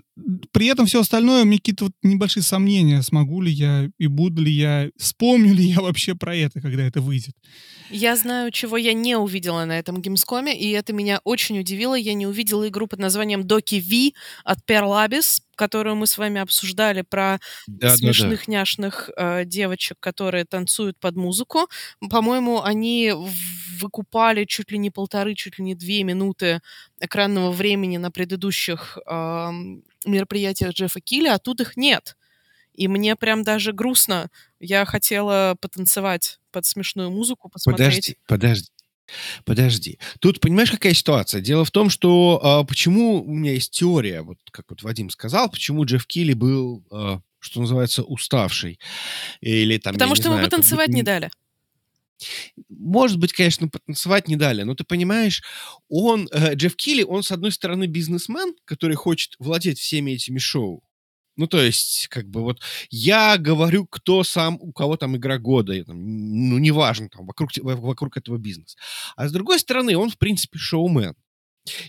при 0.52 0.68
этом 0.68 0.86
все 0.86 1.02
остальное, 1.02 1.44
у 1.44 1.46
меня 1.46 1.58
какие-то 1.58 1.86
вот 1.86 1.94
небольшие 2.04 2.44
сомнения, 2.44 3.02
смогу 3.02 3.42
ли 3.42 3.52
я 3.52 3.90
и 3.98 4.08
буду 4.08 4.42
ли 4.42 4.52
я, 4.52 4.90
вспомню 4.98 5.54
ли 5.54 5.66
я 5.66 5.82
вообще 5.82 6.16
про 6.16 6.36
это, 6.36 6.62
когда 6.62 6.84
это 6.84 7.02
выйдет. 7.02 7.36
Я 7.90 8.16
знаю, 8.16 8.52
чего 8.52 8.78
я 8.78 8.94
не 8.94 9.18
увидела 9.18 9.66
на 9.66 9.78
этом 9.78 10.02
геймскоме, 10.02 10.58
и 10.58 10.70
это 10.72 10.94
меня 10.94 11.20
очень 11.26 11.60
удивило. 11.60 11.96
Я 11.96 12.14
не 12.14 12.28
увидела 12.28 12.68
игру 12.70 12.88
под 12.88 13.00
названием 13.00 13.42
Doki 13.42 13.82
V 13.82 14.14
от 14.46 14.60
Perlabis, 14.68 15.40
которую 15.56 15.96
мы 15.96 16.08
с 16.08 16.18
вами 16.18 16.42
обсуждали 16.42 17.02
про 17.02 17.40
Да, 17.68 17.90
да, 17.90 17.96
смешных 17.98 18.46
да. 18.46 18.52
няшных 18.52 19.10
э, 19.16 19.46
девочек, 19.46 19.98
которые 20.00 20.46
танцуют 20.46 21.00
под 21.00 21.16
музыку. 21.16 21.68
По-моему, 22.10 22.62
они 22.62 23.14
выкупали 23.80 24.46
чуть 24.46 24.72
ли 24.72 24.78
не 24.78 24.90
полторы, 24.92 25.36
чуть 25.36 25.58
ли 25.60 25.64
не 25.66 25.76
две 25.76 26.04
минуты 26.04 26.62
экранного 27.00 27.52
времени 27.52 27.98
на 27.98 28.12
предыдущих 28.12 28.98
ам, 29.06 29.84
мероприятиях 30.06 30.72
Джеффа 30.74 31.00
Килли, 31.02 31.28
а 31.28 31.40
тут 31.40 31.62
их 31.62 31.78
нет. 31.78 32.18
И 32.74 32.88
мне 32.88 33.16
прям 33.16 33.44
даже 33.44 33.74
грустно. 33.74 34.30
Я 34.60 34.86
хотела 34.86 35.56
потанцевать 35.62 36.40
под 36.52 36.66
смешную 36.66 37.12
музыку, 37.12 37.50
посмотреть. 37.50 38.06
Подожди, 38.06 38.18
подожди. 38.28 38.73
Подожди. 39.46 40.00
Тут 40.20 40.40
понимаешь, 40.40 40.72
какая 40.72 40.94
ситуация? 40.94 41.42
Дело 41.42 41.66
в 41.66 41.72
том, 41.72 41.90
что 41.90 42.40
а, 42.44 42.64
почему 42.64 43.24
у 43.24 43.34
меня 43.34 43.54
есть 43.54 43.72
теория, 43.72 44.22
вот 44.22 44.38
как 44.52 44.66
вот 44.70 44.82
Вадим 44.84 45.10
сказал, 45.10 45.50
почему 45.50 45.86
Джефф 45.86 46.06
Килли 46.06 46.34
был, 46.34 46.86
а, 46.92 47.22
что 47.40 47.62
называется, 47.62 48.04
уставший. 48.04 48.80
Или 49.42 49.78
там, 49.78 49.94
Потому 49.94 50.16
не 50.16 50.22
что 50.22 50.32
ему 50.32 50.44
потанцевать 50.44 50.88
будто 50.88 50.96
не 50.96 51.04
дали. 51.04 51.30
Может 52.70 53.20
быть, 53.20 53.34
конечно, 53.34 53.68
потанцевать 53.68 54.28
не 54.28 54.36
дали, 54.36 54.64
но 54.64 54.76
ты 54.76 54.84
понимаешь, 54.84 55.44
он, 55.90 56.30
э, 56.32 56.56
Джефф 56.56 56.76
Килли, 56.76 57.04
он, 57.04 57.24
с 57.24 57.32
одной 57.32 57.52
стороны, 57.52 57.86
бизнесмен, 57.86 58.56
который 58.66 58.96
хочет 58.96 59.34
владеть 59.40 59.80
всеми 59.80 60.12
этими 60.12 60.40
шоу. 60.40 60.84
Ну, 61.36 61.48
то 61.48 61.62
есть, 61.62 62.08
как 62.10 62.30
бы 62.30 62.42
вот 62.42 62.62
я 62.90 63.38
говорю, 63.38 63.88
кто 63.88 64.24
сам, 64.24 64.58
у 64.60 64.72
кого 64.72 64.98
там 64.98 65.18
игра 65.18 65.40
года, 65.40 65.74
и 65.74 65.84
там, 65.84 65.98
ну, 66.50 66.58
неважно, 66.60 67.10
там, 67.10 67.26
вокруг, 67.26 67.50
вокруг 67.62 68.18
этого 68.18 68.38
бизнеса. 68.38 68.78
А 69.16 69.28
с 69.28 69.32
другой 69.32 69.60
стороны, 69.60 69.98
он, 69.98 70.10
в 70.10 70.18
принципе, 70.18 70.60
шоумен. 70.60 71.16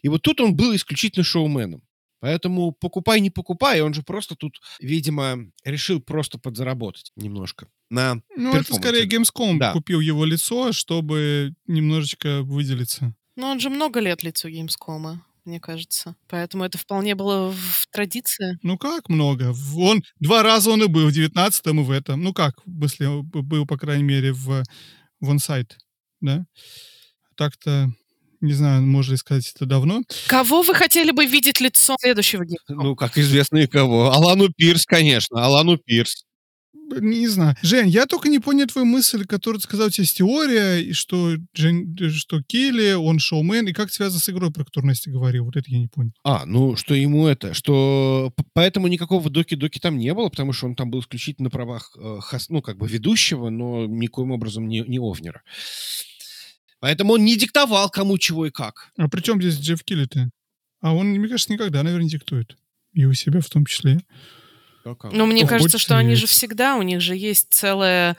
И 0.03 0.09
вот 0.09 0.23
тут 0.23 0.41
он 0.41 0.55
был 0.55 0.75
исключительно 0.75 1.25
шоуменом. 1.25 1.83
Поэтому 2.21 2.73
покупай, 2.73 3.21
не 3.21 3.29
покупай, 3.29 3.83
он 3.83 3.93
же 3.93 4.03
просто 4.03 4.35
тут, 4.35 4.59
видимо, 4.81 5.37
решил 5.63 6.01
просто 6.01 6.39
подзаработать 6.39 7.13
немножко 7.17 7.69
на 7.91 8.23
Ну, 8.35 8.55
это 8.55 8.75
скорее. 8.75 9.07
Gamescom 9.07 9.59
Да. 9.59 9.73
купил 9.73 10.01
его 10.01 10.25
лицо, 10.25 10.73
чтобы 10.73 11.55
немножечко 11.67 12.41
выделиться. 12.43 13.15
Но 13.37 13.51
он 13.51 13.61
же 13.61 13.69
много 13.69 14.01
лет 14.01 14.23
лицо 14.23 14.49
Gamescom, 14.49 15.19
мне 15.45 15.61
кажется. 15.61 16.17
Поэтому 16.29 16.65
это 16.65 16.79
вполне 16.79 17.15
было 17.15 17.53
в 17.53 17.87
традиции. 17.91 18.59
Ну 18.63 18.79
как 18.79 19.09
много? 19.09 19.53
В- 19.53 19.79
Он 19.79 20.03
два 20.21 20.43
раза 20.43 20.71
он 20.71 20.83
и 20.83 20.87
был, 20.89 21.09
в 21.09 21.13
19-м 21.13 21.81
и 21.81 21.85
в 21.85 21.91
этом. 21.91 22.23
Ну 22.23 22.33
как, 22.33 22.55
б- 22.67 23.43
был, 23.43 23.67
по 23.67 23.77
крайней 23.77 24.05
мере, 24.05 24.33
в, 24.33 24.63
в 25.21 25.31
онсайт, 25.31 25.77
да? 26.21 26.45
Так-то, 27.37 27.91
не 28.41 28.53
знаю, 28.53 28.83
можно 28.83 29.17
сказать 29.17 29.51
это 29.55 29.67
давно. 29.67 30.03
Кого 30.29 30.63
вы 30.63 30.75
хотели 30.75 31.11
бы 31.11 31.27
видеть 31.27 31.61
лицом 31.61 31.97
следующего 32.01 32.45
Gamescom? 32.45 32.75
Ну, 32.83 32.97
как 32.97 33.19
известно 33.19 33.59
и 33.59 33.67
кого. 33.67 34.13
Алану 34.13 34.49
Пирс, 34.51 34.85
конечно, 34.87 35.45
Алану 35.45 35.79
Пирс. 35.79 36.25
Не 36.91 37.29
знаю. 37.29 37.57
Жень, 37.63 37.89
я 37.89 38.07
только 38.07 38.29
не 38.29 38.39
понял 38.39 38.67
твою 38.67 38.87
мысль, 38.87 39.25
которую 39.25 39.61
ты 39.61 39.65
сказал, 39.65 39.87
у 39.87 39.91
тебя 39.91 40.03
есть 40.03 40.17
теория, 40.19 40.77
и 40.79 40.93
что, 40.93 41.35
Джен, 41.57 41.97
э, 41.99 42.11
что 42.11 42.43
Келли, 42.43 42.93
он 42.93 43.19
шоумен, 43.19 43.67
и 43.69 43.73
как 43.73 43.87
это 43.87 43.95
связано 43.95 44.21
с 44.21 44.29
игрой, 44.29 44.53
про 44.53 44.65
которую 44.65 44.89
Настя 44.89 45.11
говорила. 45.11 45.45
Вот 45.45 45.57
это 45.57 45.71
я 45.71 45.79
не 45.79 45.89
понял. 45.89 46.13
А, 46.25 46.45
ну, 46.47 46.77
что 46.77 46.95
ему 46.95 47.27
это, 47.27 47.55
что 47.55 48.33
поэтому 48.53 48.89
никакого 48.89 49.31
доки-доки 49.31 49.79
там 49.79 49.97
не 49.97 50.13
было, 50.13 50.29
потому 50.29 50.53
что 50.53 50.67
он 50.67 50.77
там 50.77 50.91
был 50.91 51.01
исключительно 51.01 51.45
на 51.45 51.51
правах, 51.51 51.97
э, 51.97 52.19
хос- 52.21 52.47
ну, 52.49 52.63
как 52.63 52.77
бы 52.77 52.87
ведущего, 52.87 53.51
но 53.51 53.87
никоим 53.87 54.31
образом 54.31 54.69
не, 54.69 54.81
не 54.81 54.99
овнера. 54.99 55.43
Поэтому 56.81 57.15
он 57.15 57.25
не 57.25 57.37
диктовал, 57.37 57.89
кому, 57.89 58.19
чего 58.19 58.47
и 58.47 58.51
как. 58.51 58.91
А 58.99 59.09
при 59.09 59.23
чем 59.23 59.41
здесь 59.41 59.59
Джефф 59.59 59.83
Килли-то? 59.85 60.31
А 60.81 60.95
он, 60.95 61.07
мне 61.09 61.29
кажется, 61.29 61.53
никогда, 61.53 61.83
наверное, 61.83 62.09
диктует. 62.09 62.59
И 62.93 63.07
у 63.07 63.15
себя 63.15 63.41
в 63.41 63.49
том 63.49 63.65
числе. 63.65 64.01
Ну, 65.13 65.27
мне 65.27 65.43
Ну, 65.43 65.49
кажется, 65.49 65.79
что 65.79 65.97
они 65.97 66.15
же 66.15 66.27
всегда, 66.27 66.77
у 66.77 66.83
них 66.83 67.01
же 67.01 67.17
есть 67.17 67.49
целая, 67.53 68.17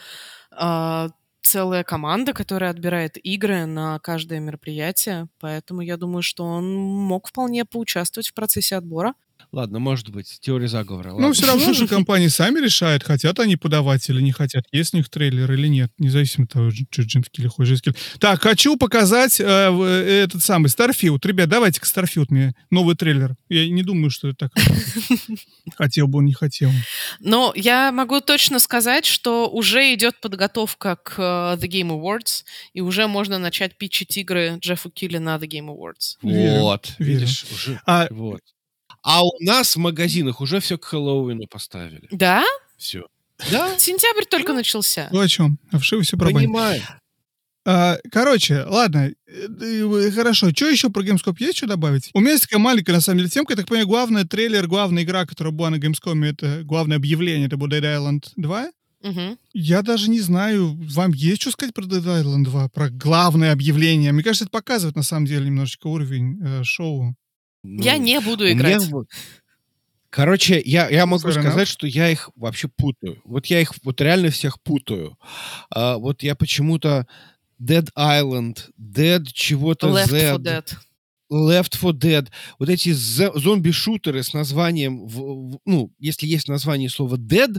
а, 0.51 1.10
целая 1.41 1.84
команда, 1.84 2.34
которая 2.34 2.71
отбирает 2.71 3.17
игры 3.23 3.65
на 3.65 3.99
каждое 3.99 4.39
мероприятие. 4.39 5.28
Поэтому 5.39 5.82
я 5.82 5.97
думаю, 5.97 6.23
что 6.23 6.43
он 6.45 6.73
мог 6.75 7.28
вполне 7.28 7.65
поучаствовать 7.65 8.30
в 8.30 8.34
процессе 8.34 8.75
отбора. 8.78 9.13
Ладно, 9.55 9.79
может 9.79 10.09
быть, 10.09 10.37
теория 10.41 10.67
заговора. 10.67 11.13
Ну, 11.13 11.31
все 11.31 11.47
равно 11.47 11.71
же 11.71 11.87
компании 11.95 12.27
сами 12.27 12.59
решают, 12.59 13.03
хотят 13.03 13.39
они 13.39 13.55
подавать 13.55 14.09
или 14.09 14.21
не 14.21 14.33
хотят, 14.33 14.65
есть 14.73 14.93
у 14.93 14.97
них 14.97 15.07
трейлер 15.07 15.49
или 15.49 15.69
нет, 15.69 15.93
независимо 15.97 16.43
от 16.43 16.51
того, 16.51 16.71
Килли 16.71 17.47
хочет 17.47 17.69
Джеймс 17.69 17.81
Килли. 17.81 17.95
Так, 18.19 18.41
хочу 18.41 18.75
показать 18.75 19.39
э, 19.39 19.45
э, 19.45 20.23
этот 20.25 20.43
самый 20.43 20.65
Starfield. 20.65 21.25
Ребят, 21.25 21.47
давайте-ка 21.47 21.85
Starfield 21.85 22.25
мне 22.31 22.53
новый 22.69 22.97
трейлер. 22.97 23.37
Я 23.47 23.69
не 23.69 23.81
думаю, 23.81 24.09
что 24.09 24.27
это 24.27 24.49
так. 24.49 24.51
Хотел 25.77 26.09
бы 26.09 26.19
он, 26.19 26.25
не 26.25 26.33
хотел. 26.33 26.69
Но 27.21 27.53
я 27.55 27.93
могу 27.93 28.19
точно 28.19 28.59
сказать, 28.59 29.05
что 29.05 29.49
уже 29.49 29.93
идет 29.93 30.19
подготовка 30.19 30.97
к 30.97 31.13
э, 31.17 31.63
The 31.63 31.69
Game 31.69 31.97
Awards, 31.97 32.43
и 32.73 32.81
уже 32.81 33.07
можно 33.07 33.39
начать 33.39 33.77
питчить 33.77 34.17
игры 34.17 34.57
Джеффу 34.59 34.89
Килли 34.89 35.17
на 35.17 35.37
The 35.37 35.47
Game 35.47 35.73
Awards. 35.73 36.17
Вот, 36.21 36.93
видишь, 36.99 37.45
уже... 37.53 37.79
А 37.85 38.07
Вот. 38.09 38.41
А 39.05 39.23
у 39.23 39.31
нас 39.39 39.75
в 39.75 39.79
магазинах 39.79 40.41
уже 40.41 40.59
все 40.59 40.79
к 40.79 40.85
Хэллоуину 40.85 41.45
поставили. 41.45 42.07
Да? 42.09 42.43
Все. 42.75 43.05
Да, 43.51 43.77
Сентябрь 43.77 44.25
только 44.25 44.51
начался. 44.51 45.09
вы 45.11 45.23
о 45.23 45.27
чем? 45.27 45.59
А 45.71 45.77
вшивы 45.77 46.01
все 46.01 46.17
про 46.17 46.31
понимаю. 46.31 46.81
А, 47.67 47.97
короче, 48.11 48.63
ладно, 48.63 49.11
э, 49.27 50.11
хорошо. 50.11 50.49
Что 50.49 50.67
еще 50.67 50.89
про 50.89 51.03
Gamescom 51.03 51.35
есть 51.37 51.57
что 51.57 51.67
добавить? 51.67 52.09
У 52.13 52.19
меня 52.19 52.31
есть 52.31 52.43
такая 52.43 52.59
маленькая, 52.59 52.93
на 52.93 53.01
самом 53.01 53.19
деле, 53.19 53.29
темка. 53.29 53.53
Я 53.53 53.57
так 53.57 53.67
понимаю, 53.67 53.87
главный 53.87 54.23
трейлер, 54.23 54.65
главная 54.67 55.03
игра, 55.03 55.27
которая 55.27 55.53
была 55.53 55.69
на 55.69 55.75
Gamescom, 55.75 56.25
это 56.25 56.63
главное 56.63 56.97
объявление, 56.97 57.45
это 57.45 57.57
был 57.57 57.67
Dead 57.67 57.81
Island 57.81 58.31
2. 58.37 58.71
Мгм. 59.03 59.37
Я 59.53 59.83
даже 59.83 60.09
не 60.09 60.19
знаю, 60.19 60.79
вам 60.91 61.11
есть 61.11 61.43
что 61.43 61.51
сказать 61.51 61.75
про 61.75 61.83
Dead 61.85 62.03
Island 62.03 62.43
2, 62.45 62.69
про 62.69 62.89
главное 62.89 63.51
объявление? 63.51 64.11
Мне 64.11 64.23
кажется, 64.23 64.45
это 64.45 64.51
показывает, 64.51 64.95
на 64.95 65.03
самом 65.03 65.27
деле, 65.27 65.45
немножечко 65.45 65.85
уровень 65.87 66.39
э, 66.43 66.63
шоу. 66.63 67.15
Я 67.84 67.97
Ну, 67.97 68.04
не 68.04 68.19
буду 68.19 68.43
меня 68.45 68.54
играть. 68.54 68.88
вот- 68.89 69.08
Короче, 70.10 70.62
я, 70.63 70.88
я 70.89 71.06
могу 71.06 71.28
Fair 71.28 71.32
enough. 71.36 71.41
сказать, 71.41 71.67
что 71.67 71.88
я 71.88 72.10
их 72.10 72.30
вообще 72.38 72.69
путаю. 72.69 73.21
Вот 73.25 73.47
я 73.47 73.60
их 73.60 73.73
вот 73.84 73.99
реально 73.99 74.30
всех 74.30 74.62
путаю. 74.62 75.17
А, 75.69 75.97
вот 75.97 76.23
я 76.23 76.36
почему-то 76.36 77.06
Dead 77.62 77.89
Island, 77.97 78.69
Dead 78.80 79.25
чего-то 79.34 79.88
Left 79.89 80.08
Z, 80.08 80.19
4 80.19 80.38
Dead. 80.38 80.73
Left 81.31 81.71
4 81.79 81.93
Dead, 81.93 82.27
вот 82.59 82.69
эти 82.69 82.91
зомби-шутеры 82.91 84.21
с 84.23 84.33
названием, 84.33 85.07
ну, 85.65 85.91
если 85.97 86.27
есть 86.27 86.47
название 86.47 86.89
слова 86.89 87.15
Dead, 87.15 87.57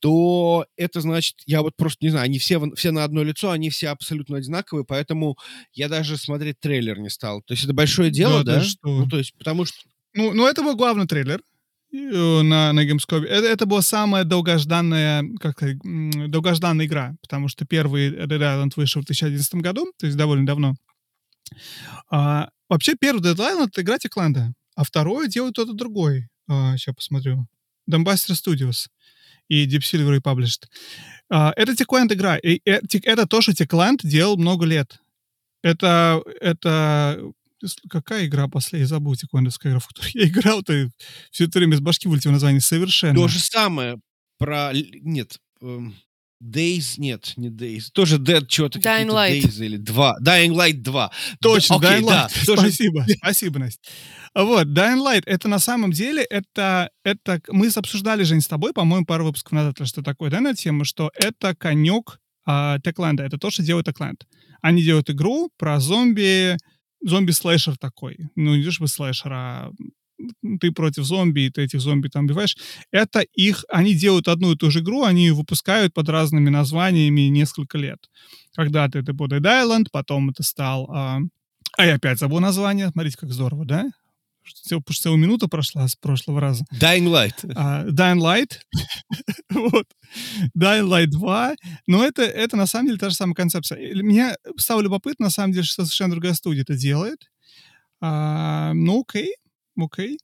то 0.00 0.66
это 0.76 1.00
значит, 1.00 1.36
я 1.46 1.62
вот 1.62 1.76
просто 1.76 2.04
не 2.04 2.10
знаю, 2.10 2.24
они 2.26 2.38
все, 2.38 2.60
все 2.74 2.90
на 2.90 3.04
одно 3.04 3.22
лицо, 3.22 3.50
они 3.50 3.70
все 3.70 3.88
абсолютно 3.88 4.36
одинаковые, 4.36 4.84
поэтому 4.84 5.36
я 5.72 5.88
даже 5.88 6.16
смотреть 6.16 6.60
трейлер 6.60 6.98
не 6.98 7.08
стал. 7.08 7.42
То 7.42 7.54
есть 7.54 7.64
это 7.64 7.72
большое 7.72 8.10
дело, 8.10 8.44
Да 8.44 8.56
да? 8.56 8.62
что? 8.62 8.78
Ну, 8.88 9.08
то 9.08 9.18
есть, 9.18 9.34
потому 9.38 9.64
что 9.64 9.76
Ну, 10.14 10.32
ну, 10.34 10.46
это 10.46 10.62
был 10.62 10.76
главный 10.76 11.06
трейлер 11.06 11.40
э, 11.92 12.42
на, 12.42 12.72
на 12.72 12.86
Gamescom. 12.86 13.24
Это, 13.24 13.46
это 13.46 13.66
была 13.66 13.82
самая 13.82 14.24
долгожданная, 14.24 15.24
как 15.40 15.62
долгожданная 15.82 16.86
игра, 16.86 17.16
потому 17.22 17.48
что 17.48 17.64
первый 17.64 18.10
Dead 18.10 18.28
Island 18.28 18.72
вышел 18.76 19.00
в 19.02 19.06
2011 19.06 19.54
году, 19.56 19.86
то 19.98 20.06
есть 20.06 20.18
довольно 20.18 20.46
давно. 20.46 20.74
А, 22.10 22.50
вообще, 22.68 22.94
первый 22.98 23.22
Island— 23.22 23.68
это 23.72 23.82
игра 23.82 23.98
Техланда, 23.98 24.52
а 24.74 24.84
второй 24.84 25.28
делает 25.28 25.54
кто-то 25.54 25.72
другой. 25.72 26.28
сейчас 26.48 26.94
посмотрю. 26.94 27.46
Dumbbuster 27.90 28.34
Studios 28.34 28.88
и 29.48 29.66
Deep 29.66 29.80
Silver 29.80 30.18
Republished. 30.18 30.66
А, 31.30 31.52
это 31.56 31.72
Techland 31.72 32.12
игра. 32.12 32.36
И, 32.36 32.60
э, 32.64 32.80
это 33.02 33.26
то, 33.26 33.40
что 33.40 33.52
Techland 33.52 34.00
делал 34.02 34.36
много 34.36 34.66
лет. 34.66 35.00
Это, 35.62 36.22
это 36.40 37.20
какая 37.88 38.26
игра 38.26 38.46
последняя? 38.48 38.86
Забыл 38.86 39.14
Techlandовская 39.14 39.72
игра, 39.72 39.80
в 39.80 39.88
которую 39.88 40.12
я 40.14 40.28
играл. 40.28 40.62
Ты 40.62 40.90
все 41.30 41.44
это 41.44 41.58
время 41.58 41.76
из 41.76 41.80
башки 41.80 42.08
вылетело 42.08 42.32
название 42.32 42.60
совершенно. 42.60 43.14
то 43.14 43.28
же 43.28 43.40
самое 43.40 43.98
про... 44.38 44.72
Нет, 44.72 45.38
эм, 45.60 45.96
Days, 46.42 46.94
нет, 46.98 47.32
не 47.36 47.48
Days. 47.48 47.86
Тоже 47.92 48.18
Dead 48.18 48.44
что-то 48.48 48.78
Dying 48.78 49.08
Light. 49.08 49.42
Days 49.42 49.64
или 49.64 49.76
2. 49.76 50.18
Dying 50.22 50.50
Light 50.54 50.82
2. 50.82 51.10
Точно, 51.40 51.78
Да, 51.80 51.88
окей, 51.88 52.00
Dying 52.02 52.08
да, 52.08 52.26
Light. 52.28 52.46
тоже- 52.46 52.60
Спасибо, 52.62 53.06
спасибо, 53.16 53.58
Настя. 53.58 53.80
Вот, 54.34 54.66
Dying 54.68 55.02
Light, 55.04 55.22
это 55.26 55.48
на 55.48 55.58
самом 55.58 55.90
деле, 55.90 56.22
это, 56.22 56.90
это 57.04 57.40
мы 57.48 57.68
обсуждали, 57.76 58.22
Жень, 58.22 58.40
с 58.40 58.46
тобой, 58.46 58.72
по-моему, 58.72 59.04
пару 59.04 59.24
выпусков 59.24 59.52
назад, 59.52 59.76
что 59.86 60.02
такое, 60.02 60.30
да, 60.30 60.40
на 60.40 60.54
тему, 60.54 60.84
что 60.84 61.10
это 61.14 61.54
конек 61.56 62.20
а, 62.46 62.78
Techland, 62.78 63.20
это 63.20 63.36
то, 63.38 63.50
что 63.50 63.62
делает 63.62 63.88
Techland. 63.88 64.20
Они 64.62 64.82
делают 64.82 65.10
игру 65.10 65.50
про 65.56 65.80
зомби, 65.80 66.56
зомби-слэшер 67.04 67.76
такой. 67.78 68.16
Ну, 68.36 68.54
не 68.56 68.62
то 68.62 68.80
бы 68.80 68.88
слэшер, 68.88 69.32
а 69.32 69.70
ты 70.60 70.72
против 70.72 71.04
зомби, 71.04 71.42
и 71.42 71.50
ты 71.50 71.62
этих 71.62 71.80
зомби 71.80 72.08
там 72.08 72.24
убиваешь. 72.24 72.56
Это 72.90 73.20
их, 73.20 73.64
они 73.68 73.94
делают 73.94 74.28
одну 74.28 74.52
и 74.52 74.56
ту 74.56 74.70
же 74.70 74.80
игру, 74.80 75.04
они 75.04 75.26
ее 75.26 75.34
выпускают 75.34 75.94
под 75.94 76.08
разными 76.08 76.48
названиями 76.48 77.22
несколько 77.22 77.78
лет. 77.78 77.98
Когда-то 78.54 78.98
это 78.98 79.12
был 79.12 79.26
Dead 79.26 79.40
Island, 79.40 79.86
потом 79.92 80.30
это 80.30 80.42
стал... 80.42 80.90
А, 80.90 81.20
а 81.76 81.86
я 81.86 81.94
опять 81.94 82.18
забыл 82.18 82.40
название. 82.40 82.88
Смотрите, 82.88 83.16
как 83.18 83.32
здорово, 83.32 83.64
да? 83.64 83.90
Что 84.42 84.80
что 84.88 85.02
целая 85.02 85.18
минута 85.18 85.46
прошла 85.46 85.86
с 85.86 85.94
прошлого 85.94 86.40
раза. 86.40 86.64
Dying 86.74 87.06
Light. 87.06 87.52
А, 87.54 87.84
Dying 87.86 88.18
Light. 88.18 88.58
вот. 89.50 89.86
Dying 90.58 90.88
Light 90.88 91.06
2. 91.08 91.54
Но 91.86 92.04
это, 92.04 92.22
это 92.22 92.56
на 92.56 92.66
самом 92.66 92.86
деле 92.86 92.98
та 92.98 93.10
же 93.10 93.14
самая 93.14 93.34
концепция. 93.34 93.94
Меня 94.02 94.36
стало 94.56 94.80
любопытно, 94.80 95.26
на 95.26 95.30
самом 95.30 95.52
деле, 95.52 95.64
что 95.64 95.84
совершенно 95.84 96.12
другая 96.12 96.34
студия 96.34 96.62
это 96.62 96.74
делает. 96.74 97.30
А, 98.00 98.72
ну, 98.74 99.04
окей, 99.06 99.34
окей. 99.78 100.18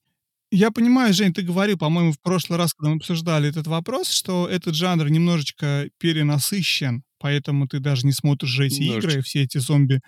Я 0.51 0.71
понимаю, 0.71 1.12
Жень, 1.14 1.33
ты 1.33 1.43
говорил, 1.43 1.77
по-моему, 1.79 2.12
в 2.12 2.21
прошлый 2.21 2.59
раз, 2.59 2.75
когда 2.75 2.90
мы 2.90 2.97
обсуждали 2.97 3.49
этот 3.49 3.67
вопрос, 3.67 4.11
что 4.11 4.47
этот 4.49 4.75
жанр 4.77 5.09
немножечко 5.09 5.88
перенасыщен, 5.99 7.03
поэтому 7.19 7.67
ты 7.67 7.81
даже 7.81 8.07
не 8.07 8.12
смотришь 8.12 8.51
же 8.51 8.67
эти 8.67 8.81
Немножечко. 8.81 9.11
игры, 9.11 9.23
все 9.23 9.43
эти 9.43 9.59
зомби 9.59 10.01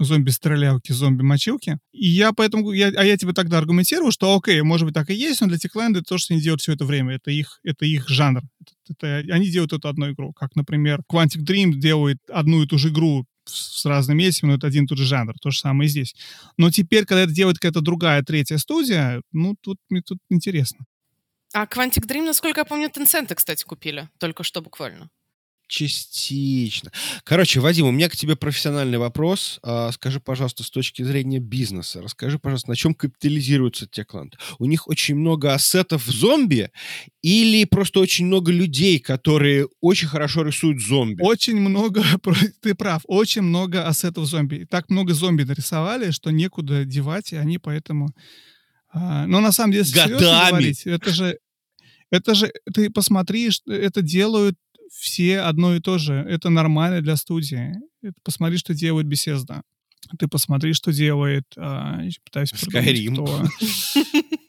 зомби-стрелялки, 0.00 0.92
зомби-мочилки. 0.92 1.78
И 1.92 2.08
я 2.08 2.32
поэтому, 2.32 2.72
я, 2.72 2.88
а 2.88 3.04
я 3.04 3.16
тебе 3.16 3.32
тогда 3.32 3.58
аргументировал, 3.58 4.10
что 4.10 4.36
окей, 4.36 4.60
может 4.62 4.86
быть, 4.86 4.94
так 4.94 5.08
и 5.08 5.14
есть, 5.14 5.40
но 5.40 5.46
для 5.46 5.56
Techland 5.56 5.92
это 5.92 6.02
то, 6.02 6.18
что 6.18 6.34
они 6.34 6.42
делают 6.42 6.60
все 6.60 6.72
это 6.72 6.84
время. 6.84 7.14
Это 7.14 7.30
их, 7.30 7.60
это 7.62 7.84
их 7.86 8.08
жанр. 8.08 8.42
Это, 8.88 9.06
это- 9.06 9.32
они 9.34 9.48
делают 9.48 9.72
эту 9.72 9.88
одну 9.88 10.10
игру. 10.10 10.32
Как, 10.32 10.56
например, 10.56 11.00
Quantic 11.10 11.44
Dream 11.46 11.74
делает 11.74 12.18
одну 12.28 12.62
и 12.62 12.66
ту 12.66 12.76
же 12.76 12.88
игру 12.88 13.24
с, 13.44 13.84
разными 13.84 14.24
этими, 14.24 14.50
но 14.50 14.54
это 14.56 14.66
один 14.66 14.84
и 14.84 14.86
тот 14.86 14.98
же 14.98 15.04
жанр. 15.04 15.34
То 15.40 15.50
же 15.50 15.58
самое 15.58 15.86
и 15.86 15.90
здесь. 15.90 16.14
Но 16.56 16.70
теперь, 16.70 17.04
когда 17.04 17.22
это 17.22 17.32
делает 17.32 17.58
какая-то 17.58 17.80
другая, 17.80 18.22
третья 18.22 18.56
студия, 18.58 19.22
ну, 19.32 19.56
тут 19.60 19.78
мне 19.88 20.02
тут 20.02 20.18
интересно. 20.30 20.84
А 21.52 21.66
Quantic 21.66 22.06
Dream, 22.06 22.24
насколько 22.24 22.60
я 22.60 22.64
помню, 22.64 22.88
Tencent, 22.88 23.32
кстати, 23.34 23.64
купили. 23.64 24.08
Только 24.18 24.42
что 24.42 24.60
буквально. 24.60 25.10
Частично. 25.66 26.92
Короче, 27.24 27.60
Вадим, 27.60 27.86
у 27.86 27.90
меня 27.90 28.08
к 28.08 28.16
тебе 28.16 28.36
профессиональный 28.36 28.98
вопрос. 28.98 29.58
А, 29.62 29.90
скажи, 29.92 30.20
пожалуйста, 30.20 30.62
с 30.62 30.70
точки 30.70 31.02
зрения 31.02 31.38
бизнеса, 31.38 32.02
расскажи, 32.02 32.38
пожалуйста, 32.38 32.70
на 32.70 32.76
чем 32.76 32.94
капитализируется 32.94 33.86
Techland? 33.86 34.34
У 34.58 34.66
них 34.66 34.88
очень 34.88 35.16
много 35.16 35.54
ассетов 35.54 36.04
зомби 36.04 36.70
или 37.22 37.64
просто 37.64 38.00
очень 38.00 38.26
много 38.26 38.52
людей, 38.52 38.98
которые 38.98 39.66
очень 39.80 40.08
хорошо 40.08 40.42
рисуют 40.42 40.82
зомби? 40.82 41.22
Очень 41.22 41.56
много, 41.56 42.04
ты 42.60 42.74
прав, 42.74 43.02
очень 43.06 43.42
много 43.42 43.86
ассетов 43.88 44.26
зомби. 44.26 44.66
Так 44.68 44.90
много 44.90 45.14
зомби 45.14 45.44
нарисовали, 45.44 46.10
что 46.10 46.30
некуда 46.30 46.84
девать, 46.84 47.32
и 47.32 47.36
они 47.36 47.56
поэтому... 47.58 48.10
а, 48.92 49.26
но 49.26 49.40
на 49.40 49.52
самом 49.52 49.72
деле, 49.72 49.86
Годами. 49.94 50.50
говорить, 50.50 50.86
это 50.86 51.10
же, 51.10 51.38
это 52.10 52.34
же, 52.34 52.52
ты 52.72 52.90
посмотри, 52.90 53.50
это 53.66 54.02
делают 54.02 54.56
все 54.90 55.40
одно 55.40 55.74
и 55.74 55.80
то 55.80 55.98
же. 55.98 56.14
Это 56.14 56.50
нормально 56.50 57.00
для 57.00 57.16
студии. 57.16 57.74
Это 58.02 58.14
посмотри, 58.22 58.58
что 58.58 58.74
делает 58.74 59.06
Bethesda. 59.06 59.62
Ты 60.18 60.28
посмотри, 60.28 60.72
что 60.72 60.92
делает... 60.92 61.44
а, 61.56 62.00
пытаюсь. 62.24 62.52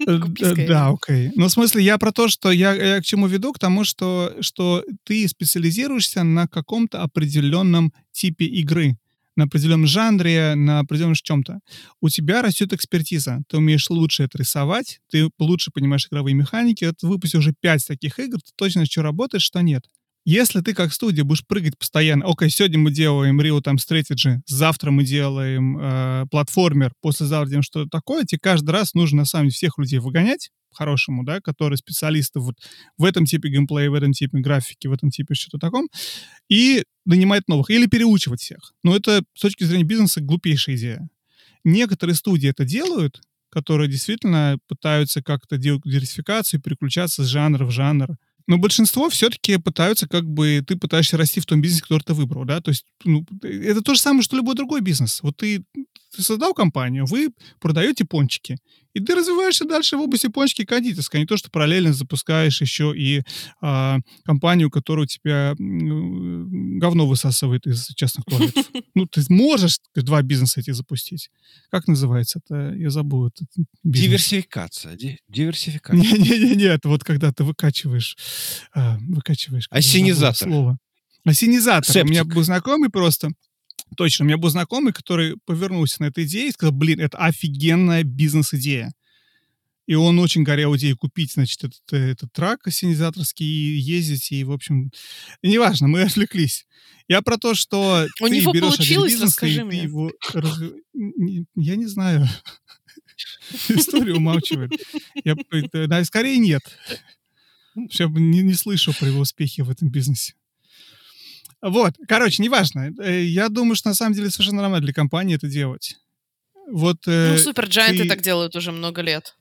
Э, 0.07 0.11
э, 0.11 0.19
Skyrim. 0.19 0.67
Да, 0.67 0.89
окей. 0.89 1.31
Ну, 1.35 1.47
в 1.47 1.51
смысле, 1.51 1.81
я 1.81 1.97
про 1.97 2.11
то, 2.11 2.27
что 2.27 2.51
я, 2.51 2.75
я 2.75 3.01
к 3.01 3.03
чему 3.03 3.25
веду, 3.25 3.53
к 3.53 3.59
тому, 3.59 3.83
что, 3.83 4.35
что 4.39 4.83
ты 5.03 5.27
специализируешься 5.27 6.21
на 6.23 6.47
каком-то 6.47 7.01
определенном 7.01 7.91
типе 8.11 8.45
игры, 8.45 8.97
на 9.35 9.45
определенном 9.45 9.87
жанре, 9.87 10.53
на 10.53 10.79
определенном 10.79 11.15
чем-то. 11.15 11.59
У 12.01 12.09
тебя 12.09 12.43
растет 12.43 12.71
экспертиза. 12.71 13.41
Ты 13.47 13.57
умеешь 13.57 13.89
лучше 13.89 14.23
это 14.23 14.37
рисовать, 14.37 14.99
ты 15.09 15.27
лучше 15.39 15.71
понимаешь 15.71 16.05
игровые 16.07 16.35
механики. 16.35 16.85
Вот 16.85 17.01
выпусти 17.01 17.37
уже 17.37 17.53
пять 17.59 17.85
таких 17.87 18.19
игр, 18.19 18.37
ты 18.37 18.51
точно 18.55 18.79
знаешь, 18.79 18.91
что 18.91 19.01
работает, 19.01 19.41
что 19.41 19.61
нет. 19.61 19.85
Если 20.27 20.61
ты 20.61 20.73
как 20.73 20.91
студия 20.91 21.23
будешь 21.23 21.45
прыгать 21.45 21.77
постоянно, 21.77 22.25
окей, 22.27 22.49
сегодня 22.49 22.79
мы 22.79 22.89
делаем 22.89 23.39
Real 23.39 23.61
Time 23.61 23.77
Strategy, 23.77 24.39
завтра 24.47 24.89
мы 24.89 25.03
делаем 25.03 25.77
э, 25.77 26.25
платформер, 26.31 26.93
послезавтра 26.99 27.47
делаем 27.47 27.61
что-то 27.61 27.89
такое, 27.91 28.25
тебе 28.25 28.39
каждый 28.41 28.71
раз 28.71 28.95
нужно 28.95 29.19
на 29.19 29.25
самом 29.25 29.45
деле 29.45 29.53
всех 29.53 29.77
людей 29.77 29.99
выгонять, 29.99 30.49
по-хорошему, 30.71 31.23
да, 31.23 31.41
которые 31.41 31.77
специалисты 31.77 32.39
вот 32.39 32.55
в 32.97 33.05
этом 33.05 33.25
типе 33.25 33.49
геймплея, 33.49 33.91
в 33.91 33.93
этом 33.93 34.13
типе 34.13 34.39
графики, 34.39 34.87
в 34.87 34.93
этом 34.93 35.11
типе 35.11 35.35
что-то 35.35 35.59
таком, 35.59 35.89
и 36.49 36.83
нанимать 37.05 37.47
новых, 37.47 37.69
или 37.69 37.85
переучивать 37.85 38.41
всех. 38.41 38.73
Но 38.83 38.95
это 38.95 39.23
с 39.35 39.41
точки 39.41 39.63
зрения 39.63 39.83
бизнеса 39.83 40.21
глупейшая 40.21 40.75
идея. 40.75 41.07
Некоторые 41.63 42.15
студии 42.15 42.49
это 42.49 42.65
делают, 42.65 43.21
которые 43.49 43.89
действительно 43.89 44.57
пытаются 44.67 45.21
как-то 45.21 45.57
делать 45.57 45.83
диверсификацию, 45.85 46.61
переключаться 46.61 47.23
с 47.23 47.27
жанра 47.27 47.63
в 47.63 47.69
жанр. 47.69 48.17
Но 48.47 48.57
большинство 48.57 49.09
все-таки 49.09 49.57
пытаются, 49.57 50.07
как 50.07 50.25
бы, 50.25 50.63
ты 50.65 50.75
пытаешься 50.75 51.17
расти 51.17 51.39
в 51.39 51.45
том 51.45 51.61
бизнесе, 51.61 51.83
который 51.83 52.03
ты 52.03 52.13
выбрал, 52.13 52.45
да, 52.45 52.61
то 52.61 52.69
есть, 52.69 52.85
ну, 53.03 53.25
это 53.41 53.81
то 53.81 53.95
же 53.95 54.01
самое, 54.01 54.21
что 54.21 54.35
любой 54.35 54.55
другой 54.55 54.81
бизнес. 54.81 55.21
Вот 55.23 55.37
ты, 55.37 55.63
ты 56.15 56.21
создал 56.21 56.53
компанию, 56.53 57.05
вы 57.05 57.31
продаете 57.59 58.05
пончики, 58.05 58.57
и 58.95 59.01
ты 59.01 59.13
развиваешься 59.13 59.65
дальше 59.65 59.97
в 59.97 60.01
области 60.01 60.27
пончики 60.27 60.61
и 60.61 60.65
кондитерской, 60.65 61.19
а 61.19 61.21
не 61.21 61.27
то, 61.27 61.35
что 61.35 61.51
параллельно 61.51 61.93
запускаешь 61.93 62.61
еще 62.61 62.93
и 62.97 63.23
а, 63.61 63.99
компанию, 64.23 64.71
которая 64.71 65.03
у 65.03 65.07
тебя 65.07 65.53
говно 65.59 67.05
высасывает 67.05 67.67
из 67.67 67.87
частных 67.95 68.25
туалетов. 68.25 68.65
Ну, 68.95 69.05
ты 69.07 69.21
можешь 69.27 69.79
два 69.93 70.21
бизнеса 70.21 70.61
эти 70.61 70.71
запустить. 70.71 71.29
Как 71.69 71.85
называется 71.89 72.39
это? 72.41 72.73
Я 72.75 72.89
забыл. 72.89 73.27
бизнес. 73.83 74.07
Диверсификация. 74.07 74.95
ди- 74.95 75.19
Диверсификация. 75.27 76.17
Не-не-не, 76.17 76.63
это 76.63 76.87
вот 76.87 77.03
когда 77.03 77.33
ты 77.33 77.43
выкачиваешь, 77.43 78.15
а, 78.73 78.97
выкачиваешь. 79.01 79.67
забыл 79.69 79.69
Осенизатор. 79.69 80.47
Слово. 80.47 80.77
Осенизатор. 81.25 82.03
У 82.03 82.07
меня 82.07 82.23
был 82.23 82.41
знакомый 82.43 82.89
просто, 82.89 83.31
точно, 83.95 84.23
у 84.23 84.27
меня 84.27 84.37
был 84.37 84.49
знакомый, 84.49 84.93
который 84.93 85.37
повернулся 85.45 86.01
на 86.01 86.07
этой 86.07 86.25
идее 86.25 86.49
и 86.49 86.51
сказал, 86.51 86.73
блин, 86.73 86.99
это 86.99 87.17
офигенная 87.17 88.03
бизнес-идея. 88.03 88.93
И 89.87 89.93
он 89.93 90.17
очень 90.19 90.43
горел 90.43 90.75
идеей 90.77 90.95
купить, 90.95 91.33
значит, 91.33 91.63
этот, 91.63 91.81
э, 91.93 92.11
этот 92.11 92.33
трак 92.33 92.65
осенизаторский 92.65 93.45
и 93.45 93.77
ездить, 93.77 94.31
и, 94.31 94.43
в 94.43 94.51
общем, 94.51 94.91
неважно, 95.43 95.87
мы 95.87 96.01
отвлеклись. 96.03 96.65
Я 97.07 97.21
про 97.21 97.37
то, 97.37 97.53
что 97.53 98.07
У 98.19 98.27
ты 98.27 98.35
него 98.39 98.51
берешь 98.51 98.77
получилось? 98.77 99.11
бизнес, 99.11 99.29
Расскажи 99.29 99.61
и 99.61 99.63
мне. 99.63 99.83
его 99.83 100.11
Я 101.55 101.75
не 101.75 101.85
знаю. 101.85 102.27
История 103.69 104.15
умалчивает. 104.15 104.71
Я, 105.23 105.35
скорее 106.03 106.39
нет. 106.39 106.63
Я 107.75 108.07
бы 108.07 108.19
не, 108.19 108.41
не 108.41 108.53
слышал 108.53 108.93
про 108.93 109.07
его 109.07 109.19
успехи 109.19 109.61
в 109.61 109.69
этом 109.69 109.89
бизнесе. 109.89 110.33
Вот, 111.69 111.93
короче, 112.07 112.43
неважно. 112.43 112.91
Э, 112.99 113.23
Я 113.23 113.49
думаю, 113.49 113.75
что 113.75 113.89
на 113.89 113.95
самом 113.95 114.13
деле 114.13 114.29
совершенно 114.29 114.61
нормально 114.61 114.85
для 114.85 114.93
компании 114.93 115.35
это 115.35 115.47
делать. 115.47 115.97
Вот, 116.71 116.97
Ну, 117.05 117.11
э, 117.13 117.37
Суперджайанты 117.37 118.03
ты- 118.03 118.09
так 118.09 118.21
делают 118.21 118.55
уже 118.55 118.71
много 118.71 119.01
лет. 119.01 119.35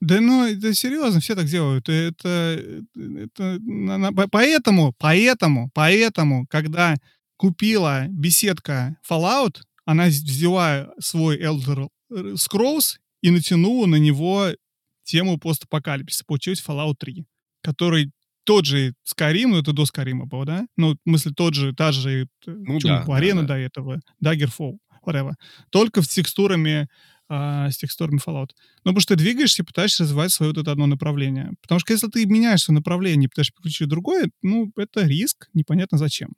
да 0.00 0.20
ну, 0.20 0.44
это 0.46 0.74
серьезно, 0.74 1.20
все 1.20 1.34
так 1.34 1.46
делают. 1.46 1.88
Это, 1.88 2.62
это 3.18 3.58
поэтому, 4.30 4.94
поэтому, 4.98 5.70
поэтому, 5.74 6.46
когда 6.48 6.96
купила 7.36 8.06
беседка 8.08 8.96
Fallout, 9.08 9.56
она 9.84 10.06
взяла 10.06 10.88
свой 11.00 11.38
Elder 11.42 11.88
Scrolls 12.12 12.96
и 13.22 13.30
натянула 13.30 13.86
на 13.86 13.96
него 13.96 14.48
тему 15.04 15.38
постапокалипсиса. 15.38 16.24
Получилось 16.26 16.62
Fallout 16.66 16.94
3, 16.98 17.24
который 17.62 18.10
тот 18.50 18.66
же 18.66 18.94
но 19.46 19.58
это 19.58 19.72
до 19.72 19.84
Skyrim 19.84 20.24
был, 20.26 20.44
да? 20.44 20.66
Ну, 20.76 20.94
в 20.94 20.98
смысле, 21.08 21.32
тот 21.36 21.54
же, 21.54 21.72
та 21.72 21.92
же, 21.92 22.26
Ну 22.46 22.54
ну, 22.64 22.78
да, 22.80 23.04
да, 23.06 23.14
арена 23.14 23.42
да. 23.42 23.48
до 23.48 23.54
этого, 23.54 24.00
Daggerfall, 24.24 24.78
whatever. 25.06 25.34
Только 25.70 26.02
с 26.02 26.08
текстурами, 26.08 26.88
а, 27.28 27.70
с 27.70 27.76
текстурами 27.76 28.18
Fallout. 28.18 28.48
Ну, 28.84 28.90
потому 28.90 29.00
что 29.00 29.14
ты 29.14 29.22
двигаешься 29.22 29.62
и 29.62 29.64
пытаешься 29.64 30.02
развивать 30.02 30.32
свое 30.32 30.50
вот 30.50 30.60
это 30.60 30.72
одно 30.72 30.86
направление. 30.86 31.52
Потому 31.62 31.78
что 31.78 31.92
если 31.92 32.08
ты 32.08 32.26
меняешь 32.26 32.62
свое 32.62 32.78
направление 32.78 33.26
и 33.26 33.28
пытаешься 33.28 33.52
переключить 33.52 33.88
другое, 33.88 34.30
ну, 34.42 34.72
это 34.76 35.06
риск, 35.06 35.48
непонятно 35.54 35.96
зачем. 35.96 36.30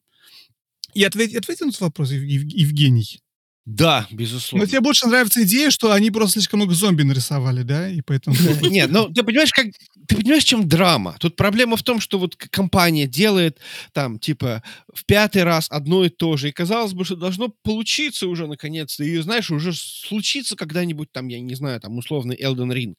И 0.92 1.02
ответь, 1.04 1.34
ответь 1.34 1.62
на 1.62 1.68
этот 1.68 1.80
вопрос, 1.80 2.10
Ев- 2.10 2.24
Ев- 2.24 2.52
Евгений. 2.52 3.20
Да, 3.64 4.08
Но 4.10 4.16
безусловно. 4.16 4.66
тебе 4.66 4.80
больше 4.80 5.06
нравится 5.06 5.44
идея, 5.44 5.70
что 5.70 5.92
они 5.92 6.10
просто 6.10 6.32
слишком 6.40 6.58
много 6.58 6.74
зомби 6.74 7.02
нарисовали, 7.04 7.62
да? 7.62 7.88
И 7.88 8.00
поэтому... 8.00 8.34
Нет, 8.62 8.90
ну 8.90 9.08
ты 9.08 9.22
понимаешь, 9.22 9.52
как 9.52 9.66
ты 10.08 10.16
понимаешь, 10.16 10.42
чем 10.42 10.68
драма? 10.68 11.16
Тут 11.20 11.36
проблема 11.36 11.76
в 11.76 11.82
том, 11.84 12.00
что 12.00 12.18
вот 12.18 12.34
компания 12.34 13.06
делает 13.06 13.58
там 13.92 14.18
типа 14.18 14.64
в 14.92 15.04
пятый 15.04 15.44
раз 15.44 15.68
одно 15.70 16.04
и 16.04 16.08
то 16.08 16.36
же, 16.36 16.48
и 16.48 16.52
казалось 16.52 16.92
бы, 16.92 17.04
что 17.04 17.14
должно 17.14 17.50
получиться 17.62 18.26
уже 18.26 18.48
наконец-то, 18.48 19.04
и 19.04 19.16
знаешь, 19.18 19.50
уже 19.52 19.72
случится 19.74 20.56
когда-нибудь 20.56 21.12
там, 21.12 21.28
я 21.28 21.40
не 21.40 21.54
знаю, 21.54 21.80
там 21.80 21.96
условный 21.96 22.34
Elden 22.36 22.72
Ring, 22.74 22.96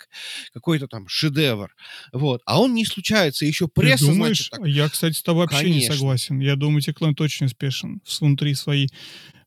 какой-то 0.54 0.88
там 0.88 1.10
шедевр, 1.10 1.76
вот, 2.14 2.42
а 2.46 2.62
он 2.62 2.74
не 2.74 2.86
случается, 2.86 3.46
еще 3.46 3.66
Ты 3.68 3.82
пресса, 3.82 4.06
думаешь? 4.06 4.38
значит, 4.38 4.52
так, 4.52 4.66
Я, 4.66 4.88
кстати, 4.88 5.18
с 5.18 5.24
тобой 5.24 5.42
вообще 5.44 5.66
не 5.66 5.72
Конечно. 5.74 5.96
согласен. 5.96 6.40
Я 6.40 6.56
думаю, 6.56 6.82
Теклэнд 6.82 7.20
очень 7.20 7.48
успешен 7.48 8.00
в- 8.06 8.22
внутри 8.22 8.54
своей. 8.56 8.90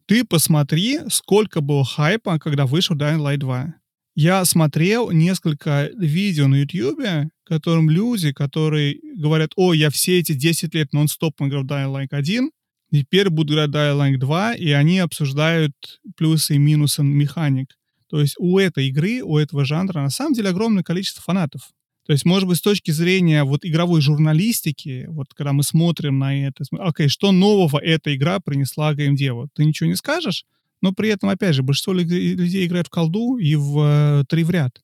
Ты 0.06 0.24
посмотри, 0.24 1.00
сколько 1.08 1.60
было 1.60 1.84
хайпа, 1.84 2.38
когда 2.38 2.64
вышел 2.64 2.94
Dying 2.94 3.18
Light 3.18 3.38
2. 3.38 3.74
Я 4.14 4.44
смотрел 4.44 5.10
несколько 5.10 5.90
видео 5.96 6.46
на 6.46 6.62
Ютьюбе, 6.62 7.30
которым 7.44 7.90
люди, 7.90 8.32
которые 8.32 8.98
говорят, 9.16 9.50
о, 9.56 9.74
я 9.74 9.90
все 9.90 10.20
эти 10.20 10.32
10 10.32 10.74
лет 10.74 10.92
нон-стоп 10.92 11.34
играл 11.42 11.64
в 11.64 11.66
Dying 11.66 11.92
Light 11.92 12.08
1, 12.12 12.50
теперь 12.92 13.30
буду 13.30 13.54
играть 13.54 13.70
Dying 13.70 13.98
Light 13.98 14.18
2, 14.18 14.54
и 14.54 14.70
они 14.70 15.00
обсуждают 15.00 15.74
плюсы 16.16 16.54
и 16.54 16.58
минусы 16.58 17.02
механик. 17.02 17.76
То 18.08 18.20
есть 18.20 18.36
у 18.38 18.58
этой 18.60 18.86
игры, 18.86 19.22
у 19.22 19.38
этого 19.38 19.64
жанра 19.64 20.00
на 20.02 20.10
самом 20.10 20.34
деле 20.34 20.50
огромное 20.50 20.84
количество 20.84 21.20
фанатов. 21.20 21.72
То 22.06 22.12
есть, 22.12 22.24
может 22.24 22.48
быть, 22.48 22.58
с 22.58 22.60
точки 22.62 22.92
зрения 22.92 23.42
вот 23.42 23.64
игровой 23.64 24.00
журналистики, 24.00 25.06
вот 25.08 25.34
когда 25.34 25.52
мы 25.52 25.64
смотрим 25.64 26.18
на 26.20 26.46
это, 26.46 26.64
окей, 26.78 27.08
что 27.08 27.32
нового 27.32 27.78
эта 27.78 28.14
игра 28.14 28.38
принесла 28.38 28.94
геймдеву? 28.94 29.48
Ты 29.54 29.64
ничего 29.64 29.88
не 29.88 29.96
скажешь, 29.96 30.44
но 30.80 30.92
при 30.92 31.08
этом, 31.08 31.30
опять 31.30 31.56
же, 31.56 31.64
большинство 31.64 31.92
лю- 31.92 32.04
людей 32.06 32.64
играют 32.66 32.86
в 32.86 32.90
колду 32.90 33.38
и 33.38 33.56
в 33.56 34.20
э, 34.20 34.24
три 34.28 34.44
в 34.44 34.50
ряд. 34.50 34.80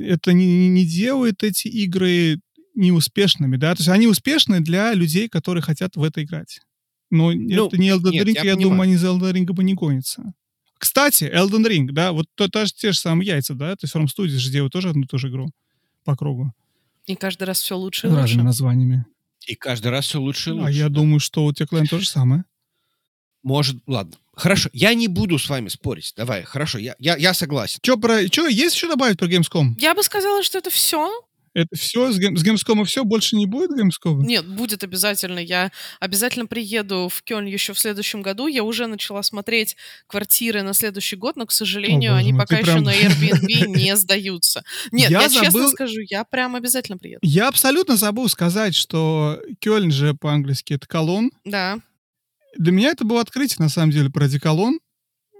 Это 0.00 0.32
не, 0.32 0.68
не 0.70 0.86
делает 0.86 1.42
эти 1.42 1.68
игры 1.68 2.40
неуспешными, 2.74 3.56
да? 3.56 3.74
То 3.74 3.80
есть 3.80 3.88
они 3.90 4.06
успешны 4.06 4.60
для 4.60 4.94
людей, 4.94 5.28
которые 5.28 5.62
хотят 5.62 5.96
в 5.96 6.02
это 6.02 6.22
играть. 6.22 6.60
Но 7.10 7.30
Ну, 7.30 7.66
это 7.66 7.76
не 7.76 7.90
Elden 7.90 8.12
нет, 8.12 8.26
Ring, 8.28 8.34
я 8.36 8.42
я, 8.42 8.54
понимаю. 8.54 8.60
думаю, 8.62 8.80
они 8.82 8.96
за 8.96 9.08
Elden 9.08 9.32
Ring 9.34 9.52
бы 9.52 9.62
не 9.64 9.74
гонятся. 9.74 10.32
Кстати, 10.78 11.24
Elden 11.24 11.66
Ring, 11.68 11.88
да, 11.92 12.12
вот 12.12 12.26
то, 12.34 12.48
же, 12.64 12.72
те 12.72 12.92
же 12.92 12.98
самые 12.98 13.26
яйца, 13.26 13.54
да, 13.54 13.76
то 13.76 13.84
есть 13.84 13.94
From 13.94 14.06
Studios 14.06 14.38
же 14.38 14.50
делают 14.50 14.72
тоже 14.72 14.88
одну 14.90 15.02
и 15.02 15.06
ту 15.06 15.18
же 15.18 15.28
игру 15.28 15.50
по 16.04 16.16
кругу. 16.16 16.52
И 17.06 17.16
каждый 17.16 17.44
раз 17.44 17.60
все 17.60 17.76
лучше 17.76 18.06
и 18.06 18.10
Разными 18.10 18.22
лучше. 18.22 18.42
названиями. 18.42 19.06
и 19.46 19.54
каждый 19.54 19.88
раз 19.90 20.06
все 20.06 20.20
лучше 20.20 20.50
и 20.50 20.52
лучше. 20.54 20.66
А 20.66 20.70
я 20.70 20.88
да. 20.88 20.94
думаю, 20.94 21.20
что 21.20 21.44
у 21.44 21.50
Techland 21.52 21.86
то 21.88 21.98
же 21.98 22.08
самое. 22.08 22.44
Может, 23.42 23.76
ладно. 23.86 24.16
Хорошо, 24.34 24.70
я 24.72 24.94
не 24.94 25.06
буду 25.06 25.38
с 25.38 25.48
вами 25.48 25.68
спорить. 25.68 26.12
Давай, 26.16 26.42
хорошо, 26.44 26.78
я, 26.78 26.96
я, 26.98 27.16
я 27.16 27.34
согласен. 27.34 27.78
Что 27.82 27.96
про, 27.98 28.26
что 28.26 28.46
есть 28.48 28.74
еще 28.74 28.88
добавить 28.88 29.18
про 29.18 29.28
Gamescom? 29.28 29.74
Я 29.78 29.94
бы 29.94 30.02
сказала, 30.02 30.42
что 30.42 30.58
это 30.58 30.70
все. 30.70 31.10
Это 31.54 31.76
все 31.76 32.10
с, 32.12 32.18
гейм, 32.18 32.36
с 32.36 32.44
Gamescom 32.44 32.84
все 32.84 33.04
больше 33.04 33.36
не 33.36 33.46
будет 33.46 33.70
Gamescom? 33.70 34.22
Нет, 34.24 34.44
будет 34.46 34.82
обязательно. 34.82 35.38
Я 35.38 35.70
обязательно 36.00 36.46
приеду 36.46 37.08
в 37.08 37.22
Кёльн 37.22 37.46
еще 37.46 37.72
в 37.74 37.78
следующем 37.78 38.22
году. 38.22 38.48
Я 38.48 38.64
уже 38.64 38.86
начала 38.88 39.22
смотреть 39.22 39.76
квартиры 40.08 40.62
на 40.62 40.74
следующий 40.74 41.14
год, 41.16 41.36
но, 41.36 41.46
к 41.46 41.52
сожалению, 41.52 42.10
боже 42.12 42.20
они 42.20 42.32
мой, 42.32 42.40
пока 42.42 42.58
еще 42.58 42.72
прям- 42.72 42.82
на 42.84 42.92
Airbnb 42.92 43.66
не 43.68 43.96
сдаются. 43.96 44.64
Нет, 44.90 45.10
Я 45.10 45.22
я, 45.22 45.28
честно 45.28 45.50
забыл- 45.60 45.70
скажу, 45.70 46.00
я 46.10 46.24
прям 46.24 46.56
обязательно 46.56 46.98
приеду. 46.98 47.20
Я 47.22 47.48
абсолютно 47.48 47.96
забыл 47.96 48.28
сказать, 48.28 48.74
что 48.74 49.40
Кёльн 49.60 49.92
же 49.92 50.14
по-английски 50.14 50.72
это 50.74 50.88
колон. 50.88 51.30
Да. 51.44 51.78
Для 52.58 52.72
меня 52.72 52.90
это 52.90 53.04
было 53.04 53.20
открытие, 53.20 53.56
на 53.60 53.68
самом 53.68 53.92
деле, 53.92 54.10
про 54.10 54.24
одеколон. 54.26 54.80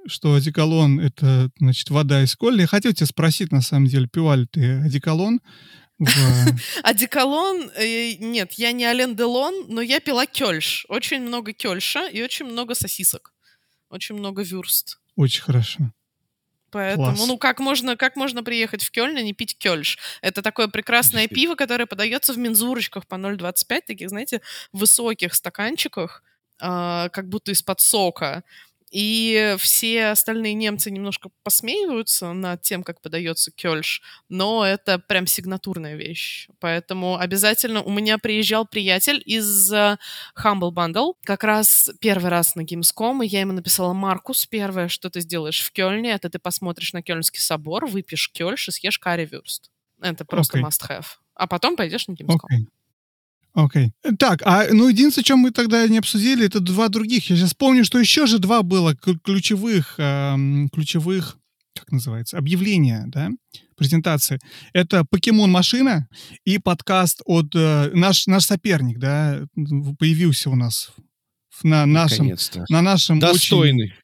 Что 0.07 0.35
одеколон— 0.35 1.01
это, 1.01 1.51
значит, 1.59 1.89
вода 1.91 2.23
из 2.23 2.37
коля. 2.37 2.61
Я 2.61 2.67
хотел 2.67 2.93
тебя 2.93 3.07
спросить, 3.07 3.51
на 3.53 3.63
самом 3.63 3.87
деле, 3.87 4.07
пила 4.07 4.37
ли 4.37 4.47
ты 4.47 4.81
одеколон. 4.85 5.41
Одеколон, 6.83 7.71
э, 7.77 8.15
нет, 8.15 8.53
я 8.53 8.73
не 8.73 8.85
Ален 8.85 9.17
Делон, 9.17 9.67
но 9.69 9.81
я 9.81 10.01
пила 10.01 10.27
кёльш. 10.27 10.87
Очень 10.89 11.23
много 11.23 11.53
кёльша 11.53 12.09
и 12.09 12.23
очень 12.23 12.47
много 12.47 12.75
сосисок. 12.75 13.33
Очень 13.91 14.17
много 14.17 14.43
вюрст. 14.43 14.99
Очень 15.17 15.43
хорошо. 15.43 15.93
Поэтому, 16.71 17.15
Класс. 17.15 17.27
ну 17.29 17.39
как 17.39 17.61
можно, 17.61 17.97
как 17.97 18.17
можно 18.17 18.43
приехать 18.43 18.83
в 18.83 18.91
Кёльн 18.91 19.17
и 19.17 19.23
не 19.23 19.33
пить 19.33 19.57
кёльш? 19.57 19.97
Это 20.23 20.43
такое 20.43 20.67
прекрасное 20.67 21.29
пиво, 21.29 21.55
которое 21.55 21.87
подается 21.87 22.33
в 22.33 22.39
мензурочках 22.39 23.07
по 23.07 23.15
0,25, 23.15 23.87
таких, 23.87 24.09
знаете, 24.09 24.41
высоких 24.73 25.35
стаканчиках, 25.35 26.25
а, 26.61 27.11
как 27.11 27.29
будто 27.29 27.53
из-под 27.53 27.81
сока. 27.81 28.43
И 28.95 29.57
все 29.59 30.07
остальные 30.07 30.55
немцы 30.55 30.89
немножко 30.89 31.31
посмеиваются 31.43 32.33
над 32.33 32.63
тем, 32.63 32.85
как 32.85 33.01
подается 33.01 33.51
кёльш, 33.51 34.01
но 34.29 34.65
это 34.65 35.01
прям 35.01 35.27
сигнатурная 35.27 35.97
вещь. 35.97 36.49
Поэтому 36.61 37.19
обязательно 37.19 37.83
у 37.83 37.91
меня 37.91 38.19
приезжал 38.19 38.65
приятель 38.65 39.21
из 39.27 39.73
э, 39.73 39.99
Humble 40.41 40.71
Bundle, 40.71 41.15
как 41.25 41.43
раз 41.43 41.91
первый 42.01 42.31
раз 42.31 42.55
на 42.55 42.61
Gamescom, 42.61 43.25
и 43.25 43.27
я 43.27 43.41
ему 43.41 43.53
написала, 43.53 43.93
Маркус, 43.95 44.47
первое, 44.47 44.87
что 44.87 45.11
ты 45.11 45.23
сделаешь 45.23 45.61
в 45.61 45.73
Кёльне, 45.73 46.13
это 46.13 46.31
ты 46.31 46.39
посмотришь 46.39 46.93
на 46.93 47.03
Кёльнский 47.03 47.41
собор, 47.41 47.87
выпьешь 47.87 48.31
кёльш 48.33 48.69
и 48.69 48.71
съешь 48.71 49.01
карри-вюрст. 49.01 49.73
Это 50.01 50.25
просто 50.25 50.59
Окей. 50.59 50.69
must-have. 50.69 51.07
А 51.35 51.49
потом 51.49 51.75
пойдешь 51.75 52.07
на 52.07 52.13
Gamescom. 52.13 52.69
Окей. 53.55 53.93
Окей. 54.03 54.17
Так, 54.19 54.43
а 54.45 54.67
ну 54.71 54.89
единственное, 54.89 55.25
чем 55.25 55.39
мы 55.39 55.51
тогда 55.53 55.87
не 55.89 55.99
обсудили, 55.99 56.47
это 56.47 56.61
два 56.61 56.89
других. 56.89 57.31
Я 57.31 57.37
сейчас 57.37 57.55
помню, 57.55 57.85
что 57.85 57.99
еще 57.99 58.27
же 58.27 58.39
два 58.39 58.63
было 58.63 58.95
ключевых, 58.97 59.95
эм, 59.99 60.69
ключевых, 60.71 61.39
как 61.77 61.91
называется, 61.93 62.37
объявления, 62.39 63.05
да, 63.07 63.31
презентации. 63.77 64.39
Это 64.73 65.05
покемон 65.05 65.51
машина 65.51 66.09
и 66.45 66.59
подкаст 66.59 67.21
от 67.25 67.47
э, 67.55 67.91
наш 67.95 68.27
наш 68.27 68.45
соперник, 68.45 68.99
да, 68.99 69.45
появился 69.99 70.51
у 70.51 70.57
нас 70.57 70.91
на 71.63 71.87
нашем 71.87 72.27
на 72.71 72.83
нашем 72.83 73.19
очень 73.19 73.33
Достойный. 73.33 73.95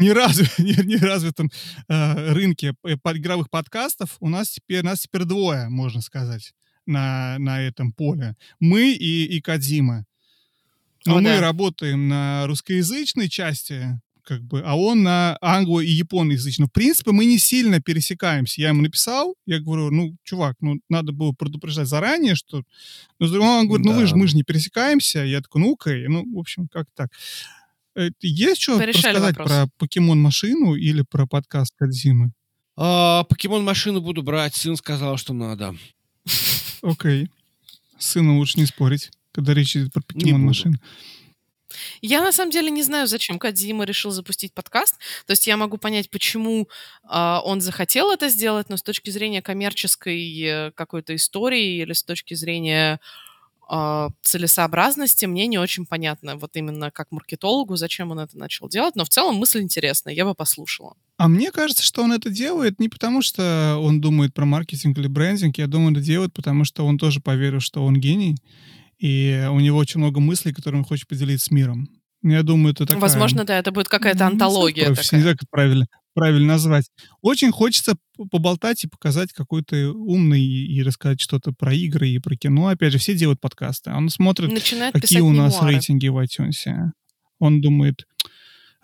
неразв- 0.00 0.52
не- 0.58 0.84
неразвитом 0.94 1.50
э, 1.88 2.32
рынке 2.32 2.74
под- 3.02 3.16
игровых 3.16 3.50
подкастов 3.50 4.16
у 4.20 4.28
нас 4.28 4.50
теперь 4.50 4.82
нас 4.84 5.00
теперь 5.00 5.24
двое, 5.24 5.68
можно 5.68 6.00
сказать, 6.00 6.52
на, 6.86 7.38
на 7.38 7.60
этом 7.62 7.92
поле. 7.92 8.36
Мы 8.60 8.92
и, 8.92 9.24
и 9.24 9.40
Кадзима. 9.40 10.04
Но 11.06 11.16
О, 11.16 11.20
мы 11.20 11.30
да. 11.30 11.40
работаем 11.40 12.08
на 12.08 12.46
русскоязычной 12.46 13.28
части, 13.28 14.00
как 14.24 14.40
бы, 14.42 14.62
а 14.64 14.76
он 14.76 15.02
на 15.02 15.36
англо- 15.42 15.82
и 15.84 15.90
японоязычной. 15.90 16.66
В 16.68 16.72
принципе, 16.72 17.10
мы 17.10 17.24
не 17.24 17.38
сильно 17.38 17.80
пересекаемся. 17.80 18.60
Я 18.60 18.68
ему 18.68 18.82
написал, 18.82 19.34
я 19.46 19.58
говорю, 19.58 19.90
ну, 19.90 20.14
чувак, 20.22 20.54
ну, 20.60 20.78
надо 20.88 21.10
было 21.12 21.32
предупреждать 21.32 21.88
заранее, 21.88 22.36
что... 22.36 22.62
Ну, 23.18 23.42
он 23.42 23.66
говорит, 23.66 23.84
ну, 23.84 23.92
вы 23.94 24.06
же, 24.06 24.12
Да. 24.12 24.18
мы 24.20 24.28
же 24.28 24.36
не 24.36 24.44
пересекаемся. 24.44 25.20
Я 25.24 25.40
такой, 25.40 25.62
ну, 25.62 25.76
окей, 25.78 26.06
ну, 26.06 26.24
в 26.32 26.38
общем, 26.38 26.68
как 26.68 26.86
так. 26.94 27.08
Э, 27.96 28.10
Есть 28.20 28.62
что 28.62 28.78
Порешали 28.78 29.16
рассказать 29.16 29.36
вопрос. 29.36 29.48
про 29.48 29.66
покемон-машину 29.78 30.74
или 30.76 31.02
про 31.02 31.26
подкаст 31.26 31.74
Кадзимы? 31.76 32.30
А, 32.76 33.24
покемон 33.24 33.64
машину 33.64 34.00
буду 34.00 34.22
брать. 34.22 34.54
Сын 34.54 34.76
сказал, 34.76 35.16
что 35.16 35.34
надо. 35.34 35.74
Окей. 36.82 37.30
С 37.98 38.08
сыном 38.08 38.38
лучше 38.38 38.58
не 38.58 38.66
спорить, 38.66 39.10
когда 39.32 39.54
речь 39.54 39.76
идет 39.76 39.92
про 39.92 40.00
Не 40.00 40.20
покемон-машину. 40.20 40.76
Я 42.02 42.20
на 42.20 42.32
самом 42.32 42.50
деле 42.50 42.70
не 42.70 42.82
знаю, 42.82 43.06
зачем 43.06 43.38
Кадзима 43.38 43.84
решил 43.84 44.10
запустить 44.10 44.52
подкаст. 44.52 44.98
То 45.26 45.32
есть 45.32 45.46
я 45.46 45.56
могу 45.56 45.78
понять, 45.78 46.10
почему 46.10 46.68
а, 47.04 47.40
он 47.44 47.60
захотел 47.60 48.10
это 48.10 48.28
сделать, 48.28 48.68
но 48.68 48.76
с 48.76 48.82
точки 48.82 49.10
зрения 49.10 49.40
коммерческой 49.40 50.42
э, 50.42 50.70
какой-то 50.72 51.14
истории 51.14 51.80
или 51.80 51.92
с 51.92 52.02
точки 52.02 52.34
зрения 52.34 53.00
а, 53.68 54.10
целесообразности 54.22 55.24
мне 55.24 55.46
не 55.46 55.58
очень 55.58 55.86
понятно. 55.86 56.36
Вот 56.36 56.56
именно 56.56 56.90
как 56.90 57.10
маркетологу, 57.10 57.76
зачем 57.76 58.10
он 58.10 58.20
это 58.20 58.36
начал 58.36 58.68
делать. 58.68 58.96
Но 58.96 59.04
в 59.04 59.08
целом 59.08 59.36
мысль 59.36 59.60
интересная, 59.60 60.12
я 60.12 60.24
бы 60.24 60.34
послушала. 60.34 60.96
А 61.18 61.28
мне 61.28 61.52
кажется, 61.52 61.84
что 61.84 62.02
он 62.02 62.12
это 62.12 62.30
делает 62.30 62.80
не 62.80 62.88
потому, 62.88 63.22
что 63.22 63.78
он 63.80 64.00
думает 64.00 64.34
про 64.34 64.44
маркетинг 64.44 64.98
или 64.98 65.06
брендинг. 65.06 65.58
Я 65.58 65.66
думаю, 65.68 65.92
это 65.92 66.00
делает, 66.00 66.32
потому 66.32 66.64
что 66.64 66.84
он 66.86 66.98
тоже 66.98 67.20
поверил, 67.20 67.60
что 67.60 67.84
он 67.84 67.96
гений. 68.00 68.36
И 68.98 69.46
у 69.50 69.60
него 69.60 69.78
очень 69.78 70.00
много 70.00 70.20
мыслей, 70.20 70.52
которые 70.52 70.80
он 70.80 70.84
хочет 70.84 71.06
поделить 71.08 71.42
с 71.42 71.50
миром. 71.50 71.88
Я 72.22 72.42
думаю, 72.42 72.72
это 72.72 72.86
такая... 72.86 73.00
Возможно, 73.00 73.44
да, 73.44 73.58
это 73.58 73.72
будет 73.72 73.88
какая-то 73.88 74.24
Ну, 74.26 74.30
не 74.32 74.36
знаю, 74.36 74.48
антология 74.50 74.86
профи- 74.86 74.90
Не 74.90 75.02
такая. 75.04 75.20
знаю, 75.22 75.36
как 75.38 75.50
правильно, 75.50 75.86
правильно 76.14 76.46
назвать. 76.46 76.86
Очень 77.20 77.50
хочется 77.50 77.96
поболтать 78.30 78.84
и 78.84 78.88
показать 78.88 79.32
какой-то 79.32 79.90
умный 79.92 80.40
и, 80.42 80.82
рассказать 80.84 81.20
что-то 81.20 81.52
про 81.52 81.74
игры 81.74 82.08
и 82.08 82.18
про 82.20 82.36
кино. 82.36 82.68
Опять 82.68 82.92
же, 82.92 82.98
все 82.98 83.14
делают 83.14 83.40
подкасты. 83.40 83.90
Он 83.90 84.08
смотрит, 84.08 84.52
Начинает 84.52 84.94
какие 84.94 85.20
у 85.20 85.32
нас 85.32 85.54
мемуары. 85.56 85.74
рейтинги 85.74 86.06
в 86.08 86.18
iTunes. 86.18 86.90
Он 87.40 87.60
думает, 87.60 88.06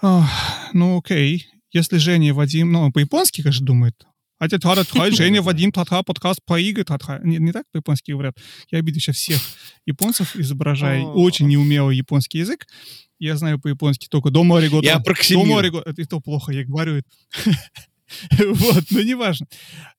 «Ах, 0.02 0.28
ну 0.72 0.98
окей, 0.98 1.46
если 1.78 1.96
Женя 1.96 2.28
и 2.28 2.32
Вадим, 2.32 2.70
ну, 2.72 2.80
он 2.80 2.92
по-японски, 2.92 3.42
конечно, 3.42 3.64
думает, 3.64 3.94
А 4.38 4.48
ты 4.48 4.58
Женя 5.12 5.42
Вадим 5.42 5.72
Татра 5.72 6.02
подкаст 6.02 6.40
про 6.44 6.58
игры 6.60 6.84
Татра. 6.84 7.20
Не, 7.24 7.38
не 7.38 7.52
так 7.52 7.64
по-японски 7.72 8.12
говорят? 8.12 8.36
Я 8.70 8.78
обиду 8.78 9.00
сейчас 9.00 9.16
всех 9.16 9.40
японцев, 9.86 10.36
изображая 10.36 11.02
очень 11.02 11.48
неумелый 11.48 11.96
японский 11.96 12.38
язык. 12.38 12.66
Я 13.18 13.36
знаю 13.36 13.58
по-японски 13.58 14.06
только 14.08 14.30
дома 14.30 14.58
Оригото. 14.58 14.86
Я. 14.86 15.02
Дома 15.30 15.58
Оригото. 15.58 15.90
Это 15.90 16.02
и 16.02 16.04
то 16.04 16.20
плохо, 16.20 16.52
я 16.52 16.64
говорю. 16.64 17.02
Вот, 18.38 18.84
ну 18.90 19.02
неважно. 19.02 19.46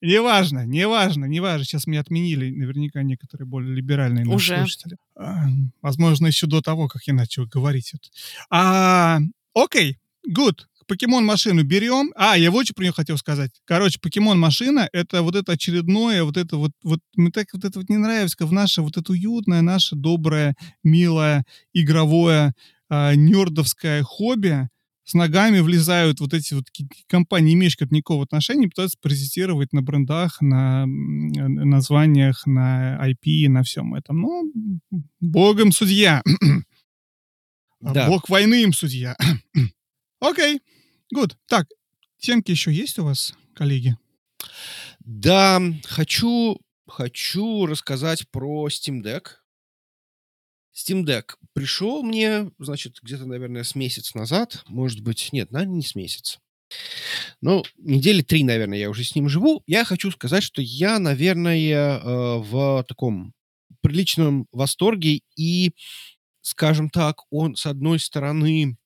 Неважно, 0.01 0.65
неважно, 0.65 1.25
неважно. 1.25 1.63
Сейчас 1.63 1.85
меня 1.85 2.01
отменили 2.01 2.49
наверняка 2.49 3.03
некоторые 3.03 3.45
более 3.47 3.75
либеральные 3.75 4.25
Уже. 4.25 4.57
слушатели. 4.57 4.97
А, 5.15 5.45
Возможно, 5.81 6.27
еще 6.27 6.47
до 6.47 6.61
того, 6.61 6.87
как 6.87 7.03
я 7.03 7.13
начал 7.13 7.45
говорить. 7.45 7.93
А, 8.49 9.19
Окей, 9.53 9.97
good. 10.27 10.61
Покемон 10.89 11.23
машину 11.23 11.63
берем. 11.63 12.11
А, 12.15 12.35
я 12.35 12.49
вот 12.49 12.65
что 12.65 12.73
про 12.73 12.81
нее 12.81 12.91
хотел 12.91 13.15
сказать. 13.17 13.51
Короче, 13.65 13.99
покемон 13.99 14.39
машина 14.39 14.89
это 14.91 15.21
вот 15.21 15.35
это 15.35 15.51
очередное, 15.51 16.23
вот 16.23 16.35
это 16.35 16.57
вот, 16.57 16.71
вот 16.83 16.99
мне 17.15 17.29
так 17.29 17.45
вот 17.53 17.63
это 17.63 17.77
вот 17.77 17.89
не 17.89 17.97
нравится, 17.97 18.35
как 18.35 18.47
в 18.47 18.51
наше 18.51 18.81
вот 18.81 18.97
это 18.97 19.11
уютное, 19.11 19.61
наше 19.61 19.95
доброе, 19.95 20.55
милое, 20.83 21.45
игровое, 21.73 22.53
а, 22.89 23.13
нердовское 23.13 24.01
хобби, 24.01 24.67
с 25.03 25.13
ногами 25.13 25.59
влезают 25.59 26.21
вот 26.21 26.33
эти 26.33 26.55
вот 26.55 26.65
компании, 27.07 27.53
имеющие 27.53 27.87
к 27.87 27.91
никакого 27.91 28.23
отношения, 28.23 28.67
пытаются 28.67 28.97
паразитировать 28.99 29.73
на 29.73 29.83
брендах, 29.83 30.41
на 30.41 30.87
названиях, 30.87 32.47
на 32.47 32.97
IP, 33.07 33.47
на 33.47 33.61
всем 33.61 33.93
этом. 33.93 34.21
Ну, 34.21 34.51
богом 35.19 35.71
судья. 35.71 36.23
Да. 37.81 38.07
Бог 38.07 38.27
войны 38.27 38.63
им 38.63 38.73
судья. 38.73 39.15
Окей, 40.19 40.59
good. 41.13 41.35
Так, 41.47 41.67
темки 42.17 42.51
еще 42.51 42.71
есть 42.71 42.99
у 42.99 43.05
вас, 43.05 43.33
коллеги? 43.53 43.97
Да, 44.99 45.61
хочу, 45.85 46.59
хочу 46.87 47.65
рассказать 47.65 48.29
про 48.29 48.67
Steam 48.67 49.01
Deck. 49.01 49.27
Steam 50.75 51.03
Deck 51.03 51.35
пришел 51.53 52.03
мне, 52.03 52.51
значит, 52.59 52.99
где-то, 53.01 53.25
наверное, 53.25 53.63
с 53.63 53.75
месяц 53.75 54.13
назад. 54.13 54.63
Может 54.67 55.01
быть, 55.01 55.29
нет, 55.31 55.51
наверное, 55.51 55.77
не 55.77 55.83
с 55.83 55.95
месяца. 55.95 56.39
Ну, 57.41 57.63
недели 57.77 58.21
три, 58.21 58.43
наверное, 58.43 58.77
я 58.77 58.89
уже 58.89 59.03
с 59.03 59.15
ним 59.15 59.27
живу. 59.29 59.63
Я 59.65 59.83
хочу 59.85 60.11
сказать, 60.11 60.43
что 60.43 60.61
я, 60.61 60.99
наверное, 60.99 61.99
э, 61.99 62.37
в 62.37 62.83
таком 62.87 63.33
приличном 63.81 64.47
восторге. 64.51 65.21
И, 65.35 65.71
скажем 66.41 66.89
так, 66.89 67.21
он, 67.29 67.55
с 67.55 67.65
одной 67.65 67.99
стороны, 67.99 68.77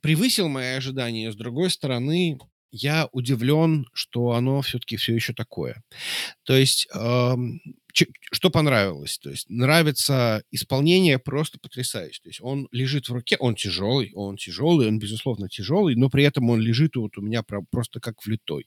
превысил 0.00 0.48
мои 0.48 0.68
ожидания, 0.76 1.32
с 1.32 1.36
другой 1.36 1.70
стороны, 1.70 2.38
я 2.72 3.08
удивлен, 3.12 3.86
что 3.92 4.30
оно 4.32 4.62
все-таки 4.62 4.96
все 4.96 5.14
еще 5.14 5.32
такое. 5.32 5.82
То 6.44 6.56
есть, 6.56 6.88
ч- 7.92 8.08
что 8.32 8.50
понравилось? 8.50 9.18
То 9.18 9.30
есть, 9.30 9.48
нравится 9.50 10.42
исполнение 10.52 11.18
просто 11.18 11.58
потрясающе. 11.60 12.20
То 12.22 12.28
есть, 12.28 12.40
он 12.40 12.68
лежит 12.72 13.08
в 13.08 13.12
руке, 13.12 13.36
он 13.38 13.54
тяжелый, 13.56 14.12
он 14.14 14.36
тяжелый, 14.36 14.88
он, 14.88 14.98
безусловно, 14.98 15.48
тяжелый, 15.48 15.96
но 15.96 16.10
при 16.10 16.24
этом 16.24 16.48
он 16.50 16.60
лежит 16.60 16.96
вот 16.96 17.18
у 17.18 17.22
меня 17.22 17.42
просто 17.70 18.00
как 18.00 18.24
влитой. 18.24 18.66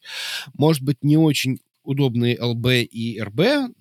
Может 0.53 0.83
быть, 0.83 1.03
не 1.03 1.17
очень 1.17 1.59
удобные 1.83 2.37
LB 2.37 2.83
и 2.83 3.19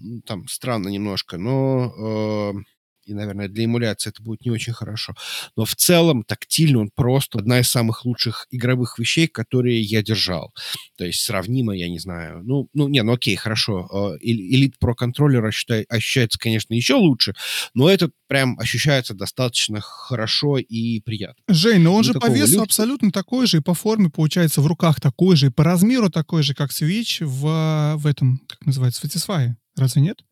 м, 0.00 0.22
там 0.26 0.48
странно 0.48 0.88
немножко, 0.88 1.38
но... 1.38 2.52
э, 2.56 2.71
и, 3.04 3.14
наверное, 3.14 3.48
для 3.48 3.64
эмуляции 3.64 4.10
это 4.10 4.22
будет 4.22 4.44
не 4.44 4.50
очень 4.50 4.72
хорошо. 4.72 5.14
Но 5.56 5.64
в 5.64 5.74
целом 5.74 6.24
тактильно 6.24 6.80
он 6.80 6.90
просто 6.94 7.38
одна 7.38 7.60
из 7.60 7.68
самых 7.68 8.04
лучших 8.04 8.46
игровых 8.50 8.98
вещей, 8.98 9.26
которые 9.26 9.80
я 9.80 10.02
держал. 10.02 10.52
То 10.96 11.04
есть 11.04 11.20
сравнимо, 11.20 11.74
я 11.76 11.88
не 11.88 11.98
знаю. 11.98 12.42
Ну, 12.44 12.68
ну 12.74 12.88
не, 12.88 13.02
ну 13.02 13.12
окей, 13.12 13.36
хорошо. 13.36 14.18
э, 14.22 14.24
Elite 14.24 14.74
Pro 14.82 14.94
контроллер 14.94 15.44
ощущается, 15.44 16.38
конечно, 16.38 16.74
еще 16.74 16.94
лучше, 16.94 17.34
но 17.74 17.88
этот 17.88 18.12
прям 18.28 18.58
ощущается 18.58 19.14
достаточно 19.14 19.80
хорошо 19.80 20.58
и 20.58 21.00
приятно. 21.00 21.42
Жень, 21.48 21.82
но 21.82 21.94
он 21.94 22.02
Для 22.02 22.12
же 22.14 22.20
по 22.20 22.26
весу 22.30 22.52
люкса. 22.52 22.62
абсолютно 22.62 23.10
такой 23.10 23.46
же, 23.46 23.58
и 23.58 23.60
по 23.60 23.74
форме, 23.74 24.10
получается, 24.10 24.60
в 24.60 24.66
руках 24.66 25.00
такой 25.00 25.36
же, 25.36 25.46
и 25.46 25.50
по 25.50 25.64
размеру 25.64 26.10
такой 26.10 26.42
же, 26.42 26.54
как 26.54 26.70
Switch 26.70 27.24
в, 27.24 27.96
в 27.96 28.06
этом, 28.06 28.40
как 28.46 28.64
называется, 28.64 29.06
Satisfy. 29.06 29.50
Разве 29.76 30.02
нет? 30.02 30.24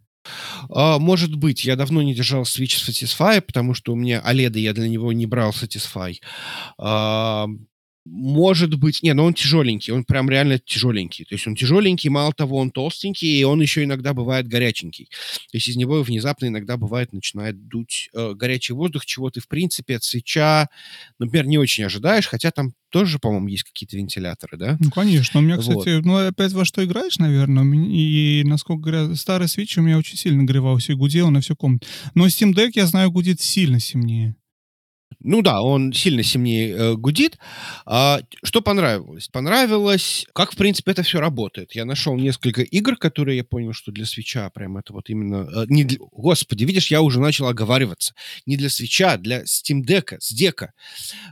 А, 0.68 0.98
может 0.98 1.34
быть, 1.34 1.64
я 1.64 1.76
давно 1.76 2.02
не 2.02 2.14
держал 2.14 2.42
Switch 2.42 2.76
Satisfy, 2.76 3.40
потому 3.40 3.74
что 3.74 3.92
у 3.92 3.96
меня 3.96 4.22
OLED, 4.26 4.58
я 4.58 4.72
для 4.72 4.88
него 4.88 5.12
не 5.12 5.26
брал 5.26 5.50
Satisfy. 5.50 6.16
Может 8.06 8.78
быть, 8.78 9.02
не, 9.02 9.12
но 9.12 9.24
он 9.24 9.34
тяжеленький, 9.34 9.92
он 9.92 10.04
прям 10.04 10.30
реально 10.30 10.58
тяжеленький. 10.58 11.26
То 11.26 11.34
есть 11.34 11.46
он 11.46 11.54
тяжеленький, 11.54 12.08
мало 12.08 12.32
того, 12.32 12.56
он 12.56 12.70
толстенький, 12.70 13.40
и 13.40 13.44
он 13.44 13.60
еще 13.60 13.84
иногда 13.84 14.14
бывает 14.14 14.48
горяченький. 14.48 15.06
То 15.50 15.56
есть 15.56 15.68
из 15.68 15.76
него 15.76 16.02
внезапно 16.02 16.46
иногда 16.46 16.78
бывает 16.78 17.12
начинает 17.12 17.68
дуть 17.68 18.08
э, 18.14 18.32
горячий 18.34 18.72
воздух, 18.72 19.04
чего 19.04 19.30
ты, 19.30 19.40
в 19.40 19.48
принципе, 19.48 19.96
от 19.96 20.04
свеча, 20.04 20.68
например, 21.18 21.46
не 21.46 21.58
очень 21.58 21.84
ожидаешь, 21.84 22.26
хотя 22.26 22.50
там 22.50 22.72
тоже, 22.90 23.18
по-моему, 23.18 23.48
есть 23.48 23.64
какие-то 23.64 23.96
вентиляторы, 23.96 24.56
да? 24.56 24.76
Ну, 24.80 24.90
конечно. 24.90 25.40
У 25.40 25.42
меня, 25.42 25.56
Вот. 25.56 25.62
кстати, 25.62 26.00
ну, 26.04 26.16
опять 26.16 26.52
во 26.52 26.64
что 26.64 26.84
играешь, 26.84 27.18
наверное, 27.18 27.64
и, 27.86 28.42
насколько 28.44 28.82
говорят, 28.82 29.16
старый 29.16 29.46
Switch 29.46 29.78
у 29.78 29.82
меня 29.82 29.98
очень 29.98 30.16
сильно 30.16 30.42
нагревался 30.42 30.92
и 30.92 30.96
гудел 30.96 31.30
на 31.30 31.40
всю 31.40 31.54
комнату. 31.54 31.86
Но 32.14 32.26
Steam 32.26 32.52
Deck, 32.54 32.72
я 32.74 32.86
знаю, 32.86 33.10
гудит 33.10 33.40
сильно 33.40 33.78
сильнее. 33.78 34.36
Ну 35.22 35.42
да, 35.42 35.60
он 35.60 35.92
сильно 35.92 36.22
сильнее 36.22 36.74
э, 36.74 36.94
гудит. 36.94 37.38
А, 37.84 38.20
что 38.42 38.62
понравилось? 38.62 39.28
Понравилось, 39.28 40.26
как, 40.32 40.52
в 40.52 40.56
принципе, 40.56 40.92
это 40.92 41.02
все 41.02 41.20
работает. 41.20 41.74
Я 41.74 41.84
нашел 41.84 42.16
несколько 42.16 42.62
игр, 42.62 42.96
которые 42.96 43.36
я 43.36 43.44
понял, 43.44 43.74
что 43.74 43.92
для 43.92 44.06
свеча 44.06 44.48
прям 44.48 44.78
это 44.78 44.94
вот 44.94 45.10
именно... 45.10 45.46
э, 45.54 45.66
не 45.68 45.84
для- 45.84 45.98
Господи, 46.12 46.64
видишь, 46.64 46.90
я 46.90 47.02
уже 47.02 47.20
начал 47.20 47.48
оговариваться. 47.48 48.14
Не 48.46 48.56
для 48.56 48.70
свеча, 48.70 49.18
для 49.18 49.42
Steam 49.42 49.82
Deck, 49.86 50.16
с 50.20 50.32
дека. 50.32 50.72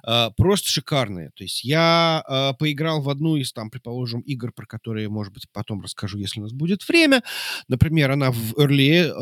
А, 0.05 0.31
просто 0.37 0.69
шикарные. 0.71 1.31
То 1.35 1.45
есть 1.45 1.65
я 1.65 2.23
а, 2.27 2.53
поиграл 2.53 3.01
в 3.01 3.09
одну 3.09 3.37
из, 3.37 3.53
там, 3.55 3.71
предположим, 3.71 4.21
игр, 4.21 4.53
про 4.53 4.67
которые, 4.67 5.09
может 5.09 5.33
быть, 5.33 5.47
потом 5.51 5.81
расскажу, 5.81 6.19
если 6.19 6.41
у 6.41 6.43
нас 6.43 6.53
будет 6.53 6.87
время. 6.87 7.23
Например, 7.69 8.11
она 8.11 8.33
в 8.33 8.53
early, 8.59 9.07
э, 9.07 9.13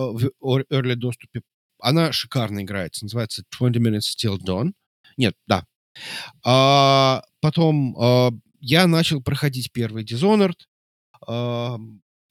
в 0.40 0.60
early 0.72 0.96
доступе 0.96 1.42
она 1.78 2.12
шикарно 2.12 2.62
играется. 2.62 3.04
Называется 3.04 3.44
20 3.58 3.76
Minutes 3.80 4.16
Till 4.16 4.38
Dawn. 4.38 4.72
Нет, 5.16 5.34
да. 5.46 5.64
А, 6.44 7.22
потом 7.40 7.96
а, 7.98 8.30
я 8.60 8.86
начал 8.86 9.22
проходить 9.22 9.72
первый 9.72 10.04
Dishonored. 10.04 10.56
А, 11.26 11.78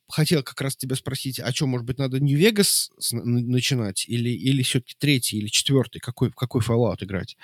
хотел 0.07 0.43
как 0.43 0.61
раз 0.61 0.75
тебя 0.75 0.95
спросить, 0.95 1.39
а 1.39 1.51
что, 1.51 1.65
может 1.67 1.85
быть, 1.85 1.97
надо 1.97 2.19
New 2.19 2.39
Vegas 2.39 2.89
начинать? 3.11 4.07
Или, 4.07 4.29
или 4.29 4.61
все-таки 4.63 4.95
третий 4.97 5.37
или 5.37 5.47
четвертый? 5.47 5.99
Какой, 5.99 6.31
какой 6.31 6.61
Fallout 6.61 7.03
играть? 7.03 7.37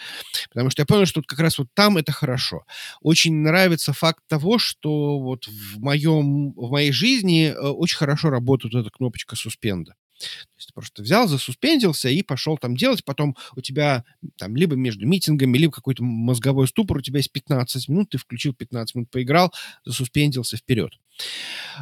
Потому 0.49 0.69
что 0.69 0.81
я 0.81 0.85
понял, 0.85 1.05
что 1.05 1.19
вот 1.19 1.27
как 1.27 1.39
раз 1.39 1.57
вот 1.57 1.67
там 1.73 1.97
это 1.97 2.11
хорошо. 2.11 2.63
Очень 3.01 3.35
нравится 3.37 3.93
факт 3.93 4.23
того, 4.27 4.59
что 4.59 5.19
вот 5.19 5.47
в, 5.47 5.79
моем, 5.79 6.53
в 6.53 6.71
моей 6.71 6.91
жизни 6.91 7.47
э, 7.47 7.55
очень 7.55 7.97
хорошо 7.97 8.29
работает 8.29 8.75
эта 8.75 8.89
кнопочка 8.89 9.35
суспенда. 9.35 9.95
То 10.21 10.57
есть 10.57 10.67
ты 10.67 10.73
просто 10.73 11.01
взял, 11.01 11.27
засуспендился 11.27 12.09
и 12.09 12.21
пошел 12.23 12.57
там 12.57 12.75
делать. 12.75 13.03
Потом 13.03 13.35
у 13.55 13.61
тебя 13.61 14.03
там 14.37 14.55
либо 14.55 14.75
между 14.75 15.05
митингами, 15.07 15.57
либо 15.57 15.71
какой-то 15.71 16.03
мозговой 16.03 16.67
ступор, 16.67 16.97
у 16.97 17.01
тебя 17.01 17.17
есть 17.17 17.31
15 17.31 17.89
минут, 17.89 18.09
ты 18.09 18.17
включил 18.17 18.53
15 18.53 18.95
минут, 18.95 19.09
поиграл, 19.09 19.53
засуспендился 19.85 20.57
вперед. 20.57 20.93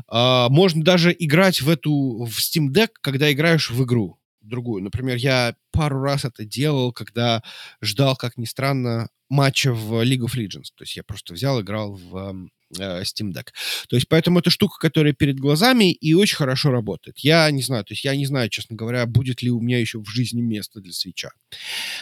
А, 0.08 0.50
можно 0.50 0.84
даже 0.84 1.16
играть 1.18 1.62
в 1.62 1.70
эту, 1.70 2.26
в 2.26 2.38
Steam 2.40 2.70
Deck, 2.70 2.90
когда 3.02 3.32
играешь 3.32 3.70
в 3.70 3.84
игру 3.84 4.19
другую. 4.50 4.84
Например, 4.84 5.16
я 5.16 5.56
пару 5.72 6.02
раз 6.02 6.26
это 6.26 6.46
делал, 6.46 6.92
когда 6.92 7.44
ждал, 7.82 8.16
как 8.16 8.38
ни 8.38 8.46
странно, 8.46 9.10
матча 9.30 9.74
в 9.74 10.04
League 10.04 10.26
of 10.26 10.36
Legends. 10.36 10.70
То 10.76 10.84
есть 10.84 10.98
я 10.98 11.04
просто 11.04 11.34
взял, 11.34 11.62
играл 11.62 11.94
в 11.94 12.18
эм, 12.18 12.52
э, 12.78 13.02
Steam 13.04 13.32
Deck. 13.32 13.50
То 13.88 13.96
есть 13.96 14.08
поэтому 14.08 14.40
это 14.40 14.50
штука, 14.50 14.78
которая 14.80 15.14
перед 15.14 15.40
глазами 15.40 15.92
и 15.92 16.14
очень 16.14 16.36
хорошо 16.36 16.72
работает. 16.72 17.20
Я 17.20 17.50
не 17.52 17.62
знаю, 17.62 17.86
то 17.86 17.94
есть 17.94 18.04
я 18.04 18.16
не 18.16 18.26
знаю, 18.26 18.50
честно 18.50 18.76
говоря, 18.76 19.06
будет 19.06 19.42
ли 19.42 19.52
у 19.52 19.62
меня 19.62 19.80
еще 19.80 20.00
в 20.00 20.10
жизни 20.10 20.42
место 20.42 20.82
для 20.82 20.94
свеча. 20.94 21.30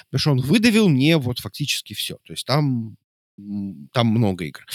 Потому 0.10 0.20
что 0.20 0.32
он 0.32 0.42
выдавил 0.42 0.88
мне 0.90 1.18
вот 1.18 1.40
фактически 1.40 1.94
все. 1.94 2.18
То 2.26 2.34
есть 2.34 2.46
там 2.46 2.98
там 3.94 4.08
много 4.08 4.46
игр. 4.46 4.66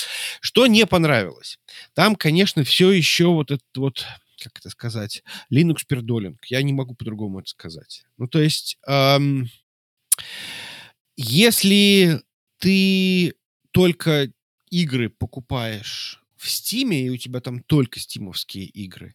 Что 0.40 0.66
не 0.66 0.86
понравилось? 0.86 1.58
Там, 1.94 2.14
конечно, 2.14 2.62
все 2.62 2.92
еще 2.92 3.26
вот 3.26 3.50
этот 3.50 3.76
вот, 3.76 4.06
как 4.42 4.58
это 4.58 4.70
сказать, 4.70 5.22
Linux 5.50 5.78
пердолинг. 5.86 6.44
Я 6.46 6.62
не 6.62 6.72
могу 6.72 6.94
по-другому 6.94 7.40
это 7.40 7.48
сказать. 7.48 8.04
Ну, 8.16 8.28
то 8.28 8.40
есть, 8.40 8.78
эм, 8.86 9.48
если 11.16 12.22
ты 12.58 13.34
только 13.70 14.32
игры 14.70 15.10
покупаешь 15.10 16.22
в 16.36 16.48
Стиме, 16.50 17.06
и 17.06 17.10
у 17.10 17.16
тебя 17.16 17.40
там 17.40 17.62
только 17.62 18.00
стимовские 18.00 18.64
игры, 18.66 19.14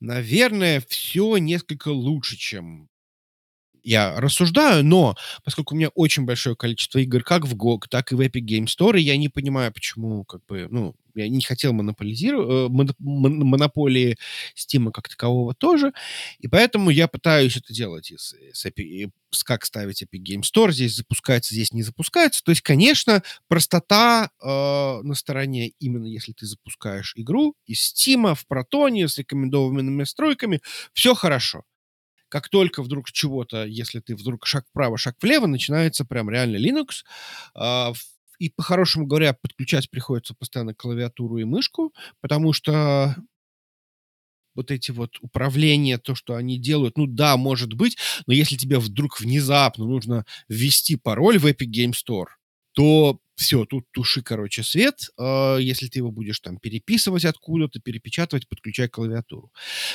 наверное, 0.00 0.82
все 0.88 1.36
несколько 1.38 1.88
лучше, 1.88 2.36
чем 2.36 2.88
я 3.82 4.20
рассуждаю, 4.20 4.84
но 4.84 5.16
поскольку 5.44 5.74
у 5.74 5.78
меня 5.78 5.88
очень 5.94 6.24
большое 6.24 6.56
количество 6.56 6.98
игр 6.98 7.22
как 7.22 7.46
в 7.46 7.54
GOG, 7.56 7.82
так 7.90 8.12
и 8.12 8.14
в 8.14 8.20
Epic 8.20 8.42
Game 8.44 8.66
Store, 8.66 8.98
я 8.98 9.16
не 9.16 9.28
понимаю, 9.28 9.72
почему, 9.72 10.24
как 10.24 10.44
бы, 10.46 10.68
ну, 10.70 10.94
я 11.14 11.28
не 11.28 11.42
хотел 11.42 11.72
монополизировать, 11.72 12.70
э, 12.70 12.94
монополии 13.00 14.16
Steam 14.56 14.90
как 14.92 15.08
такового 15.08 15.54
тоже, 15.54 15.92
и 16.38 16.48
поэтому 16.48 16.90
я 16.90 17.08
пытаюсь 17.08 17.56
это 17.56 17.72
делать 17.72 18.10
из, 18.10 18.34
с, 18.52 18.66
Epic, 18.66 19.10
как 19.44 19.64
ставить 19.64 20.02
Epic 20.02 20.22
Game 20.22 20.42
Store, 20.42 20.72
здесь 20.72 20.96
запускается, 20.96 21.54
здесь 21.54 21.72
не 21.72 21.82
запускается. 21.82 22.42
То 22.44 22.50
есть, 22.50 22.62
конечно, 22.62 23.22
простота 23.48 24.30
э, 24.40 24.46
на 24.46 25.14
стороне, 25.14 25.68
именно 25.78 26.06
если 26.06 26.32
ты 26.32 26.46
запускаешь 26.46 27.14
игру 27.16 27.54
из 27.66 27.92
Steam 27.92 28.34
в 28.34 28.46
Протоне 28.46 29.08
с 29.08 29.18
рекомендованными 29.18 29.90
настройками, 29.90 30.60
все 30.92 31.14
хорошо 31.14 31.64
как 32.32 32.48
только 32.48 32.82
вдруг 32.82 33.12
чего-то, 33.12 33.66
если 33.66 34.00
ты 34.00 34.16
вдруг 34.16 34.46
шаг 34.46 34.64
вправо, 34.70 34.96
шаг 34.96 35.16
влево, 35.20 35.46
начинается 35.46 36.06
прям 36.06 36.30
реально 36.30 36.56
Linux. 36.56 37.04
Э, 37.54 37.92
и, 38.38 38.48
по-хорошему 38.48 39.06
говоря, 39.06 39.34
подключать 39.34 39.90
приходится 39.90 40.34
постоянно 40.34 40.74
клавиатуру 40.74 41.36
и 41.36 41.44
мышку, 41.44 41.92
потому 42.22 42.54
что 42.54 43.14
вот 44.54 44.70
эти 44.70 44.92
вот 44.92 45.18
управления, 45.20 45.98
то, 45.98 46.14
что 46.14 46.34
они 46.34 46.58
делают, 46.58 46.96
ну 46.96 47.06
да, 47.06 47.36
может 47.36 47.74
быть, 47.74 47.98
но 48.26 48.32
если 48.32 48.56
тебе 48.56 48.78
вдруг 48.78 49.20
внезапно 49.20 49.84
нужно 49.84 50.24
ввести 50.48 50.96
пароль 50.96 51.38
в 51.38 51.44
Epic 51.44 51.68
Game 51.68 51.92
Store, 51.92 52.28
то 52.72 53.20
все, 53.42 53.64
тут 53.64 53.84
туши, 53.90 54.22
короче, 54.22 54.62
свет. 54.62 55.10
Э, 55.18 55.58
если 55.60 55.88
ты 55.88 55.98
его 55.98 56.10
будешь 56.10 56.40
там 56.40 56.58
переписывать 56.58 57.24
откуда-то, 57.24 57.80
перепечатывать, 57.80 58.48
подключай 58.48 58.88
клавиатуру. 58.88 59.52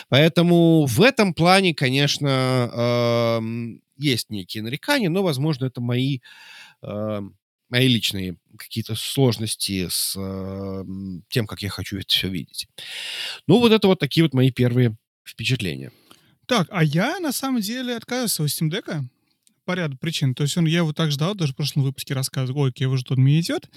Поэтому 0.10 0.86
в 0.86 1.02
этом 1.02 1.34
плане, 1.34 1.74
конечно, 1.74 2.70
э, 2.72 3.78
есть 3.98 4.30
некие 4.30 4.64
нарекания, 4.64 5.10
но, 5.10 5.24
возможно, 5.24 5.66
это 5.66 5.82
мои 5.82 6.20
э, 6.84 7.22
мои 7.70 7.88
личные 7.88 8.38
какие-то 8.58 8.96
сложности 8.96 9.90
с 9.90 10.14
тем, 11.30 11.48
как 11.48 11.62
я 11.62 11.70
хочу 11.70 11.98
это 11.98 12.08
все 12.08 12.30
видеть. 12.30 12.68
Ну, 13.46 13.60
вот 13.60 13.74
это 13.74 13.88
вот 13.88 14.00
такие 14.00 14.24
вот 14.24 14.34
мои 14.34 14.52
первые 14.52 14.96
впечатления. 15.26 15.92
Так, 16.46 16.68
а 16.72 16.82
я 16.82 17.20
на 17.20 17.34
самом 17.34 17.60
деле 17.60 17.98
отказывался 17.98 18.44
от 18.44 18.50
Steam 18.50 18.72
Deck 18.72 19.04
по 19.68 19.74
ряду 19.74 19.98
причин. 19.98 20.34
То 20.34 20.44
есть 20.44 20.56
он, 20.58 20.66
я 20.66 20.78
его 20.78 20.94
так 20.94 21.12
ждал, 21.12 21.36
даже 21.36 21.52
в 21.52 21.58
прошлом 21.58 21.84
выпуске 21.84 22.14
рассказывал, 22.14 22.62
ой, 22.62 22.74
его 22.78 22.96
ждут, 22.96 23.18
мне 23.18 23.42
идет. 23.42 23.70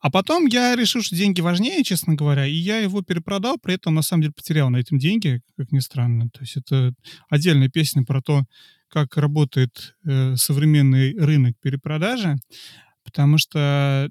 А 0.00 0.10
потом 0.10 0.44
я 0.44 0.76
решил, 0.76 1.02
что 1.02 1.16
деньги 1.16 1.40
важнее, 1.40 1.82
честно 1.82 2.14
говоря, 2.14 2.46
и 2.46 2.52
я 2.52 2.78
его 2.78 3.00
перепродал, 3.00 3.56
при 3.58 3.74
этом 3.74 3.94
на 3.94 4.02
самом 4.02 4.22
деле 4.22 4.34
потерял 4.36 4.68
на 4.68 4.76
этом 4.76 4.98
деньги, 4.98 5.40
как 5.56 5.72
ни 5.72 5.78
странно. 5.78 6.28
То 6.28 6.40
есть 6.40 6.58
это 6.58 6.92
отдельная 7.30 7.70
песня 7.70 8.04
про 8.04 8.20
то, 8.20 8.44
как 8.88 9.16
работает 9.16 9.94
э, 10.04 10.36
современный 10.36 11.16
рынок 11.18 11.54
перепродажи 11.62 12.36
потому 13.02 13.38
что 13.38 14.10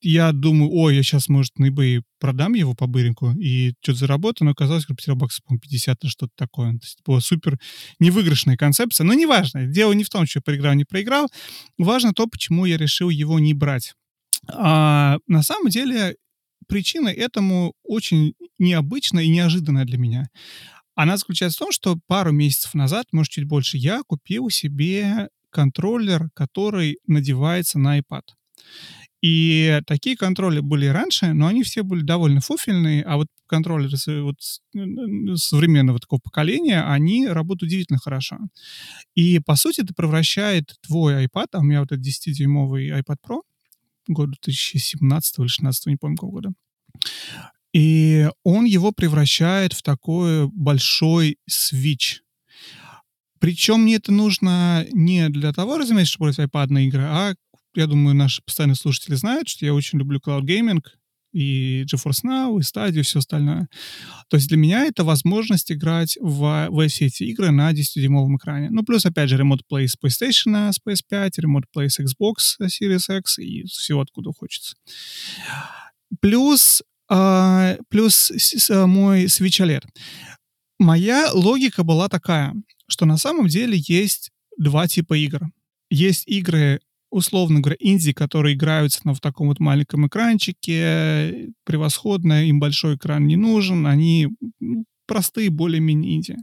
я 0.00 0.32
думаю, 0.32 0.70
ой, 0.70 0.96
я 0.96 1.02
сейчас, 1.02 1.28
может, 1.28 1.58
на 1.58 1.66
eBay 1.66 2.02
продам 2.18 2.54
его 2.54 2.74
по 2.74 2.86
быреньку 2.86 3.32
и 3.32 3.72
что-то 3.80 3.98
заработаю, 3.98 4.46
но 4.46 4.52
оказалось, 4.52 4.84
что 4.84 4.94
потерял 4.94 5.16
баксов, 5.16 5.44
по 5.44 5.58
50 5.58 6.02
или 6.02 6.10
что-то 6.10 6.32
такое. 6.36 6.72
То 6.72 6.80
есть 6.82 6.98
была 7.04 7.20
супер 7.20 7.58
невыигрышная 7.98 8.56
концепция. 8.56 9.04
Но 9.04 9.14
неважно. 9.14 9.66
Дело 9.66 9.92
не 9.92 10.04
в 10.04 10.10
том, 10.10 10.26
что 10.26 10.38
я 10.38 10.42
проиграл, 10.42 10.74
не 10.74 10.84
проиграл. 10.84 11.28
Важно 11.78 12.12
то, 12.12 12.26
почему 12.26 12.64
я 12.64 12.76
решил 12.76 13.10
его 13.10 13.38
не 13.38 13.54
брать. 13.54 13.94
А, 14.48 15.18
на 15.26 15.42
самом 15.42 15.68
деле 15.70 16.16
причина 16.68 17.08
этому 17.08 17.74
очень 17.82 18.34
необычная 18.58 19.24
и 19.24 19.28
неожиданная 19.28 19.84
для 19.84 19.98
меня. 19.98 20.28
Она 20.94 21.16
заключается 21.16 21.56
в 21.56 21.60
том, 21.60 21.72
что 21.72 21.98
пару 22.06 22.32
месяцев 22.32 22.74
назад, 22.74 23.06
может, 23.12 23.32
чуть 23.32 23.44
больше, 23.44 23.78
я 23.78 24.02
купил 24.06 24.50
себе 24.50 25.28
контроллер, 25.50 26.30
который 26.34 26.98
надевается 27.06 27.78
на 27.78 27.98
iPad. 27.98 28.22
И 29.22 29.80
такие 29.86 30.16
контроллеры 30.16 30.62
были 30.62 30.86
раньше, 30.86 31.32
но 31.34 31.46
они 31.46 31.62
все 31.62 31.82
были 31.82 32.02
довольно 32.02 32.40
фуфельные, 32.40 33.02
а 33.02 33.16
вот 33.16 33.28
контроллеры 33.46 33.96
вот 34.22 34.36
современного 35.38 35.98
такого 35.98 36.20
поколения, 36.20 36.82
они 36.82 37.28
работают 37.28 37.70
удивительно 37.70 37.98
хорошо. 37.98 38.38
И, 39.14 39.38
по 39.40 39.56
сути, 39.56 39.82
это 39.82 39.92
превращает 39.92 40.74
твой 40.80 41.26
iPad, 41.26 41.48
а 41.52 41.58
у 41.58 41.62
меня 41.62 41.80
вот 41.80 41.92
этот 41.92 42.06
10-дюймовый 42.06 42.88
iPad 42.90 43.16
Pro, 43.26 43.40
года 44.08 44.32
2017 44.42 45.38
или 45.38 45.44
2016, 45.44 45.86
не 45.86 45.96
помню 45.96 46.16
какого 46.16 46.30
года, 46.32 46.52
и 47.72 48.28
он 48.42 48.64
его 48.64 48.90
превращает 48.90 49.74
в 49.74 49.82
такой 49.82 50.48
большой 50.48 51.38
свич, 51.46 52.22
причем 53.38 53.82
мне 53.82 53.96
это 53.96 54.12
нужно 54.12 54.86
не 54.92 55.28
для 55.28 55.52
того, 55.52 55.78
разумеется, 55.78 56.12
чтобы 56.12 56.30
играть 56.30 56.50
iPad 56.50 56.82
игры, 56.82 57.02
а 57.04 57.34
я 57.74 57.86
думаю, 57.86 58.14
наши 58.14 58.42
постоянные 58.42 58.76
слушатели 58.76 59.14
знают, 59.14 59.48
что 59.48 59.64
я 59.64 59.74
очень 59.74 59.98
люблю 59.98 60.20
Cloud 60.24 60.42
Gaming, 60.42 60.80
и 61.32 61.84
GeForce 61.84 62.24
Now, 62.24 62.58
и 62.58 62.62
Stadia, 62.62 63.00
и 63.00 63.02
все 63.02 63.20
остальное. 63.20 63.68
То 64.28 64.36
есть 64.36 64.48
для 64.48 64.56
меня 64.56 64.84
это 64.84 65.04
возможность 65.04 65.70
играть 65.70 66.18
в, 66.20 66.68
в 66.70 66.88
все 66.88 67.06
эти 67.06 67.22
игры 67.22 67.52
на 67.52 67.70
10-дюймовом 67.72 68.36
экране. 68.36 68.68
Ну, 68.70 68.82
плюс, 68.82 69.06
опять 69.06 69.30
же, 69.30 69.36
Remote 69.36 69.60
Play 69.72 69.86
с 69.86 69.96
PlayStation, 69.96 70.72
с 70.72 70.80
PS5, 70.84 71.30
Remote 71.38 71.66
Play 71.74 71.88
с 71.88 72.00
Xbox 72.00 72.58
Series 72.60 73.16
X 73.18 73.38
и 73.38 73.64
все 73.66 74.00
откуда 74.00 74.32
хочется. 74.32 74.74
Плюс, 76.20 76.82
э, 77.08 77.78
плюс 77.88 78.32
мой 78.68 79.26
Switch 79.26 79.64
OLED. 79.64 79.84
Моя 80.80 81.30
логика 81.32 81.84
была 81.84 82.08
такая 82.08 82.54
что 82.90 83.06
на 83.06 83.16
самом 83.16 83.46
деле 83.46 83.78
есть 83.86 84.30
два 84.58 84.86
типа 84.88 85.16
игр. 85.16 85.40
Есть 85.90 86.26
игры, 86.28 86.80
условно 87.10 87.60
говоря, 87.60 87.76
инди, 87.80 88.12
которые 88.12 88.54
играются 88.54 89.00
на 89.04 89.14
в 89.14 89.20
таком 89.20 89.48
вот 89.48 89.60
маленьком 89.60 90.06
экранчике, 90.06 91.50
превосходно, 91.64 92.46
им 92.46 92.60
большой 92.60 92.96
экран 92.96 93.26
не 93.26 93.36
нужен, 93.36 93.86
они 93.86 94.28
простые, 95.06 95.50
более-менее 95.50 96.16
инди. 96.16 96.36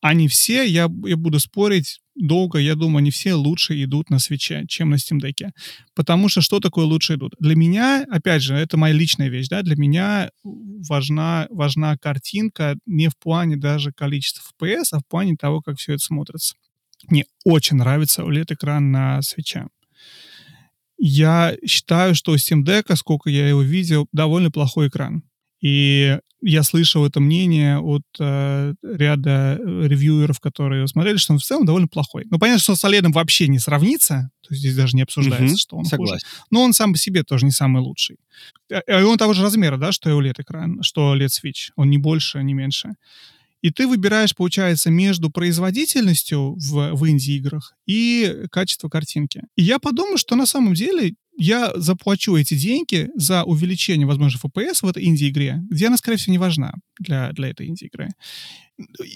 Они 0.00 0.28
все, 0.28 0.64
я, 0.64 0.90
я 1.06 1.16
буду 1.16 1.40
спорить 1.40 2.00
долго, 2.14 2.58
я 2.58 2.74
думаю, 2.74 2.98
они 2.98 3.10
все 3.10 3.34
лучше 3.34 3.82
идут 3.82 4.10
на 4.10 4.18
свече, 4.18 4.64
чем 4.68 4.90
на 4.90 4.96
Steam 4.96 5.18
Deck. 5.18 5.50
Потому 5.94 6.28
что 6.28 6.42
что 6.42 6.60
такое 6.60 6.84
лучше 6.84 7.14
идут? 7.14 7.34
Для 7.40 7.56
меня, 7.56 8.04
опять 8.10 8.42
же, 8.42 8.54
это 8.54 8.76
моя 8.76 8.92
личная 8.92 9.28
вещь, 9.28 9.48
да, 9.48 9.62
для 9.62 9.76
меня 9.76 10.30
важна, 10.42 11.46
важна 11.50 11.96
картинка 11.96 12.76
не 12.84 13.08
в 13.08 13.16
плане 13.16 13.56
даже 13.56 13.92
количества 13.92 14.42
FPS, 14.60 14.88
а 14.92 14.98
в 14.98 15.06
плане 15.06 15.36
того, 15.36 15.62
как 15.62 15.78
все 15.78 15.94
это 15.94 16.04
смотрится. 16.04 16.54
Мне 17.08 17.24
очень 17.44 17.76
нравится 17.76 18.22
OLED-экран 18.22 18.90
на 18.90 19.22
свече. 19.22 19.68
Я 21.06 21.54
считаю, 21.66 22.14
что 22.14 22.32
у 22.32 22.36
Steam 22.36 22.64
Deck, 22.64 22.96
сколько 22.96 23.28
я 23.28 23.46
его 23.46 23.60
видел, 23.60 24.08
довольно 24.12 24.50
плохой 24.50 24.88
экран. 24.88 25.22
И 25.60 26.18
я 26.40 26.62
слышал 26.62 27.04
это 27.04 27.20
мнение 27.20 27.78
от 27.78 28.04
э, 28.18 28.72
ряда 28.82 29.58
э, 29.60 29.86
ревьюеров, 29.86 30.40
которые 30.40 30.88
смотрели, 30.88 31.18
что 31.18 31.34
он 31.34 31.40
в 31.40 31.42
целом 31.42 31.66
довольно 31.66 31.88
плохой. 31.88 32.24
Ну, 32.30 32.38
понятно, 32.38 32.62
что 32.62 32.74
с 32.74 32.82
OLED 32.84 33.12
вообще 33.12 33.48
не 33.48 33.58
сравнится, 33.58 34.30
то 34.40 34.54
есть 34.54 34.60
здесь 34.60 34.76
даже 34.76 34.96
не 34.96 35.02
обсуждается, 35.02 35.56
mm-hmm, 35.56 35.58
что 35.58 35.76
он 35.76 35.84
согласен. 35.84 36.26
хуже. 36.26 36.46
Но 36.50 36.62
он 36.62 36.72
сам 36.72 36.94
по 36.94 36.98
себе 36.98 37.22
тоже 37.22 37.44
не 37.44 37.52
самый 37.52 37.82
лучший. 37.82 38.16
И 38.70 38.92
он 38.92 39.18
того 39.18 39.34
же 39.34 39.42
размера, 39.42 39.76
да, 39.76 39.92
что 39.92 40.08
и 40.08 40.12
OLED-экран, 40.14 40.82
что 40.82 41.14
OLED-свич. 41.14 41.72
Он 41.76 41.90
не 41.90 41.98
больше, 41.98 42.42
не 42.42 42.54
меньше. 42.54 42.94
И 43.64 43.70
ты 43.70 43.88
выбираешь, 43.88 44.36
получается, 44.36 44.90
между 44.90 45.30
производительностью 45.30 46.54
в, 46.54 46.92
в 46.92 47.08
инди-играх 47.08 47.72
и 47.86 48.44
качество 48.50 48.90
картинки. 48.90 49.40
И 49.56 49.62
я 49.62 49.78
подумал, 49.78 50.18
что 50.18 50.36
на 50.36 50.44
самом 50.44 50.74
деле 50.74 51.14
я 51.34 51.72
заплачу 51.74 52.36
эти 52.36 52.52
деньги 52.58 53.08
за 53.14 53.42
увеличение, 53.44 54.06
возможно, 54.06 54.38
FPS 54.38 54.80
в 54.82 54.86
этой 54.86 55.06
инди-игре, 55.06 55.62
где 55.70 55.86
она, 55.86 55.96
скорее 55.96 56.18
всего, 56.18 56.32
не 56.32 56.38
важна 56.38 56.74
для, 57.00 57.32
для 57.32 57.48
этой 57.48 57.68
инди-игры. 57.68 58.10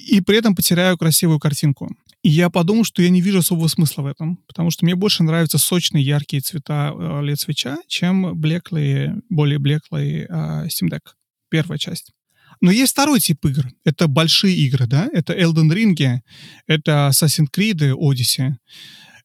И 0.06 0.22
при 0.22 0.38
этом 0.38 0.54
потеряю 0.54 0.96
красивую 0.96 1.38
картинку. 1.38 1.94
И 2.22 2.30
я 2.30 2.48
подумал, 2.48 2.84
что 2.84 3.02
я 3.02 3.10
не 3.10 3.20
вижу 3.20 3.40
особого 3.40 3.68
смысла 3.68 4.00
в 4.00 4.06
этом, 4.06 4.38
потому 4.46 4.70
что 4.70 4.86
мне 4.86 4.94
больше 4.94 5.24
нравятся 5.24 5.58
сочные, 5.58 6.02
яркие 6.02 6.40
цвета 6.40 6.94
э, 6.98 7.36
свеча, 7.36 7.76
чем 7.86 8.34
блеклые, 8.34 9.20
более 9.28 9.58
блеклые 9.58 10.26
uh, 10.26 10.66
Steam 10.68 10.88
Deck. 10.90 11.02
Первая 11.50 11.78
часть. 11.78 12.12
Но 12.60 12.70
есть 12.70 12.92
второй 12.92 13.20
тип 13.20 13.44
игр. 13.44 13.68
Это 13.84 14.08
большие 14.08 14.56
игры, 14.56 14.86
да? 14.86 15.08
Это 15.12 15.32
Elden 15.32 15.70
Ring, 15.70 16.20
это 16.66 17.10
Assassin's 17.12 17.48
Creed, 17.54 17.92
Odyssey. 17.92 18.54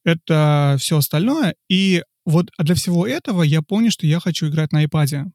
Это 0.04 0.76
все 0.78 0.98
остальное. 0.98 1.54
И 1.68 2.02
вот 2.24 2.50
для 2.58 2.74
всего 2.74 3.06
этого 3.06 3.42
я 3.42 3.62
понял, 3.62 3.90
что 3.90 4.06
я 4.06 4.20
хочу 4.20 4.48
играть 4.48 4.72
на 4.72 4.84
iPad, 4.84 5.26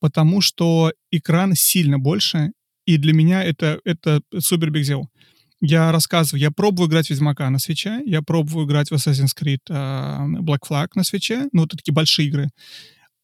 потому 0.00 0.40
что 0.40 0.92
экран 1.10 1.54
сильно 1.54 1.98
больше, 1.98 2.52
и 2.86 2.96
для 2.96 3.12
меня 3.12 3.42
это, 3.42 3.80
это 3.84 4.20
супер 4.38 4.70
биг 4.70 4.88
deal. 4.88 5.04
Я 5.60 5.90
рассказываю, 5.90 6.40
я 6.40 6.50
пробую 6.52 6.88
играть 6.88 7.08
в 7.08 7.10
Ведьмака 7.10 7.50
на 7.50 7.58
свече, 7.58 8.00
я 8.06 8.22
пробую 8.22 8.66
играть 8.66 8.90
в 8.90 8.94
Assassin's 8.94 9.36
Creed 9.36 9.58
uh, 9.68 10.40
Black 10.40 10.60
Flag 10.68 10.88
на 10.94 11.02
свече, 11.02 11.48
ну, 11.52 11.62
вот 11.62 11.70
такие 11.70 11.92
большие 11.92 12.28
игры. 12.28 12.48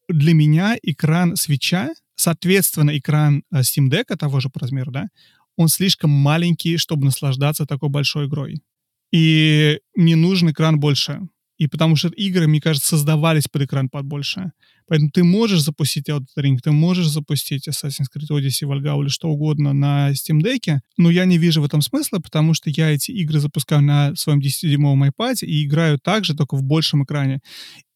Для 0.08 0.34
меня 0.34 0.76
экран 0.82 1.36
свеча, 1.36 1.90
соответственно, 2.16 2.96
экран 2.96 3.42
uh, 3.52 3.60
Steam 3.60 3.88
Deck 3.88 4.16
того 4.16 4.40
же 4.40 4.50
по 4.50 4.60
размеру, 4.60 4.90
да, 4.90 5.08
он 5.56 5.68
слишком 5.68 6.10
маленький, 6.10 6.76
чтобы 6.76 7.04
наслаждаться 7.04 7.66
такой 7.66 7.88
большой 7.88 8.26
игрой. 8.26 8.60
И 9.12 9.78
не 9.94 10.16
нужен 10.16 10.50
экран 10.50 10.80
больше. 10.80 11.20
И 11.56 11.68
потому 11.68 11.94
что 11.94 12.08
игры, 12.08 12.48
мне 12.48 12.60
кажется, 12.60 12.88
создавались 12.88 13.46
под 13.46 13.62
экран 13.62 13.88
побольше. 13.88 14.52
Поэтому 14.86 15.10
ты 15.10 15.24
можешь 15.24 15.62
запустить 15.62 16.08
Ring, 16.08 16.58
ты 16.62 16.72
можешь 16.72 17.08
запустить 17.08 17.68
Assassin's 17.68 18.06
Creed 18.14 18.30
Odyssey, 18.30 18.68
Valhalla 18.68 19.02
или 19.02 19.08
что 19.08 19.28
угодно 19.28 19.72
на 19.72 20.10
Steam 20.12 20.40
Deck, 20.42 20.78
но 20.96 21.10
я 21.10 21.24
не 21.24 21.38
вижу 21.38 21.62
в 21.62 21.64
этом 21.64 21.80
смысла, 21.80 22.18
потому 22.18 22.54
что 22.54 22.70
я 22.70 22.90
эти 22.90 23.10
игры 23.10 23.40
запускаю 23.40 23.82
на 23.82 24.14
своем 24.16 24.40
10-дюймовом 24.40 25.10
iPad 25.10 25.36
и 25.42 25.64
играю 25.64 25.98
также, 25.98 26.34
только 26.34 26.56
в 26.56 26.62
большем 26.62 27.04
экране. 27.04 27.40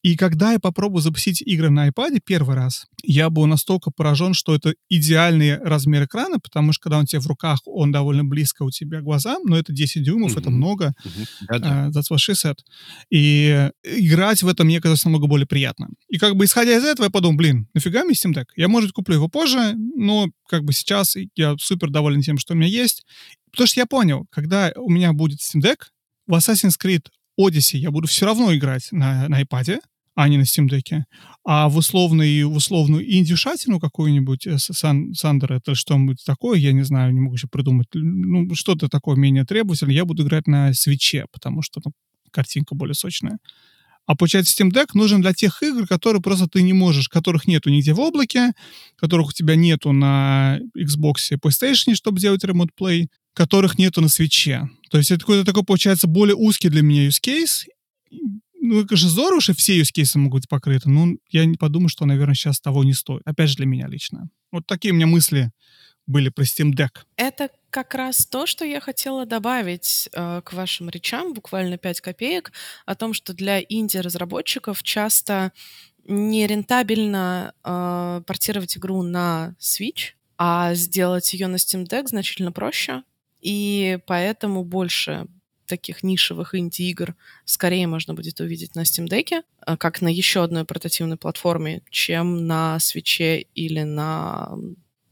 И 0.02 0.16
когда 0.16 0.52
я 0.52 0.60
попробую 0.60 1.02
запустить 1.02 1.42
игры 1.42 1.70
на 1.70 1.88
iPad 1.88 2.20
первый 2.24 2.54
раз, 2.54 2.86
я 3.02 3.30
был 3.30 3.46
настолько 3.46 3.90
поражен, 3.90 4.32
что 4.32 4.54
это 4.54 4.74
идеальный 4.88 5.58
размер 5.58 6.04
экрана, 6.04 6.38
потому 6.38 6.72
что 6.72 6.84
когда 6.84 6.98
он 6.98 7.06
тебе 7.06 7.20
в 7.20 7.26
руках, 7.26 7.58
он 7.64 7.90
довольно 7.90 8.24
близко 8.24 8.62
у 8.62 8.70
тебя 8.70 9.00
к 9.00 9.04
глазам, 9.04 9.42
но 9.44 9.58
это 9.58 9.72
10 9.72 10.02
дюймов, 10.02 10.36
mm-hmm. 10.36 10.40
это 10.40 10.50
много. 10.50 10.94
Mm-hmm. 11.04 11.60
Uh, 11.60 11.90
that's 11.90 12.10
what 12.10 12.18
she 12.18 12.34
said. 12.34 12.56
И 13.10 13.70
играть 13.82 14.42
в 14.42 14.48
этом 14.48 14.68
мне 14.68 14.80
казалось 14.80 15.04
намного 15.04 15.26
более 15.26 15.46
приятно. 15.46 15.88
И 16.08 16.18
как 16.18 16.36
бы 16.36 16.44
исходя 16.44 16.77
из 16.78 16.84
этого, 16.84 17.06
я 17.06 17.10
подумал, 17.10 17.36
блин, 17.36 17.68
нафига 17.74 18.04
мне 18.04 18.14
Steam 18.14 18.32
Deck? 18.32 18.46
Я, 18.56 18.68
может, 18.68 18.92
куплю 18.92 19.16
его 19.16 19.28
позже, 19.28 19.74
но 19.74 20.28
как 20.48 20.64
бы 20.64 20.72
сейчас 20.72 21.16
я 21.34 21.56
супер 21.58 21.90
доволен 21.90 22.22
тем, 22.22 22.38
что 22.38 22.54
у 22.54 22.56
меня 22.56 22.68
есть. 22.68 23.04
Потому 23.50 23.66
что 23.66 23.80
я 23.80 23.86
понял, 23.86 24.26
когда 24.30 24.72
у 24.76 24.90
меня 24.90 25.12
будет 25.12 25.40
Steam 25.40 25.62
Deck, 25.62 25.86
в 26.26 26.34
Assassin's 26.34 26.74
Creed 26.82 27.06
Odyssey 27.40 27.78
я 27.78 27.90
буду 27.90 28.08
все 28.08 28.26
равно 28.26 28.54
играть 28.54 28.88
на, 28.90 29.28
на 29.28 29.42
iPad, 29.42 29.80
а 30.14 30.28
не 30.28 30.36
на 30.36 30.42
Steam 30.42 30.68
Deck. 30.68 31.02
А 31.44 31.68
в 31.68 31.76
условную, 31.76 32.50
в 32.50 32.56
условную 32.56 33.08
инди-шатину 33.08 33.78
какую-нибудь, 33.78 34.46
э, 34.46 34.58
Сан, 34.58 35.14
Сандер, 35.14 35.52
это 35.52 35.74
что-нибудь 35.74 36.24
такое, 36.24 36.58
я 36.58 36.72
не 36.72 36.82
знаю, 36.82 37.14
не 37.14 37.20
могу 37.20 37.34
еще 37.34 37.46
придумать. 37.46 37.86
Ну, 37.94 38.52
что-то 38.54 38.88
такое 38.88 39.16
менее 39.16 39.44
требовательное, 39.44 39.94
я 39.94 40.04
буду 40.04 40.24
играть 40.24 40.48
на 40.48 40.74
свече, 40.74 41.26
потому 41.30 41.62
что 41.62 41.80
там 41.80 41.92
картинка 42.32 42.74
более 42.74 42.94
сочная. 42.94 43.38
А 44.08 44.16
получается, 44.16 44.56
Steam 44.56 44.70
Deck 44.72 44.88
нужен 44.94 45.20
для 45.20 45.34
тех 45.34 45.62
игр, 45.62 45.86
которые 45.86 46.22
просто 46.22 46.48
ты 46.48 46.62
не 46.62 46.72
можешь, 46.72 47.10
которых 47.10 47.46
нету 47.46 47.68
нигде 47.68 47.92
в 47.92 48.00
облаке, 48.00 48.52
которых 48.96 49.28
у 49.28 49.32
тебя 49.32 49.54
нету 49.54 49.92
на 49.92 50.60
Xbox 50.74 51.16
и 51.30 51.34
PlayStation, 51.34 51.94
чтобы 51.94 52.18
делать 52.18 52.42
Remote 52.42 52.70
Play, 52.80 53.08
которых 53.34 53.78
нету 53.78 54.00
на 54.00 54.08
свече. 54.08 54.70
То 54.90 54.96
есть 54.96 55.10
это 55.10 55.20
какой-то 55.20 55.44
такой, 55.44 55.62
получается, 55.62 56.06
более 56.06 56.36
узкий 56.36 56.70
для 56.70 56.80
меня 56.80 57.06
use 57.06 57.20
case. 57.22 57.66
Ну, 58.62 58.86
же 58.90 59.08
здорово, 59.10 59.42
что 59.42 59.52
все 59.52 59.78
use 59.78 59.94
cases 59.94 60.18
могут 60.18 60.40
быть 60.40 60.48
покрыты, 60.48 60.88
но 60.88 61.08
я 61.28 61.44
не 61.44 61.58
подумаю, 61.58 61.90
что, 61.90 62.06
наверное, 62.06 62.34
сейчас 62.34 62.60
того 62.60 62.84
не 62.84 62.94
стоит. 62.94 63.20
Опять 63.26 63.50
же, 63.50 63.56
для 63.56 63.66
меня 63.66 63.88
лично. 63.88 64.30
Вот 64.50 64.66
такие 64.66 64.94
у 64.94 64.96
меня 64.96 65.06
мысли 65.06 65.50
были 66.06 66.30
про 66.30 66.44
Steam 66.44 66.72
Deck. 66.72 67.02
Это 67.16 67.50
как 67.70 67.94
раз 67.94 68.26
то, 68.26 68.46
что 68.46 68.64
я 68.64 68.80
хотела 68.80 69.26
добавить 69.26 70.08
э, 70.12 70.42
к 70.44 70.52
вашим 70.52 70.88
речам, 70.88 71.34
буквально 71.34 71.78
5 71.78 72.00
копеек, 72.00 72.52
о 72.86 72.94
том, 72.94 73.12
что 73.12 73.34
для 73.34 73.60
инди-разработчиков 73.60 74.82
часто 74.82 75.52
нерентабельно 76.04 77.54
э, 77.62 78.22
портировать 78.26 78.76
игру 78.76 79.02
на 79.02 79.54
Switch, 79.60 80.12
а 80.38 80.74
сделать 80.74 81.32
ее 81.32 81.46
на 81.46 81.56
Steam 81.56 81.86
Deck 81.86 82.08
значительно 82.08 82.52
проще, 82.52 83.02
и 83.40 83.98
поэтому 84.06 84.64
больше 84.64 85.26
таких 85.66 86.02
нишевых 86.02 86.54
инди-игр 86.54 87.14
скорее 87.44 87.86
можно 87.86 88.14
будет 88.14 88.40
увидеть 88.40 88.74
на 88.74 88.80
Steam 88.80 89.06
Deck, 89.06 89.42
э, 89.66 89.76
как 89.76 90.00
на 90.00 90.08
еще 90.08 90.42
одной 90.42 90.64
портативной 90.64 91.16
платформе, 91.16 91.82
чем 91.90 92.46
на 92.46 92.80
свече 92.80 93.42
или 93.54 93.82
на 93.82 94.56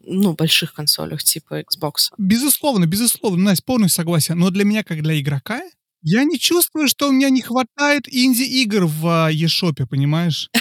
ну, 0.06 0.32
больших 0.34 0.74
консолях 0.74 1.22
типа 1.22 1.60
Xbox. 1.60 2.12
Безусловно, 2.18 2.86
безусловно, 2.86 3.44
Настя, 3.44 3.64
полностью 3.64 3.96
согласен. 3.96 4.38
Но 4.38 4.50
для 4.50 4.64
меня, 4.64 4.82
как 4.84 5.02
для 5.02 5.20
игрока, 5.20 5.62
я 6.02 6.24
не 6.24 6.38
чувствую, 6.38 6.88
что 6.88 7.08
у 7.08 7.12
меня 7.12 7.30
не 7.30 7.42
хватает 7.42 8.04
инди-игр 8.06 8.86
в 8.86 9.30
eShop, 9.32 9.86
понимаешь? 9.86 10.50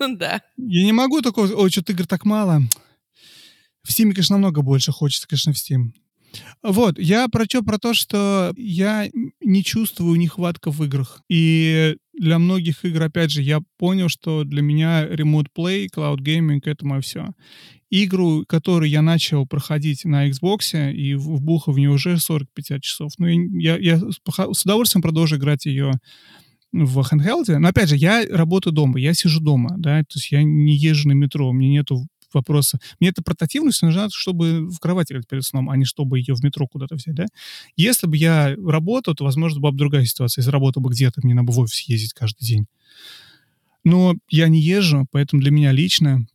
Да. 0.00 0.40
Я 0.56 0.84
не 0.84 0.92
могу 0.92 1.22
такого... 1.22 1.46
Ой, 1.46 1.70
что-то 1.70 1.92
игр 1.92 2.06
так 2.06 2.24
мало. 2.24 2.62
В 3.84 3.90
Steam, 3.90 4.10
конечно, 4.12 4.34
намного 4.34 4.62
больше 4.62 4.90
хочется, 4.90 5.28
конечно, 5.28 5.52
в 5.52 5.56
Steam. 5.56 5.92
Вот, 6.62 6.98
я 6.98 7.28
про 7.28 7.44
что? 7.44 7.62
Про 7.62 7.78
то, 7.78 7.94
что 7.94 8.52
я 8.56 9.08
не 9.40 9.62
чувствую 9.62 10.18
нехватка 10.18 10.70
в 10.70 10.82
играх. 10.84 11.20
И 11.28 11.96
для 12.12 12.38
многих 12.38 12.84
игр, 12.84 13.02
опять 13.02 13.30
же, 13.30 13.42
я 13.42 13.60
понял, 13.78 14.08
что 14.08 14.44
для 14.44 14.62
меня 14.62 15.06
Remote 15.06 15.46
Play, 15.56 15.88
Cloud 15.94 16.18
Gaming— 16.18 16.60
это 16.64 16.86
мое 16.86 17.00
все. 17.00 17.28
Игру, 17.90 18.44
которую 18.46 18.88
я 18.88 19.02
начал 19.02 19.46
проходить 19.46 20.04
на 20.04 20.28
Xbox 20.28 20.92
и 20.92 21.14
вбухал 21.14 21.74
в 21.74 21.78
нее 21.78 21.90
уже 21.90 22.14
40-50 22.14 22.80
часов. 22.80 23.12
Ну, 23.18 23.26
я, 23.26 23.76
я 23.76 23.98
с 23.98 24.64
удовольствием 24.64 25.02
продолжу 25.02 25.36
играть 25.36 25.66
ее 25.66 25.92
в 26.72 27.00
handheld. 27.00 27.58
Но, 27.58 27.68
опять 27.68 27.88
же, 27.88 27.96
я 27.96 28.24
работаю 28.28 28.72
дома, 28.72 28.98
я 28.98 29.14
сижу 29.14 29.40
дома, 29.40 29.74
да, 29.78 30.00
то 30.00 30.16
есть 30.16 30.32
я 30.32 30.42
не 30.42 30.74
езжу 30.74 31.08
на 31.08 31.12
метро, 31.12 31.48
у 31.48 31.52
меня 31.52 31.80
нету 31.80 32.06
вопроса. 32.34 32.78
Мне 33.00 33.10
эта 33.10 33.22
портативность 33.22 33.82
нужна, 33.82 34.08
чтобы 34.10 34.68
в 34.68 34.78
кровати 34.78 35.12
играть 35.12 35.28
перед 35.28 35.44
сном, 35.44 35.70
а 35.70 35.76
не 35.76 35.84
чтобы 35.84 36.18
ее 36.18 36.34
в 36.34 36.42
метро 36.42 36.66
куда-то 36.66 36.94
взять, 36.96 37.14
да? 37.14 37.26
Если 37.76 38.06
бы 38.06 38.16
я 38.16 38.54
работал, 38.56 39.14
то, 39.14 39.24
возможно, 39.24 39.60
была 39.60 39.72
бы 39.72 39.78
другая 39.78 40.04
ситуация. 40.04 40.42
Если 40.42 40.50
работал 40.50 40.82
бы 40.82 40.90
где-то, 40.90 41.20
мне 41.22 41.34
надо 41.34 41.48
бы 41.48 41.52
в 41.52 41.58
офис 41.60 41.80
ездить 41.88 42.12
каждый 42.12 42.44
день. 42.44 42.66
Но 43.84 44.14
я 44.30 44.48
не 44.48 44.60
езжу, 44.60 45.06
поэтому 45.10 45.42
для 45.42 45.50
меня 45.50 45.72
лично 45.72 46.26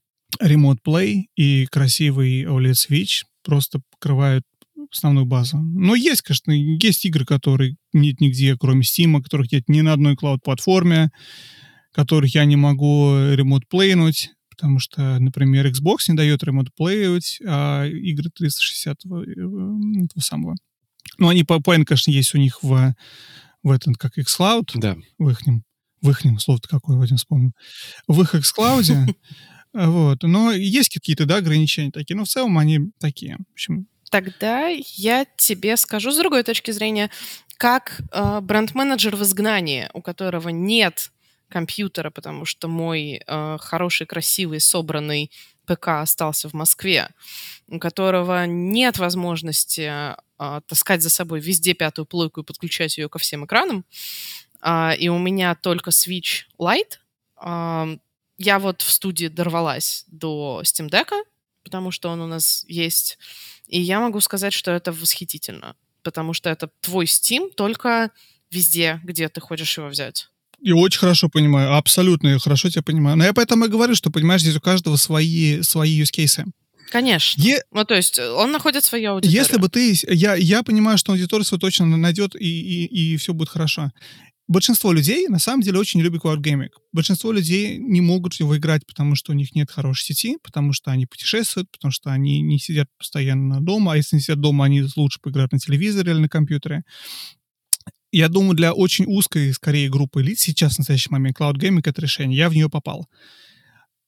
Remote 0.42 0.80
Play 0.86 1.26
и 1.36 1.66
красивый 1.68 2.44
OLED 2.44 2.74
Switch 2.74 3.24
просто 3.44 3.80
покрывают 3.92 4.44
основную 4.92 5.26
базу. 5.26 5.58
Но 5.58 5.96
есть, 5.96 6.22
конечно, 6.22 6.52
есть 6.52 7.06
игры, 7.06 7.26
которые 7.26 7.76
нет 7.94 8.22
нигде, 8.22 8.56
кроме 8.58 8.82
Steam, 8.82 9.22
которых 9.22 9.52
нет 9.52 9.68
ни 9.68 9.82
на 9.82 9.94
одной 9.94 10.16
клауд-платформе, 10.16 11.10
которых 11.92 12.36
я 12.36 12.46
не 12.46 12.56
могу 12.56 13.14
ремонт-плейнуть 13.34 14.32
потому 14.58 14.80
что, 14.80 15.20
например, 15.20 15.68
Xbox 15.68 15.98
не 16.08 16.16
дает 16.16 16.44
ремонт 16.44 16.74
плеить, 16.76 17.40
а 17.46 17.86
игры 17.86 18.30
360 18.30 19.06
этого, 19.06 19.24
этого 19.24 20.20
самого. 20.20 20.56
Ну, 21.20 21.30
они, 21.30 21.44
по 21.44 21.60
point, 21.60 21.86
конечно, 21.86 22.12
есть 22.12 22.34
у 22.34 22.40
них 22.40 22.64
в, 22.64 22.96
в 23.64 23.72
этом, 23.72 23.94
как 23.94 24.18
xCloud, 24.18 24.72
да. 24.76 24.98
в 25.20 25.30
их, 25.30 25.42
в 26.02 26.10
их 26.10 26.42
слово-то 26.42 26.68
какое, 26.68 26.98
Вадим, 26.98 27.18
вспомнил, 27.18 27.52
в 28.08 28.22
их 28.22 28.34
xCloud, 28.34 29.16
вот, 29.74 30.24
но 30.24 30.52
есть 30.52 30.90
какие-то, 30.90 31.26
да, 31.26 31.38
ограничения 31.38 31.92
такие, 31.92 32.18
но 32.18 32.26
в 32.26 32.30
целом 32.30 32.58
они 32.58 32.92
такие, 33.00 33.38
в 33.38 33.54
общем, 33.54 33.88
Тогда 34.10 34.70
я 34.70 35.26
тебе 35.36 35.76
скажу 35.76 36.12
с 36.12 36.18
другой 36.18 36.44
точки 36.44 36.72
зрения, 36.72 37.12
как 37.58 38.00
э, 38.14 38.40
бренд-менеджер 38.42 39.18
в 39.18 39.24
изгнании, 39.24 39.90
у 39.94 40.02
которого 40.02 40.48
нет 40.48 41.12
компьютера, 41.50 42.10
потому 42.10 42.46
что 42.46 42.68
мой 42.68 43.22
э, 43.26 43.58
хороший, 43.60 44.06
красивый, 44.06 44.60
собранный 44.60 45.32
ПК 45.66 45.88
остался 46.02 46.50
в 46.50 46.54
Москве, 46.54 47.10
у 47.68 47.80
которого 47.80 48.46
нет 48.46 48.98
возможности 48.98 50.16
э, 50.40 50.62
таскать 50.68 51.02
за 51.02 51.10
собой 51.10 51.40
везде 51.40 51.74
пятую 51.74 52.06
плойку 52.06 52.42
и 52.42 52.44
подключать 52.44 52.98
ее 52.98 53.10
ко 53.10 53.20
всем 53.20 53.46
экранам, 53.46 53.86
э, 54.62 54.98
и 54.98 55.10
у 55.10 55.18
меня 55.18 55.56
только 55.56 55.92
Switch 55.92 56.46
Lite, 56.60 56.98
э, 57.42 57.98
я 58.38 58.60
вот 58.60 58.82
в 58.82 58.90
студии 58.92 59.28
дорвалась 59.28 60.06
до 60.08 60.62
Steam 60.64 60.90
Deck, 60.90 61.12
потому 61.64 61.92
что 61.92 62.10
он 62.10 62.22
у 62.22 62.28
нас 62.28 62.64
есть, 62.68 63.18
и 63.68 63.80
я 63.80 64.00
могу 64.00 64.20
сказать, 64.22 64.54
что 64.54 64.72
это 64.72 64.92
восхитительно, 64.92 65.76
потому 66.04 66.34
что 66.34 66.50
это 66.50 66.70
твой 66.82 67.06
Steam, 67.06 67.52
только 67.52 68.12
везде, 68.52 69.02
где 69.04 69.28
ты 69.28 69.42
хочешь 69.42 69.78
его 69.78 69.88
взять. 69.88 70.30
И 70.62 70.72
очень 70.72 71.00
хорошо 71.00 71.30
понимаю, 71.30 71.76
абсолютно 71.76 72.40
хорошо 72.40 72.70
тебя 72.70 72.82
понимаю. 72.82 73.18
Но 73.18 73.24
я 73.24 73.34
поэтому 73.34 73.66
и 73.66 73.70
говорю, 73.70 73.96
что, 73.96 74.10
понимаешь, 74.10 74.42
здесь 74.42 74.56
у 74.56 74.62
каждого 74.62 74.96
свои, 74.98 75.62
свои 75.62 76.02
use 76.02 76.12
cases. 76.12 76.46
Конечно. 76.90 77.42
Е... 77.42 77.62
Ну, 77.72 77.86
то 77.86 77.96
есть 77.96 78.18
э, 78.18 78.30
он 78.30 78.52
находит 78.52 78.86
свою 78.86 79.12
аудиторию. 79.12 79.40
Если 79.40 79.58
бы 79.58 79.70
ты... 79.70 79.94
Я, 80.08 80.36
я 80.36 80.64
понимаю, 80.64 80.98
что 80.98 81.12
аудиторию 81.12 81.46
свою 81.46 81.60
точно 81.60 81.86
найдет, 81.86 82.36
и, 82.36 82.86
и, 82.86 83.14
и 83.14 83.18
все 83.18 83.34
будет 83.34 83.50
хорошо. 83.50 83.92
Большинство 84.48 84.94
людей, 84.94 85.28
на 85.28 85.40
самом 85.40 85.62
деле, 85.62 85.78
очень 85.78 86.00
любят 86.00 86.24
cloud 86.24 86.38
gaming. 86.38 86.70
Большинство 86.94 87.34
людей 87.34 87.78
не 87.78 88.00
могут 88.00 88.36
его 88.36 88.56
играть, 88.58 88.86
потому 88.88 89.16
что 89.16 89.34
у 89.34 89.36
них 89.36 89.54
нет 89.54 89.70
хорошей 89.70 90.06
сети, 90.06 90.38
потому 90.42 90.72
что 90.72 90.90
они 90.90 91.06
путешествуют, 91.06 91.70
потому 91.70 91.92
что 91.92 92.12
они 92.12 92.40
не 92.42 92.58
сидят 92.58 92.88
постоянно 92.98 93.60
дома, 93.60 93.92
а 93.94 93.98
если 93.98 94.16
не 94.16 94.22
сидят 94.22 94.40
дома, 94.40 94.64
они 94.66 94.86
лучше 94.96 95.20
поиграют 95.22 95.52
на 95.52 95.60
телевизоре 95.60 96.14
или 96.14 96.20
на 96.20 96.30
компьютере 96.30 96.84
я 98.18 98.30
думаю, 98.30 98.56
для 98.56 98.74
очень 98.74 99.06
узкой, 99.06 99.54
скорее, 99.54 99.90
группы 99.90 100.24
лиц 100.24 100.40
сейчас, 100.40 100.76
в 100.76 100.80
настоящий 100.80 101.10
момент, 101.12 101.38
Cloud 101.40 101.56
Gaming— 101.56 101.82
это 101.84 102.02
решение. 102.02 102.38
Я 102.38 102.50
в 102.50 102.54
нее 102.54 102.70
попал. 102.70 103.08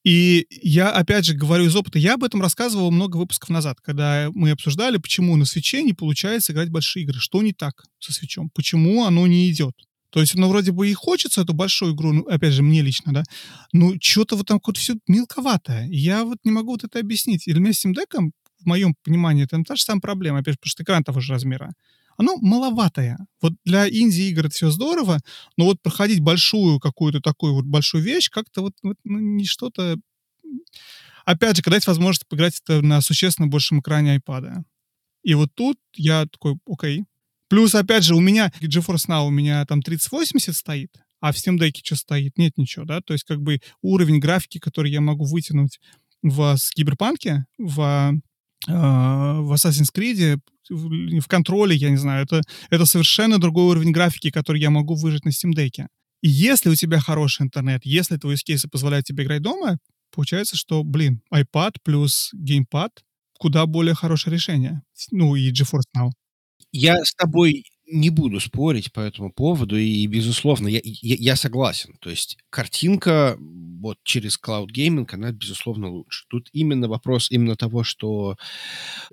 И 0.04 0.48
я, 0.50 0.92
опять 0.92 1.26
же, 1.26 1.36
говорю 1.36 1.66
из 1.66 1.76
опыта, 1.76 2.00
я 2.00 2.16
об 2.16 2.24
этом 2.24 2.42
рассказывал 2.42 2.90
много 2.90 3.18
выпусков 3.18 3.50
назад, 3.50 3.80
когда 3.82 4.30
мы 4.34 4.52
обсуждали, 4.52 4.98
почему 4.98 5.36
на 5.36 5.46
свече 5.46 5.84
не 5.84 5.94
получается 5.94 6.54
играть 6.54 6.70
большие 6.70 7.04
игры. 7.04 7.20
Что 7.20 7.42
не 7.42 7.54
так 7.54 7.84
со 8.00 8.14
свечом? 8.14 8.50
Почему 8.56 9.06
оно 9.06 9.28
не 9.28 9.52
идет? 9.52 9.74
То 10.10 10.22
есть, 10.22 10.34
ну, 10.36 10.50
вроде 10.50 10.72
бы 10.72 10.90
и 10.90 10.94
хочется 10.94 11.42
эту 11.42 11.54
большую 11.54 11.94
игру, 11.94 12.14
ну, 12.14 12.22
опять 12.24 12.54
же, 12.54 12.64
мне 12.64 12.82
лично, 12.82 13.14
да, 13.14 13.24
но 13.74 13.94
что-то 14.02 14.36
вот 14.38 14.48
там 14.48 14.60
какое-то 14.60 14.80
все 14.80 14.96
мелковатое. 15.08 15.88
Я 15.92 16.24
вот 16.24 16.38
не 16.44 16.52
могу 16.52 16.72
вот 16.72 16.84
это 16.84 16.98
объяснить. 17.00 17.48
И 17.48 17.52
для 17.52 17.62
меня 17.62 17.74
с 17.74 17.86
Steam 17.86 17.94
Deck, 17.94 18.32
в 18.60 18.66
моем 18.66 18.96
понимании, 19.04 19.44
это 19.44 19.62
та 19.64 19.76
же 19.76 19.84
самая 19.84 20.02
проблема, 20.02 20.40
опять 20.40 20.54
же, 20.54 20.58
потому 20.60 20.72
что 20.72 20.84
экран 20.84 21.04
того 21.04 21.20
же 21.20 21.34
размера 21.34 21.74
оно 22.20 22.36
маловатое. 22.42 23.18
Вот 23.42 23.54
для 23.64 23.88
инди-игр 23.88 24.48
это 24.48 24.50
все 24.50 24.70
здорово, 24.72 25.22
но 25.56 25.66
вот 25.66 25.82
проходить 25.82 26.20
большую 26.20 26.82
какую-то 26.82 27.22
такую 27.22 27.54
вот 27.54 27.64
большую 27.64 28.04
вещь 28.04 28.30
как-то 28.30 28.62
вот, 28.62 28.74
вот 28.84 28.98
ну, 29.06 29.20
не 29.20 29.46
что-то... 29.46 29.98
Опять 31.24 31.56
же, 31.56 31.62
когда 31.62 31.78
есть 31.78 31.88
возможность 31.88 32.28
поиграть 32.28 32.60
это 32.62 32.82
на 32.82 33.00
существенно 33.00 33.48
большем 33.48 33.80
экране 33.80 34.18
iPad. 34.18 34.64
И 35.24 35.34
вот 35.34 35.50
тут 35.56 35.78
я 35.96 36.26
такой, 36.26 36.58
окей. 36.68 37.06
Плюс, 37.48 37.74
опять 37.74 38.04
же, 38.04 38.16
у 38.16 38.20
меня 38.20 38.52
GeForce 38.60 39.08
Now 39.08 39.26
у 39.26 39.30
меня 39.30 39.66
там 39.66 39.82
3080 39.82 40.54
стоит, 40.54 40.92
а 41.22 41.32
в 41.32 41.38
Steam 41.38 41.58
Deck 41.58 41.72
что 41.84 41.96
стоит? 41.96 42.38
Нет 42.38 42.58
ничего, 42.58 42.84
да? 42.84 43.00
То 43.00 43.14
есть 43.14 43.24
как 43.24 43.42
бы 43.42 43.62
уровень 43.82 44.20
графики, 44.20 44.60
который 44.60 44.92
я 44.92 45.00
могу 45.00 45.24
вытянуть 45.24 45.80
в 46.22 46.58
Киберпанке, 46.76 47.46
в, 47.58 48.12
э, 48.68 48.72
в 48.72 49.54
Assassin's 49.54 49.94
Creed, 49.96 50.40
в, 50.70 51.28
контроле, 51.28 51.76
я 51.76 51.90
не 51.90 51.98
знаю, 51.98 52.26
это, 52.26 52.42
это 52.70 52.86
совершенно 52.86 53.40
другой 53.40 53.66
уровень 53.66 53.92
графики, 53.92 54.32
который 54.32 54.62
я 54.62 54.70
могу 54.70 54.96
выжить 54.96 55.26
на 55.26 55.30
Steam 55.30 55.54
Deck. 55.56 55.88
И 56.22 56.30
если 56.30 56.70
у 56.70 56.76
тебя 56.76 57.00
хороший 57.00 57.44
интернет, 57.44 57.86
если 57.86 58.18
твои 58.18 58.36
кейсы 58.36 58.68
позволяют 58.68 59.06
тебе 59.06 59.24
играть 59.24 59.42
дома, 59.42 59.78
получается, 60.12 60.58
что, 60.58 60.84
блин, 60.84 61.22
iPad 61.34 61.76
плюс 61.84 62.32
геймпад 62.34 63.04
куда 63.40 63.66
более 63.66 63.96
хорошее 63.96 64.36
решение. 64.36 64.84
Ну, 65.12 65.36
и 65.36 65.52
GeForce 65.52 65.88
Now. 65.98 66.10
Я 66.72 66.98
с 67.04 67.16
тобой 67.16 67.64
не 67.92 68.10
буду 68.10 68.40
спорить 68.40 68.92
по 68.94 69.00
этому 69.00 69.32
поводу, 69.32 69.78
и, 69.78 70.06
безусловно, 70.06 70.68
я, 70.68 70.80
я, 70.84 71.16
я 71.18 71.36
согласен. 71.36 71.96
То 72.02 72.10
есть 72.12 72.38
картинка 72.52 73.38
вот 73.40 73.98
через 74.04 74.38
Cloud 74.38 74.68
Gaming, 74.76 75.08
она, 75.12 75.32
безусловно, 75.32 75.90
лучше. 75.90 76.26
Тут 76.30 76.50
именно 76.52 76.88
вопрос 76.88 77.32
именно 77.32 77.56
того, 77.56 77.84
что, 77.84 78.36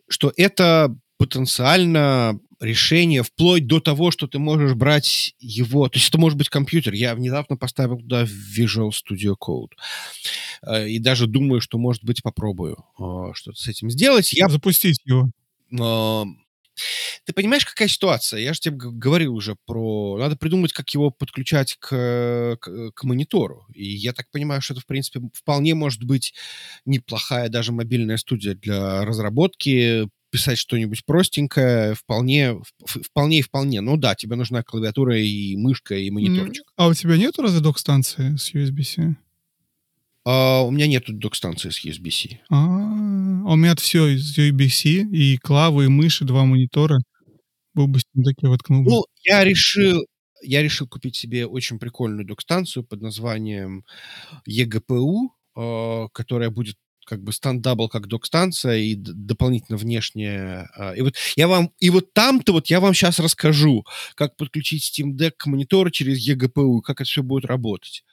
что 0.09 0.32
это 0.36 0.94
потенциально 1.18 2.38
решение 2.60 3.22
вплоть 3.22 3.66
до 3.66 3.80
того, 3.80 4.10
что 4.10 4.26
ты 4.26 4.38
можешь 4.38 4.74
брать 4.74 5.34
его... 5.38 5.88
То 5.88 5.98
есть 5.98 6.08
это 6.08 6.18
может 6.18 6.38
быть 6.38 6.48
компьютер. 6.48 6.94
Я 6.94 7.14
внезапно 7.14 7.56
поставил 7.56 7.98
туда 7.98 8.24
Visual 8.24 8.90
Studio 8.90 9.34
Code. 9.40 9.72
Э, 10.62 10.88
и 10.88 10.98
даже 10.98 11.26
думаю, 11.26 11.60
что, 11.60 11.78
может 11.78 12.04
быть, 12.04 12.22
попробую 12.22 12.84
э, 12.98 13.32
что-то 13.34 13.60
с 13.60 13.68
этим 13.68 13.90
сделать. 13.90 14.32
Я... 14.32 14.48
Запустить 14.48 15.00
его. 15.04 15.30
Ты 17.24 17.32
понимаешь, 17.32 17.64
какая 17.64 17.88
ситуация? 17.88 18.40
Я 18.40 18.52
же 18.52 18.60
тебе 18.60 18.76
говорил 18.76 19.34
уже 19.34 19.56
про... 19.66 20.18
Надо 20.18 20.36
придумать, 20.36 20.72
как 20.72 20.90
его 20.90 21.10
подключать 21.10 21.76
к, 21.78 22.58
к, 22.60 22.90
к 22.92 23.04
монитору. 23.04 23.66
И 23.74 23.84
я 23.84 24.12
так 24.12 24.30
понимаю, 24.30 24.60
что 24.60 24.74
это, 24.74 24.82
в 24.82 24.86
принципе, 24.86 25.20
вполне 25.32 25.74
может 25.74 26.04
быть 26.04 26.34
неплохая 26.84 27.48
даже 27.48 27.72
мобильная 27.72 28.18
студия 28.18 28.54
для 28.54 29.04
разработки, 29.04 30.08
писать 30.30 30.58
что-нибудь 30.58 31.04
простенькое, 31.04 31.94
вполне, 31.94 32.60
вполне 32.84 33.38
и 33.38 33.42
вполне. 33.42 33.80
Ну 33.80 33.96
да, 33.96 34.14
тебе 34.14 34.36
нужна 34.36 34.62
клавиатура 34.62 35.18
и 35.18 35.56
мышка, 35.56 35.94
и 35.94 36.10
мониторчик. 36.10 36.64
А 36.76 36.88
у 36.88 36.94
тебя 36.94 37.16
нету 37.16 37.42
разве 37.42 37.60
док-станции 37.60 38.36
с 38.36 38.54
USB-C? 38.54 39.16
А, 40.24 40.62
у 40.62 40.70
меня 40.72 40.88
нету 40.88 41.12
док-станции 41.12 41.70
с 41.70 41.84
USB-C. 41.84 42.40
А, 42.50 42.56
а 42.56 43.52
у 43.52 43.56
меня 43.56 43.76
все 43.76 44.08
из 44.08 44.36
USB-C, 44.36 44.88
и 44.88 45.38
клавы, 45.38 45.84
и 45.84 45.88
мыши, 45.88 46.24
два 46.24 46.44
монитора. 46.44 46.98
Был 47.74 47.86
бы 47.86 48.00
Steam 48.00 48.24
Deck, 48.24 48.34
я 48.42 48.48
воткнул 48.48 48.82
бы. 48.82 48.90
Ну, 48.90 49.04
я 49.22 49.44
решил, 49.44 50.04
я 50.42 50.62
решил 50.62 50.88
купить 50.88 51.14
себе 51.14 51.46
очень 51.46 51.78
прикольную 51.78 52.26
док-станцию 52.26 52.84
под 52.84 53.02
названием 53.02 53.84
eGPU, 54.48 55.28
а, 55.54 56.08
которая 56.08 56.50
будет 56.50 56.76
как 57.07 57.22
бы 57.22 57.32
standalone 57.32 57.88
как 57.88 58.09
док-станция 58.09 58.78
и 58.78 58.94
дополнительно 58.96 59.78
внешняя. 59.78 60.68
И 60.96 61.00
вот 61.00 61.14
я 61.36 61.48
вам, 61.48 61.72
и 61.78 61.88
вот 61.88 62.12
там-то 62.12 62.52
вот 62.52 62.66
я 62.66 62.80
вам 62.80 62.92
сейчас 62.92 63.18
расскажу, 63.18 63.86
как 64.14 64.36
подключить 64.36 64.92
Steam 64.92 65.12
Deck 65.16 65.32
к 65.38 65.46
монитору 65.46 65.90
через 65.90 66.28
eGPU, 66.28 66.80
как 66.82 67.00
это 67.00 67.09
все 67.09 67.22
будет 67.22 67.44
работать. 67.46 68.04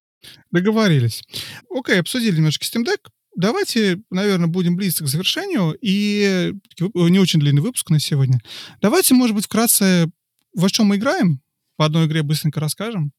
Договорились. 0.51 1.23
Окей, 1.69 1.99
обсудили 1.99 2.37
немножко 2.37 2.63
Steam 2.63 2.85
Deck. 2.85 3.09
Давайте, 3.35 3.99
наверное, 4.11 4.47
будем 4.47 4.75
близко 4.75 5.03
к 5.05 5.07
завершению. 5.07 5.75
И 5.81 6.53
не 6.93 7.19
очень 7.19 7.39
длинный 7.39 7.63
выпуск 7.63 7.89
на 7.89 7.99
сегодня. 7.99 8.39
Давайте, 8.79 9.15
может 9.15 9.35
быть, 9.35 9.45
вкратце, 9.45 10.09
во 10.53 10.69
что 10.69 10.83
мы 10.83 10.97
играем? 10.97 11.41
По 11.75 11.85
одной 11.85 12.05
игре 12.05 12.21
быстренько 12.21 12.59
расскажем. 12.59 13.11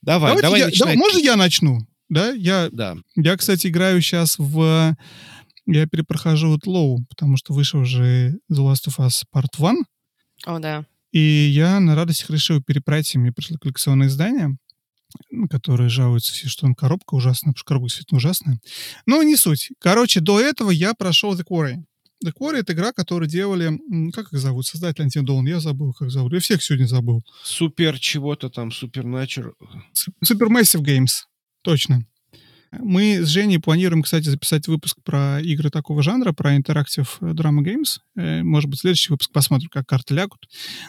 Давай, 0.00 0.30
Давайте 0.30 0.46
давай 0.46 0.60
я, 0.60 0.78
давай, 0.78 0.96
Можно 0.96 1.18
я 1.18 1.36
начну? 1.36 1.86
Да, 2.10 2.32
я, 2.32 2.68
да. 2.70 2.96
я, 3.16 3.36
кстати, 3.36 3.68
играю 3.68 4.02
сейчас 4.02 4.38
в... 4.38 4.96
Я 5.66 5.86
перепрохожу 5.86 6.48
вот 6.48 6.66
Low, 6.66 6.98
потому 7.08 7.36
что 7.36 7.54
вышел 7.54 7.80
уже 7.80 8.38
The 8.52 8.58
Last 8.58 8.88
of 8.88 8.98
Us 8.98 9.22
Part 9.32 9.50
1. 9.56 9.84
О, 10.46 10.58
да. 10.58 10.84
И 11.12 11.20
я 11.20 11.80
на 11.80 11.94
радостях 11.94 12.30
решил 12.30 12.62
перепройти. 12.62 13.18
Мне 13.18 13.32
пришло 13.32 13.56
коллекционное 13.58 14.08
издание 14.08 14.56
которые 15.48 15.88
жалуются 15.88 16.32
все, 16.32 16.48
что 16.48 16.62
там 16.62 16.74
коробка 16.74 17.14
ужасная, 17.14 17.52
потому 17.52 17.58
что 17.58 17.66
коробка 17.66 17.88
действительно 17.88 18.18
ужасная. 18.18 18.60
Но 19.06 19.22
не 19.22 19.36
суть. 19.36 19.70
Короче, 19.80 20.20
до 20.20 20.40
этого 20.40 20.70
я 20.70 20.94
прошел 20.94 21.34
The 21.34 21.44
Quarry. 21.44 21.76
The 22.24 22.32
Quarry— 22.38 22.56
это 22.58 22.74
игра, 22.74 22.92
которую 22.92 23.28
делали... 23.28 23.78
Как 24.12 24.32
их 24.32 24.38
зовут? 24.38 24.66
Создатель 24.66 25.02
Антидон. 25.02 25.46
Я 25.46 25.58
забыл, 25.58 25.92
как 25.94 26.10
зовут. 26.10 26.32
Я 26.32 26.40
всех 26.40 26.62
сегодня 26.62 26.86
забыл. 26.86 27.22
Супер 27.42 27.98
чего-то 27.98 28.50
там, 28.50 28.70
Супер 28.70 29.04
Nature. 29.04 29.52
Supermassive 30.24 30.82
Games. 30.82 31.24
Точно. 31.62 32.04
Мы 32.72 33.22
с 33.22 33.28
Женей 33.28 33.58
планируем, 33.58 34.02
кстати, 34.02 34.28
записать 34.28 34.68
выпуск 34.68 34.98
про 35.02 35.40
игры 35.40 35.70
такого 35.70 36.02
жанра, 36.02 36.32
про 36.32 36.54
Drama 37.20 37.64
Games. 37.64 37.98
Э, 38.16 38.44
может 38.44 38.70
быть, 38.70 38.80
следующий 38.80 39.12
выпуск 39.12 39.32
посмотрим, 39.32 39.68
как 39.70 39.86
карты 39.86 40.14
лягут. 40.14 40.46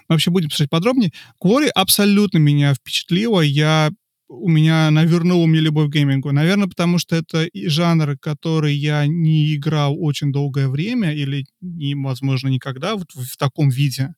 Мы 0.07 0.13
вообще 0.13 0.29
будем 0.29 0.49
писать 0.49 0.69
подробнее. 0.69 1.11
Quarry 1.43 1.69
абсолютно 1.69 2.37
меня 2.37 2.75
впечатлило. 2.75 3.41
Я 3.41 3.91
у 4.31 4.47
меня 4.47 4.89
навернуло 4.91 5.45
мне 5.45 5.59
любовь 5.59 5.89
к 5.89 5.93
геймингу. 5.93 6.31
Наверное, 6.31 6.67
потому 6.67 6.99
что 6.99 7.15
это 7.15 7.49
жанр, 7.53 8.17
который 8.17 8.73
я 8.73 9.05
не 9.05 9.55
играл 9.55 9.95
очень 9.99 10.31
долгое 10.31 10.69
время 10.69 11.13
или, 11.13 11.45
не, 11.59 11.95
возможно, 11.95 12.47
никогда 12.47 12.95
вот 12.95 13.11
в, 13.13 13.25
в 13.25 13.37
таком 13.37 13.69
виде. 13.69 14.13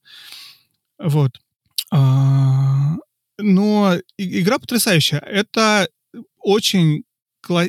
Вот. 0.99 1.31
А, 1.91 2.95
но 3.39 3.95
игра 4.17 4.59
потрясающая. 4.59 5.19
Это 5.19 5.87
очень 6.43 7.03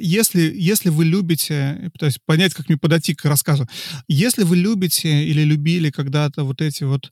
если, 0.00 0.52
если 0.54 0.88
вы 0.88 1.04
любите, 1.04 1.90
пытаюсь 1.92 2.18
понять, 2.24 2.54
как 2.54 2.68
мне 2.68 2.78
подойти 2.78 3.12
к 3.12 3.24
рассказу, 3.24 3.66
если 4.06 4.44
вы 4.44 4.56
любите 4.56 5.24
или 5.24 5.42
любили 5.42 5.90
когда-то 5.90 6.44
вот 6.44 6.60
эти 6.60 6.84
вот 6.84 7.10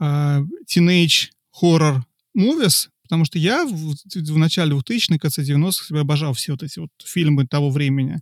uh, 0.00 0.44
teenage 0.66 1.28
horror 1.62 2.02
movies, 2.36 2.88
Потому 3.10 3.24
что 3.24 3.40
я 3.40 3.66
в, 3.66 3.72
в 3.74 4.38
начале 4.38 4.72
2000-х, 4.72 5.18
конце 5.18 5.42
90-х 5.42 5.98
обожал 5.98 6.32
все 6.32 6.52
вот 6.52 6.62
эти 6.62 6.78
вот 6.78 6.90
фильмы 7.04 7.44
того 7.44 7.68
времени. 7.68 8.20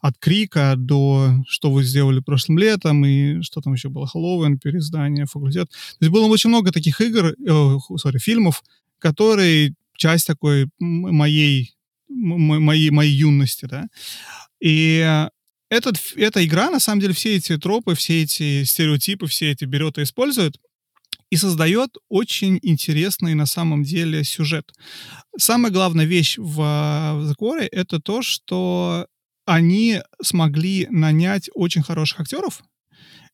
От 0.00 0.16
Крика 0.18 0.72
до 0.74 1.42
«Что 1.46 1.70
вы 1.70 1.84
сделали 1.84 2.20
прошлым 2.20 2.56
летом» 2.56 3.04
и 3.04 3.42
что 3.42 3.60
там 3.60 3.74
еще 3.74 3.90
было, 3.90 4.06
«Хэллоуин», 4.06 4.58
«Переиздание», 4.58 5.26
«Факультет». 5.26 5.68
То 5.68 5.96
есть 6.00 6.10
было 6.10 6.24
очень 6.28 6.48
много 6.48 6.72
таких 6.72 7.02
игр, 7.02 7.26
э, 7.26 7.78
sorry, 8.02 8.18
фильмов, 8.18 8.64
которые 8.98 9.74
часть 9.98 10.26
такой 10.26 10.70
моей, 10.78 11.74
моей, 12.14 12.90
моей 12.90 13.12
юности, 13.12 13.66
да. 13.66 13.86
И 14.60 15.28
этот, 15.70 15.96
эта 16.16 16.44
игра, 16.44 16.70
на 16.70 16.80
самом 16.80 17.00
деле, 17.00 17.14
все 17.14 17.36
эти 17.36 17.56
тропы, 17.56 17.94
все 17.94 18.22
эти 18.22 18.64
стереотипы, 18.64 19.26
все 19.26 19.50
эти 19.50 19.64
берет 19.64 19.98
и 19.98 20.02
использует— 20.02 20.56
и 21.32 21.36
создает 21.36 21.96
очень 22.10 22.58
интересный 22.60 23.32
на 23.34 23.46
самом 23.46 23.84
деле 23.84 24.22
сюжет. 24.22 24.70
Самая 25.38 25.72
главная 25.72 26.04
вещь 26.04 26.36
в, 26.36 26.56
в 26.56 27.32
The 27.32 27.68
это 27.72 28.00
то, 28.00 28.20
что 28.20 29.06
они 29.46 30.02
смогли 30.22 30.86
нанять 30.90 31.48
очень 31.54 31.82
хороших 31.82 32.20
актеров, 32.20 32.62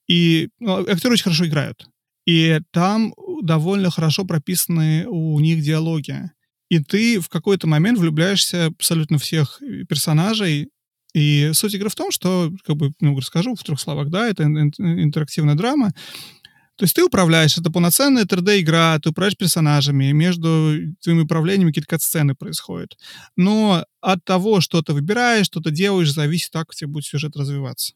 и 0.08 0.48
ну, 0.60 0.88
актеры 0.88 1.14
очень 1.14 1.24
хорошо 1.24 1.46
играют. 1.46 1.88
И 2.24 2.60
там 2.70 3.14
довольно 3.42 3.90
хорошо 3.90 4.24
прописаны 4.24 5.08
у 5.08 5.40
них 5.40 5.60
диалоги. 5.60 6.30
И 6.68 6.80
ты 6.80 7.20
в 7.20 7.28
какой-то 7.28 7.66
момент 7.66 7.98
влюбляешься 7.98 8.66
абсолютно 8.66 9.18
всех 9.18 9.60
персонажей. 9.88 10.68
И 11.14 11.50
суть 11.54 11.74
игры 11.74 11.88
в 11.88 11.94
том, 11.94 12.10
что, 12.10 12.52
как 12.66 12.76
бы, 12.76 12.92
ну, 13.00 13.18
расскажу 13.18 13.54
в 13.54 13.62
трех 13.62 13.80
словах, 13.80 14.10
да, 14.10 14.28
это 14.28 14.44
интерактивная 14.44 15.54
драма, 15.54 15.92
то 16.78 16.84
есть 16.84 16.94
ты 16.94 17.02
управляешь, 17.02 17.58
это 17.58 17.72
полноценная 17.72 18.24
3D-игра, 18.24 19.00
ты 19.02 19.10
управляешь 19.10 19.36
персонажами, 19.36 20.12
между 20.12 20.76
твоими 21.02 21.22
управлениями 21.22 21.72
какие-то 21.72 21.98
сцены 21.98 22.36
происходят. 22.36 22.96
Но 23.34 23.84
от 24.00 24.24
того, 24.24 24.60
что 24.60 24.80
ты 24.80 24.92
выбираешь, 24.92 25.46
что 25.46 25.60
ты 25.60 25.72
делаешь, 25.72 26.12
зависит, 26.12 26.52
как 26.52 26.70
у 26.70 26.72
тебя 26.74 26.86
будет 26.86 27.04
сюжет 27.04 27.36
развиваться. 27.36 27.94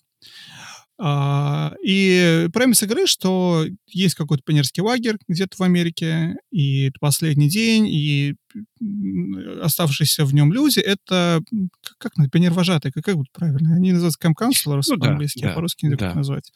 А, 0.98 1.74
и 1.82 2.48
премис 2.52 2.82
игры, 2.82 3.06
что 3.06 3.66
есть 3.88 4.14
какой-то 4.14 4.42
пионерский 4.44 4.82
лагерь 4.82 5.16
где-то 5.26 5.56
в 5.56 5.62
Америке, 5.62 6.36
и 6.50 6.84
это 6.84 6.98
последний 7.00 7.48
день, 7.48 7.86
и 7.88 8.34
оставшиеся 9.62 10.24
в 10.24 10.34
нем 10.34 10.52
люди, 10.52 10.78
это 10.78 11.42
как, 11.98 12.12
как 12.12 12.30
пионер-вожатый, 12.30 12.92
как, 12.92 13.04
как 13.04 13.16
будет 13.16 13.32
правильно? 13.32 13.74
Они 13.74 13.92
называются 13.92 14.18
camp 14.22 14.34
counselors 14.40 14.82
ну, 14.88 14.98
по-английски, 14.98 15.40
да, 15.42 15.52
а 15.52 15.54
по-русски 15.54 15.86
нельзя 15.86 15.96
да. 16.10 16.14
назвать. 16.14 16.52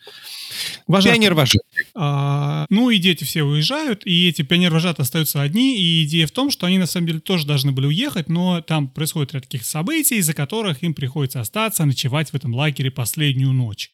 Вожатый. 0.86 1.12
Пионер-вожатый. 1.12 1.86
А, 1.94 2.66
ну 2.68 2.90
и 2.90 2.98
дети 2.98 3.24
все 3.24 3.42
уезжают, 3.42 4.06
и 4.06 4.28
эти 4.28 4.42
пионер-вожаты 4.42 5.02
остаются 5.02 5.40
одни, 5.40 5.80
и 5.80 6.04
идея 6.04 6.26
в 6.26 6.32
том, 6.32 6.50
что 6.50 6.66
они 6.66 6.78
на 6.78 6.86
самом 6.86 7.06
деле 7.06 7.20
тоже 7.20 7.46
должны 7.46 7.72
были 7.72 7.86
уехать, 7.86 8.28
но 8.28 8.60
там 8.60 8.88
происходит 8.88 9.32
ряд 9.34 9.44
таких 9.44 9.64
событий, 9.64 10.16
из-за 10.16 10.34
которых 10.34 10.82
им 10.82 10.94
приходится 10.94 11.40
остаться, 11.40 11.84
ночевать 11.84 12.30
в 12.30 12.34
этом 12.34 12.54
лагере 12.54 12.90
последнюю 12.90 13.52
ночь. 13.52 13.92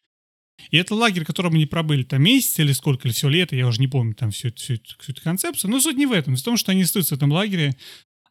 И 0.70 0.76
это 0.76 0.94
лагерь, 0.94 1.24
в 1.24 1.26
котором 1.26 1.54
они 1.54 1.66
пробыли 1.66 2.02
там 2.02 2.22
месяц 2.22 2.58
или 2.58 2.72
сколько, 2.72 3.08
или 3.08 3.14
все 3.14 3.28
лето, 3.28 3.56
я 3.56 3.66
уже 3.66 3.80
не 3.80 3.88
помню 3.88 4.14
там 4.14 4.30
всю, 4.30 4.52
всю, 4.54 4.78
всю 4.98 5.12
эту 5.12 5.22
концепцию. 5.22 5.70
Но 5.70 5.80
суть 5.80 5.96
не 5.96 6.06
в 6.06 6.12
этом, 6.12 6.36
в 6.36 6.42
том, 6.42 6.56
что 6.56 6.72
они 6.72 6.82
остаются 6.82 7.14
в 7.14 7.18
этом 7.18 7.32
лагере 7.32 7.76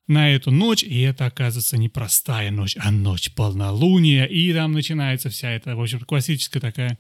на 0.08 0.30
эту 0.30 0.52
ночь, 0.52 0.84
и 0.84 1.02
это, 1.02 1.26
оказывается, 1.26 1.78
не 1.78 1.90
простая 1.90 2.52
ночь, 2.52 2.76
а 2.80 2.92
ночь 2.92 3.32
полнолуния, 3.34 4.26
и 4.26 4.52
там 4.54 4.74
начинается 4.74 5.30
вся 5.30 5.52
эта, 5.52 5.76
в 5.76 5.82
общем, 5.82 6.00
классическая 6.02 6.60
такая 6.60 7.00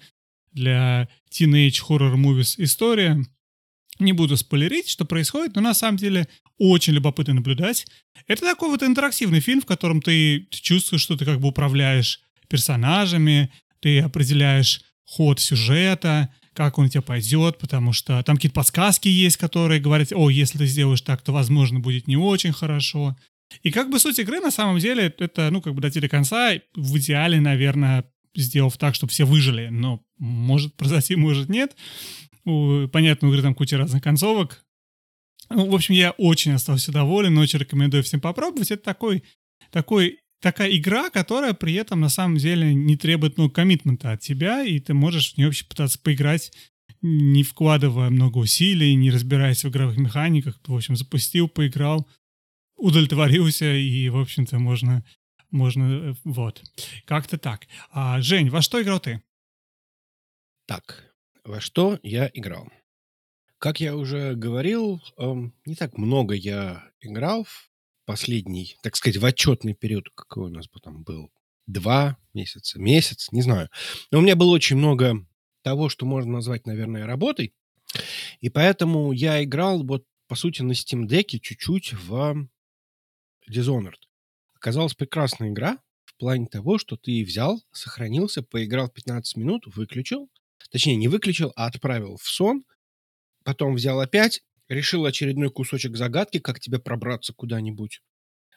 для 0.52 1.10
teenage 1.32 1.82
horror 1.88 2.16
movies 2.16 2.56
история. 2.58 3.24
Не 4.00 4.14
буду 4.14 4.38
спойлерить, 4.38 4.90
что 4.90 5.06
происходит, 5.06 5.56
но 5.56 5.62
на 5.62 5.74
самом 5.74 5.98
деле 5.98 6.28
очень 6.58 6.94
любопытно 6.94 7.36
наблюдать. 7.36 7.86
Это 8.28 8.44
такой 8.44 8.70
вот 8.70 8.82
интерактивный 8.82 9.42
фильм, 9.42 9.62
в 9.62 9.66
котором 9.66 10.02
ты 10.02 10.48
чувствуешь, 10.50 11.02
что 11.02 11.18
ты 11.18 11.26
как 11.26 11.40
бы 11.40 11.50
управляешь 11.50 12.22
персонажами, 12.48 13.52
ты 13.80 14.00
определяешь 14.00 14.82
ход 15.12 15.42
сюжета, 15.42 16.30
как 16.54 16.78
он 16.78 16.86
у 16.86 16.88
тебя 16.88 17.02
пойдет, 17.02 17.58
потому 17.58 17.92
что 17.92 18.24
там 18.24 18.38
какие-то 18.38 18.56
подсказки 18.56 19.10
есть, 19.10 19.36
которые 19.36 19.82
говорят, 19.82 20.14
о, 20.14 20.30
если 20.30 20.58
ты 20.58 20.66
сделаешь 20.66 21.02
так, 21.02 21.22
то, 21.22 21.34
возможно, 21.34 21.82
будет 21.82 22.08
не 22.08 22.16
очень 22.16 22.54
хорошо. 22.54 23.18
И 23.62 23.72
как 23.72 23.90
бы 23.90 24.00
суть 24.00 24.20
игры, 24.20 24.40
на 24.40 24.52
самом 24.52 24.80
деле, 24.80 25.14
это, 25.20 25.50
ну, 25.52 25.62
как 25.62 25.76
бы 25.76 25.82
дойти 25.82 26.00
до 26.00 26.08
конца, 26.08 26.54
в 26.76 26.98
идеале, 26.98 27.42
наверное, 27.42 28.06
сделав 28.34 28.78
так, 28.78 28.96
чтобы 28.96 29.12
все 29.12 29.26
выжили, 29.26 29.68
но 29.68 30.02
может 30.18 30.76
произойти, 30.76 31.18
может 31.18 31.50
нет. 31.50 31.76
Понятно, 32.46 33.28
у 33.28 33.32
игры 33.32 33.42
там 33.42 33.54
куча 33.54 33.78
разных 33.78 34.02
концовок. 34.02 34.64
Ну, 35.50 35.70
в 35.70 35.76
общем, 35.76 35.94
я 35.94 36.12
очень 36.12 36.54
остался 36.54 36.94
доволен, 36.94 37.38
очень 37.38 37.60
рекомендую 37.60 38.04
всем 38.04 38.22
попробовать. 38.22 38.72
Это 38.72 38.84
такой, 38.84 39.26
такой 39.72 40.20
такая 40.42 40.76
игра, 40.76 41.10
которая 41.10 41.54
при 41.54 41.74
этом 41.76 42.02
на 42.02 42.10
самом 42.10 42.38
деле 42.38 42.74
не 42.74 42.98
требует 42.98 43.38
ну, 43.38 43.50
коммитмента 43.50 44.12
от 44.12 44.22
тебя, 44.22 44.64
и 44.64 44.80
ты 44.80 44.94
можешь 44.94 45.34
в 45.34 45.38
нее 45.38 45.48
вообще 45.48 45.66
пытаться 45.66 46.00
поиграть, 46.00 46.52
не 47.02 47.44
вкладывая 47.44 48.10
много 48.10 48.40
усилий, 48.40 48.96
не 48.96 49.12
разбираясь 49.12 49.64
в 49.64 49.70
игровых 49.70 49.98
механиках. 49.98 50.60
В 50.66 50.76
общем, 50.76 50.96
запустил, 50.96 51.48
поиграл, 51.48 52.08
удовлетворился, 52.76 53.74
и, 53.74 54.10
в 54.10 54.18
общем-то, 54.18 54.60
можно, 54.60 55.06
можно, 55.52 56.12
э, 56.12 56.14
вот. 56.24 56.64
Как-то 57.06 57.38
так. 57.38 57.68
А, 57.92 58.20
Жень, 58.22 58.50
во 58.50 58.62
что 58.62 58.82
играл 58.82 59.00
ты? 59.00 59.22
Так, 60.68 61.14
во 61.44 61.62
что 61.62 62.00
я 62.04 62.30
играл? 62.34 62.68
Как 63.58 63.80
я 63.80 63.96
уже 63.96 64.34
говорил, 64.34 65.02
эм, 65.18 65.54
не 65.66 65.76
так 65.76 65.98
много 65.98 66.34
я 66.34 66.84
играл 67.00 67.44
в 67.44 67.71
последний, 68.06 68.78
так 68.84 68.96
сказать, 68.96 69.18
в 69.18 69.26
отчетный 69.26 69.74
период, 69.74 70.10
какой 70.16 70.48
у 70.48 70.54
нас 70.54 70.68
потом 70.68 71.04
был, 71.04 71.32
два 71.68 72.18
месяца, 72.34 72.80
месяц, 72.80 73.30
не 73.32 73.42
знаю. 73.42 73.70
Но 74.12 74.20
у 74.20 74.22
меня 74.22 74.36
было 74.36 74.52
очень 74.52 74.78
много 74.78 75.26
того, 75.64 75.90
что 75.90 76.06
можно 76.06 76.34
назвать, 76.34 76.66
наверное, 76.66 77.06
работой. 77.06 77.54
И 78.40 78.50
поэтому 78.50 79.12
я 79.12 79.44
играл 79.44 79.84
вот, 79.84 80.06
по 80.28 80.36
сути, 80.36 80.62
на 80.62 80.72
Steam 80.72 81.08
Deck 81.08 81.40
чуть-чуть 81.40 81.94
в 81.94 82.48
Dishonored. 83.50 84.02
Оказалась 84.56 84.94
прекрасная 84.94 85.50
игра 85.50 85.80
в 86.06 86.16
плане 86.16 86.48
того, 86.48 86.78
что 86.78 86.98
ты 86.98 87.24
взял, 87.24 87.62
сохранился, 87.72 88.44
поиграл 88.44 88.90
15 88.90 89.38
минут, 89.38 89.64
выключил. 89.66 90.30
Точнее, 90.72 90.96
не 90.96 91.08
выключил, 91.08 91.52
а 91.56 91.66
отправил 91.66 92.18
в 92.18 92.28
сон. 92.30 92.64
Потом 93.44 93.74
взял 93.74 94.00
опять, 94.00 94.44
решил 94.72 95.06
очередной 95.06 95.52
кусочек 95.52 95.98
загадки, 95.98 96.40
как 96.40 96.60
тебе 96.60 96.80
пробраться 96.80 97.34
куда-нибудь. 97.34 98.02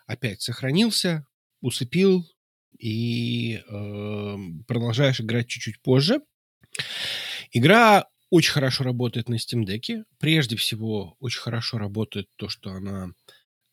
Опять 0.07 0.43
сохранился, 0.43 1.27
усыпил 1.61 2.27
и 2.79 3.57
э, 3.57 4.37
продолжаешь 4.67 5.21
играть 5.21 5.49
чуть-чуть 5.49 5.81
позже. 5.81 6.21
Игра 7.53 8.07
очень 8.31 8.53
хорошо 8.53 8.85
работает 8.85 9.29
на 9.29 9.37
Steam 9.37 9.65
Deck. 9.65 10.05
Прежде 10.19 10.57
всего, 10.57 11.17
очень 11.21 11.41
хорошо 11.41 11.79
работает 11.79 12.29
то, 12.37 12.49
что 12.49 12.71
она 12.71 13.11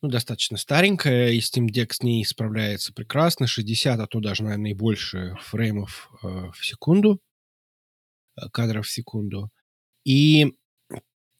ну, 0.02 0.08
достаточно 0.08 0.56
старенькая, 0.56 1.30
и 1.30 1.38
Steam 1.38 1.68
Deck 1.68 1.92
с 1.92 2.02
ней 2.02 2.24
справляется 2.24 2.92
прекрасно. 2.92 3.46
60, 3.46 3.98
а 3.98 4.06
то 4.06 4.20
даже, 4.20 4.42
наверное, 4.42 4.72
и 4.72 4.74
больше 4.74 5.36
фреймов 5.42 6.10
э, 6.22 6.26
в 6.54 6.64
секунду, 6.64 7.20
э, 8.36 8.48
кадров 8.52 8.86
в 8.86 8.90
секунду. 8.90 9.50
И 10.04 10.54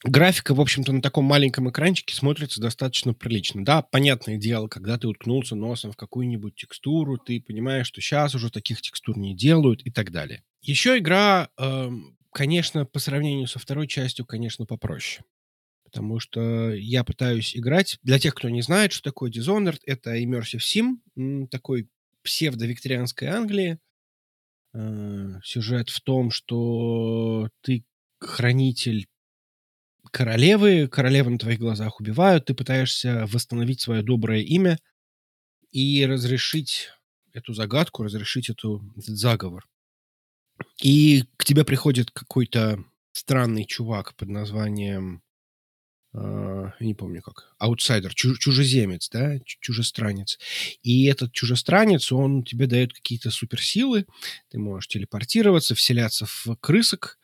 графика, 0.05 0.55
в 0.55 0.61
общем-то, 0.61 0.93
на 0.93 1.03
таком 1.03 1.25
маленьком 1.25 1.71
экранчике 1.71 2.15
смотрится 2.15 2.61
достаточно 2.61 3.15
прилично. 3.15 3.65
Да, 3.65 3.83
понятное 3.83 4.37
дело, 4.37 4.69
когда 4.69 4.99
ты 4.99 5.09
уткнулся 5.09 5.55
носом 5.55 5.93
в 5.93 5.97
какую-нибудь 5.97 6.55
текстуру, 6.55 7.19
ты 7.19 7.41
понимаешь, 7.41 7.87
что 7.87 8.01
сейчас 8.01 8.35
уже 8.35 8.51
таких 8.51 8.81
текстур 8.81 9.17
не 9.19 9.35
делают 9.35 9.83
и 9.83 9.91
так 9.91 10.11
далее. 10.11 10.43
Еще 10.63 10.99
игра, 10.99 11.49
э, 11.59 11.91
конечно, 12.33 12.85
по 12.85 12.99
сравнению 12.99 13.47
со 13.47 13.59
второй 13.59 13.87
частью, 13.87 14.27
конечно, 14.27 14.67
попроще. 14.67 15.25
Потому 15.85 16.21
что 16.21 16.73
я 16.73 17.05
пытаюсь 17.05 17.57
играть... 17.57 17.99
Для 18.03 18.19
тех, 18.19 18.35
кто 18.35 18.49
не 18.49 18.63
знает, 18.63 18.93
что 18.93 19.11
такое 19.11 19.31
Dishonored, 19.31 19.81
это 19.85 20.17
Immersive 20.17 20.61
Sim, 20.61 21.49
такой 21.49 21.89
псевдо-викторианской 22.23 23.29
Англии. 23.29 23.79
Э, 24.75 25.41
сюжет 25.45 25.91
в 25.91 26.01
том, 26.01 26.31
что 26.31 27.51
ты 27.61 27.85
хранитель 28.19 29.07
королевы, 30.13 30.87
королевы 30.89 31.31
на 31.31 31.39
твоих 31.39 31.59
глазах 31.59 31.99
убивают, 32.01 32.45
ты 32.45 32.55
пытаешься 32.55 33.27
восстановить 33.27 33.81
свое 33.81 34.03
доброе 34.03 34.43
имя 34.43 34.79
и 35.73 36.07
разрешить 36.07 36.91
эту 37.33 37.55
загадку, 37.55 38.05
разрешить 38.05 38.51
эту, 38.51 38.83
этот 38.97 39.17
заговор. 39.17 39.67
И 40.83 41.25
к 41.37 41.45
тебе 41.45 41.65
приходит 41.65 42.11
какой-то 42.11 42.85
странный 43.13 43.65
чувак 43.65 44.15
под 44.17 44.29
названием 44.29 45.23
я 46.15 46.75
не 46.81 46.95
помню 46.95 47.23
как, 47.23 47.55
аутсайдер, 47.59 48.15
чужеземец, 48.15 49.09
да, 49.11 49.39
чужестранец. 49.45 50.39
И 50.83 51.07
этот 51.07 51.33
чужестранец, 51.33 52.13
он 52.13 52.45
тебе 52.45 52.67
дает 52.67 52.93
какие-то 52.93 53.31
суперсилы, 53.31 54.07
ты 54.51 54.59
можешь 54.59 54.89
телепортироваться, 54.89 55.75
вселяться 55.75 56.27
в 56.27 56.57
крысок, 56.61 57.19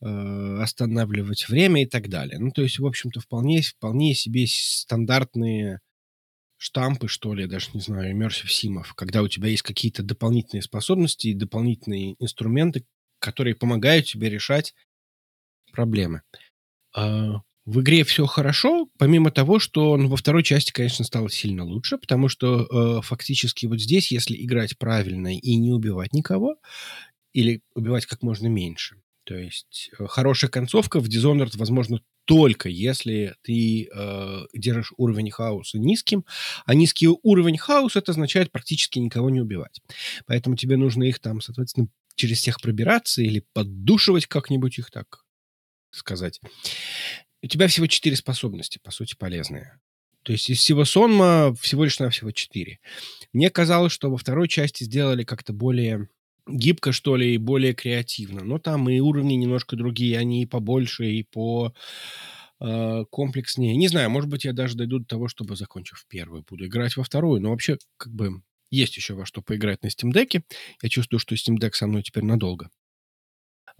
э, 0.00 0.58
останавливать 0.60 1.48
время 1.48 1.82
и 1.82 1.86
так 1.86 2.08
далее. 2.08 2.38
Ну, 2.38 2.52
то 2.52 2.62
есть, 2.62 2.78
в 2.78 2.86
общем-то, 2.86 3.20
вполне, 3.20 3.62
вполне 3.62 4.14
себе 4.14 4.46
стандартные 4.48 5.80
штампы, 6.58 7.08
что 7.08 7.34
ли, 7.34 7.46
даже 7.46 7.70
не 7.74 7.80
знаю, 7.80 8.14
immersive 8.14 8.48
симов, 8.48 8.94
когда 8.94 9.22
у 9.22 9.28
тебя 9.28 9.48
есть 9.48 9.62
какие-то 9.62 10.02
дополнительные 10.02 10.62
способности 10.62 11.28
и 11.28 11.34
дополнительные 11.34 12.16
инструменты, 12.18 12.84
которые 13.18 13.54
помогают 13.56 14.06
тебе 14.06 14.28
решать 14.30 14.74
проблемы. 15.72 16.22
В 17.66 17.80
игре 17.80 18.04
все 18.04 18.26
хорошо, 18.26 18.88
помимо 18.98 19.30
того, 19.30 19.58
что 19.58 19.96
ну, 19.96 20.08
во 20.08 20.16
второй 20.16 20.42
части, 20.42 20.72
конечно, 20.72 21.04
стало 21.04 21.30
сильно 21.30 21.64
лучше, 21.64 21.98
потому 21.98 22.28
что 22.28 22.62
э, 22.64 23.02
фактически 23.02 23.66
вот 23.66 23.80
здесь, 23.80 24.10
если 24.10 24.34
играть 24.42 24.78
правильно 24.78 25.36
и 25.36 25.56
не 25.56 25.70
убивать 25.70 26.12
никого, 26.14 26.56
или 27.32 27.62
убивать 27.74 28.06
как 28.06 28.22
можно 28.22 28.48
меньше, 28.48 28.96
то 29.24 29.36
есть 29.36 29.90
э, 29.98 30.06
хорошая 30.06 30.50
концовка 30.50 31.00
в 31.00 31.08
Dishonored 31.08 31.56
возможно 31.56 32.00
только 32.24 32.68
если 32.68 33.34
ты 33.42 33.88
э, 33.92 34.40
держишь 34.54 34.92
уровень 34.96 35.30
хаоса 35.30 35.78
низким, 35.78 36.24
а 36.64 36.74
низкий 36.74 37.08
уровень 37.08 37.58
хаоса 37.58 37.98
это 37.98 38.12
означает 38.12 38.52
практически 38.52 38.98
никого 38.98 39.30
не 39.30 39.40
убивать. 39.40 39.80
Поэтому 40.26 40.56
тебе 40.56 40.76
нужно 40.76 41.04
их 41.04 41.18
там, 41.18 41.40
соответственно, 41.40 41.88
через 42.14 42.38
всех 42.38 42.60
пробираться 42.60 43.20
или 43.22 43.44
поддушивать 43.52 44.26
как-нибудь 44.26 44.78
их 44.78 44.90
так 44.90 45.24
сказать. 45.90 46.40
У 47.42 47.46
тебя 47.46 47.68
всего 47.68 47.86
четыре 47.86 48.16
способности, 48.16 48.78
по 48.82 48.90
сути, 48.90 49.14
полезные. 49.18 49.80
То 50.22 50.32
есть 50.32 50.50
из 50.50 50.58
всего 50.58 50.84
сонма 50.84 51.54
всего 51.60 51.84
лишь 51.84 51.98
навсего 51.98 52.30
четыре. 52.30 52.78
Мне 53.32 53.48
казалось, 53.50 53.92
что 53.92 54.10
во 54.10 54.18
второй 54.18 54.48
части 54.48 54.84
сделали 54.84 55.24
как-то 55.24 55.52
более 55.52 56.08
гибко, 56.46 56.92
что 56.92 57.16
ли, 57.16 57.34
и 57.34 57.38
более 57.38 57.74
креативно. 57.74 58.44
Но 58.44 58.58
там 58.58 58.88
и 58.90 59.00
уровни 59.00 59.34
немножко 59.34 59.76
другие, 59.76 60.18
они 60.18 60.42
и 60.42 60.46
побольше, 60.46 61.10
и 61.10 61.22
по 61.22 61.72
э, 62.60 63.04
комплекснее. 63.10 63.76
Не 63.76 63.88
знаю, 63.88 64.10
может 64.10 64.28
быть, 64.28 64.44
я 64.44 64.52
даже 64.52 64.76
дойду 64.76 64.98
до 64.98 65.06
того, 65.06 65.28
чтобы, 65.28 65.56
закончив 65.56 66.04
первую, 66.08 66.44
буду 66.48 66.66
играть 66.66 66.96
во 66.96 67.04
вторую. 67.04 67.40
Но 67.40 67.50
вообще, 67.50 67.78
как 67.96 68.12
бы, 68.12 68.42
есть 68.70 68.96
еще 68.96 69.14
во 69.14 69.26
что 69.26 69.42
поиграть 69.42 69.82
на 69.82 69.88
Steam 69.88 70.12
Deck. 70.12 70.42
Я 70.82 70.88
чувствую, 70.88 71.20
что 71.20 71.34
Steam 71.34 71.56
Deck 71.58 71.72
со 71.72 71.86
мной 71.86 72.02
теперь 72.02 72.24
надолго. 72.24 72.70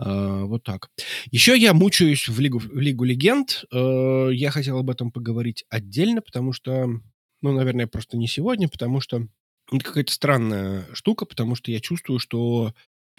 Uh, 0.01 0.45
вот 0.47 0.63
так. 0.65 0.89
Еще 1.31 1.57
я 1.59 1.75
мучаюсь 1.75 2.29
в 2.29 2.41
Лигу, 2.41 2.59
в 2.59 2.79
Лигу 2.79 3.05
Легенд. 3.05 3.65
Uh, 3.73 4.33
я 4.33 4.51
хотел 4.51 4.79
об 4.79 4.89
этом 4.89 5.13
поговорить 5.13 5.65
отдельно, 5.69 6.23
потому 6.23 6.53
что, 6.53 6.87
ну, 7.43 7.53
наверное, 7.53 7.87
просто 7.87 8.17
не 8.17 8.27
сегодня, 8.27 8.69
потому 8.69 9.01
что 9.01 9.27
это 9.71 9.85
какая-то 9.85 10.13
странная 10.13 10.87
штука, 10.95 11.27
потому 11.27 11.55
что 11.55 11.71
я 11.71 11.81
чувствую, 11.81 12.19
что 12.19 12.73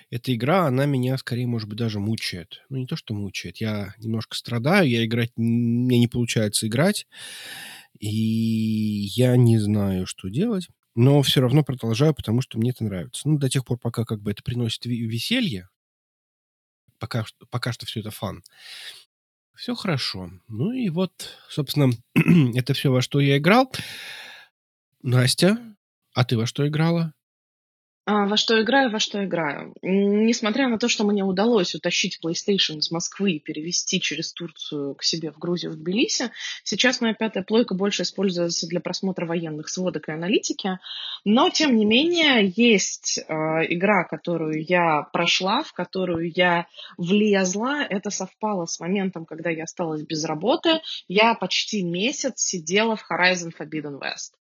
эта 0.09 0.33
игра, 0.35 0.65
она 0.65 0.85
меня 0.85 1.17
скорее, 1.17 1.47
может 1.47 1.69
быть, 1.69 1.77
даже 1.77 1.99
мучает. 1.99 2.63
Ну, 2.69 2.77
не 2.77 2.85
то, 2.85 2.95
что 2.95 3.13
мучает. 3.13 3.57
Я 3.57 3.93
немножко 3.97 4.35
страдаю, 4.35 4.89
я 4.89 5.05
играть... 5.05 5.31
Мне 5.37 5.99
не 5.99 6.07
получается 6.07 6.67
играть. 6.67 7.07
И 7.99 9.07
я 9.15 9.37
не 9.37 9.57
знаю, 9.57 10.05
что 10.07 10.29
делать. 10.29 10.67
Но 10.95 11.21
все 11.21 11.39
равно 11.39 11.63
продолжаю, 11.63 12.13
потому 12.13 12.41
что 12.41 12.57
мне 12.57 12.71
это 12.71 12.83
нравится. 12.83 13.29
Ну, 13.29 13.37
до 13.37 13.49
тех 13.49 13.63
пор, 13.63 13.77
пока 13.77 14.03
как 14.03 14.21
бы 14.21 14.31
это 14.31 14.43
приносит 14.43 14.85
веселье, 14.85 15.69
пока, 17.01 17.25
пока 17.49 17.73
что 17.73 17.85
все 17.85 17.99
это 17.99 18.11
фан. 18.11 18.43
Все 19.55 19.75
хорошо. 19.75 20.29
Ну 20.47 20.71
и 20.71 20.89
вот, 20.89 21.37
собственно, 21.49 21.91
это 22.55 22.73
все, 22.73 22.91
во 22.91 23.01
что 23.01 23.19
я 23.19 23.37
играл. 23.37 23.73
Настя, 25.01 25.57
а 26.13 26.23
ты 26.23 26.37
во 26.37 26.45
что 26.45 26.67
играла? 26.67 27.13
А, 28.11 28.25
во 28.25 28.35
что 28.35 28.61
играю, 28.61 28.91
во 28.91 28.99
что 28.99 29.23
играю. 29.23 29.73
Несмотря 29.81 30.67
на 30.67 30.77
то, 30.77 30.89
что 30.89 31.05
мне 31.05 31.23
удалось 31.23 31.75
утащить 31.75 32.19
PlayStation 32.21 32.79
из 32.79 32.91
Москвы 32.91 33.33
и 33.33 33.39
перевести 33.39 34.01
через 34.01 34.33
Турцию 34.33 34.95
к 34.95 35.03
себе 35.03 35.31
в 35.31 35.39
Грузию, 35.39 35.71
в 35.71 35.75
Тбилиси, 35.77 36.29
сейчас 36.65 36.99
моя 36.99 37.13
пятая 37.13 37.45
плойка 37.45 37.73
больше 37.73 38.03
используется 38.03 38.67
для 38.67 38.81
просмотра 38.81 39.25
военных 39.25 39.69
сводок 39.69 40.09
и 40.09 40.11
аналитики. 40.11 40.79
Но, 41.23 41.49
тем 41.51 41.77
не 41.77 41.85
менее, 41.85 42.51
есть 42.53 43.17
э, 43.17 43.33
игра, 43.69 44.03
которую 44.03 44.61
я 44.61 45.03
прошла, 45.13 45.63
в 45.63 45.71
которую 45.71 46.33
я 46.35 46.67
влезла. 46.97 47.81
Это 47.81 48.09
совпало 48.09 48.65
с 48.65 48.81
моментом, 48.81 49.25
когда 49.25 49.49
я 49.51 49.63
осталась 49.63 50.01
без 50.01 50.25
работы. 50.25 50.81
Я 51.07 51.33
почти 51.33 51.81
месяц 51.81 52.41
сидела 52.41 52.97
в 52.97 53.09
Horizon 53.09 53.53
Forbidden 53.57 54.01
West. 54.01 54.40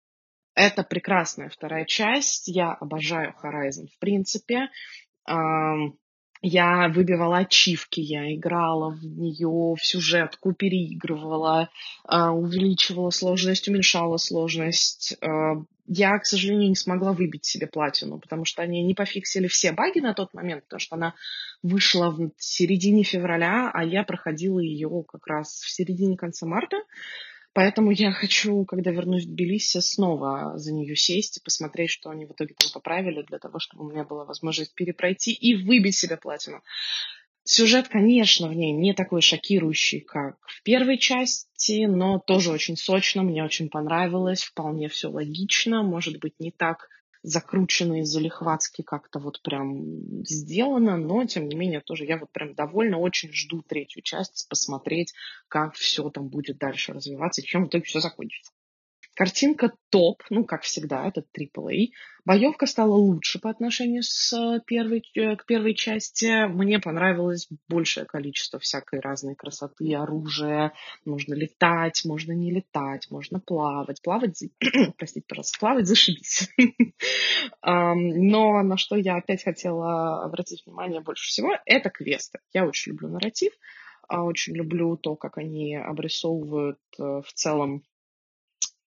Это 0.57 0.83
прекрасная 0.83 1.51
вторая 1.51 1.85
часть. 1.85 2.49
Я 2.49 2.73
обожаю 2.73 3.35
Horizon 3.43 3.89
в 3.95 3.99
принципе. 3.99 4.71
Я 6.43 6.89
выбивала 6.89 7.39
ачивки, 7.39 8.01
я 8.01 8.35
играла 8.35 8.91
в 8.91 9.03
нее, 9.03 9.75
в 9.75 9.85
сюжетку 9.85 10.53
переигрывала, 10.53 11.71
а, 12.05 12.31
увеличивала 12.33 13.11
сложность, 13.11 13.69
уменьшала 13.69 14.19
сложность. 14.19 15.17
А, 15.23 15.55
я, 15.87 16.19
к 16.19 16.27
сожалению, 16.27 16.69
не 16.69 16.77
смогла 16.77 17.13
выбить 17.13 17.47
себе 17.47 17.67
платину, 17.67 18.19
потому 18.19 18.45
что 18.45 18.63
они 18.63 18.83
не 18.83 18.95
пофиксили 18.95 19.49
все 19.49 19.73
баги 19.73 20.01
на 20.01 20.15
тот 20.15 20.35
момент, 20.35 20.65
потому 20.65 20.81
что 20.81 20.97
она 20.97 21.15
вышла 21.63 22.11
в 22.11 22.31
середине 22.37 23.03
февраля, 23.03 23.71
а 23.73 23.83
я 23.83 24.05
проходила 24.05 24.59
ее 24.59 25.05
как 25.09 25.27
раз 25.27 25.61
в 25.63 25.71
середине-конце 25.71 26.45
марта. 26.45 26.77
Поэтому 27.57 27.91
я 27.91 28.13
хочу, 28.13 28.67
когда 28.67 28.91
вернусь 28.91 29.25
в 29.25 29.31
Тбилиси, 29.31 29.81
снова 29.81 30.59
за 30.59 30.75
нее 30.75 30.95
сесть 30.95 31.39
и 31.39 31.43
посмотреть, 31.43 31.89
что 31.89 32.11
они 32.11 32.27
в 32.27 32.33
итоге 32.33 32.55
там 32.55 32.71
поправили, 32.71 33.23
для 33.23 33.39
того, 33.39 33.59
чтобы 33.61 33.87
у 33.87 33.91
меня 33.91 34.05
была 34.05 34.27
возможность 34.27 34.75
перепройти 34.75 35.33
и 35.33 35.55
выбить 35.55 35.97
себе 35.97 36.19
платину. 36.19 36.61
Сюжет, 37.45 37.89
конечно, 37.89 38.49
в 38.49 38.53
ней 38.53 38.73
не 38.73 38.93
такой 38.93 39.23
шокирующий, 39.23 40.01
как 40.01 40.37
в 40.47 40.63
первой 40.65 40.99
части, 40.99 41.87
но 41.87 42.19
тоже 42.19 42.51
очень 42.51 42.77
сочно, 42.77 43.23
мне 43.23 43.43
очень 43.43 43.71
понравилось, 43.71 44.43
вполне 44.43 44.91
все 44.91 45.09
логично, 45.09 45.83
может 45.83 46.21
быть, 46.21 46.35
не 46.39 46.51
так 46.51 46.91
закручено 47.23 48.01
и 48.01 48.05
залихватски 48.05 48.83
как-то 48.83 49.19
вот 49.19 49.41
прям 49.43 50.25
сделано, 50.25 50.97
но 50.97 51.25
тем 51.25 51.49
не 51.49 51.57
менее 51.57 51.81
тоже 51.81 52.05
я 52.05 52.19
вот 52.19 52.31
прям 52.31 52.55
довольна, 52.55 52.99
очень 52.99 53.33
жду 53.33 53.63
третью 53.63 54.03
часть, 54.03 54.47
посмотреть, 54.49 55.15
как 55.49 55.75
все 55.75 56.09
там 56.11 56.29
будет 56.29 56.59
дальше 56.59 56.93
развиваться, 56.93 57.43
чем 57.43 57.65
в 57.65 57.69
итоге 57.69 57.85
все 57.85 58.01
закончится. 58.01 58.53
Картинка 59.17 59.73
топ, 59.89 60.23
ну, 60.29 60.45
как 60.45 60.61
всегда, 60.61 61.09
это 61.09 61.25
AAA. 61.35 61.87
Боевка 62.27 62.67
стала 62.67 62.93
лучше 62.93 63.39
по 63.39 63.49
отношению 63.49 64.03
с 64.03 64.31
э, 64.35 64.61
первой, 64.67 65.03
э, 65.15 65.37
к 65.37 65.47
первой 65.47 65.75
части. 65.75 66.47
Мне 66.49 66.81
понравилось 66.81 67.49
большее 67.67 68.05
количество 68.05 68.59
всякой 68.59 69.01
разной 69.01 69.35
красоты, 69.35 69.95
оружия. 69.95 70.75
Можно 71.07 71.33
летать, 71.33 72.03
можно 72.05 72.33
не 72.33 72.51
летать, 72.51 73.07
можно 73.11 73.41
плавать. 73.41 74.03
Плавать, 74.03 74.39
простите, 74.99 75.25
пожалуйста, 75.27 75.59
плавать 75.61 75.87
зашибись. 75.87 76.51
Но 77.65 78.63
на 78.63 78.77
что 78.77 78.97
я 78.97 79.17
опять 79.17 79.45
хотела 79.45 80.25
обратить 80.25 80.67
внимание 80.67 81.01
больше 81.01 81.27
всего, 81.29 81.53
это 81.65 81.89
квесты. 81.89 82.41
Я 82.53 82.67
очень 82.67 82.93
люблю 82.93 83.09
нарратив, 83.09 83.55
а 84.09 84.25
очень 84.25 84.55
люблю 84.55 84.99
то, 84.99 85.17
как 85.17 85.39
они 85.39 85.75
обрисовывают 85.75 86.81
э, 86.99 87.23
в 87.25 87.33
целом 87.33 87.83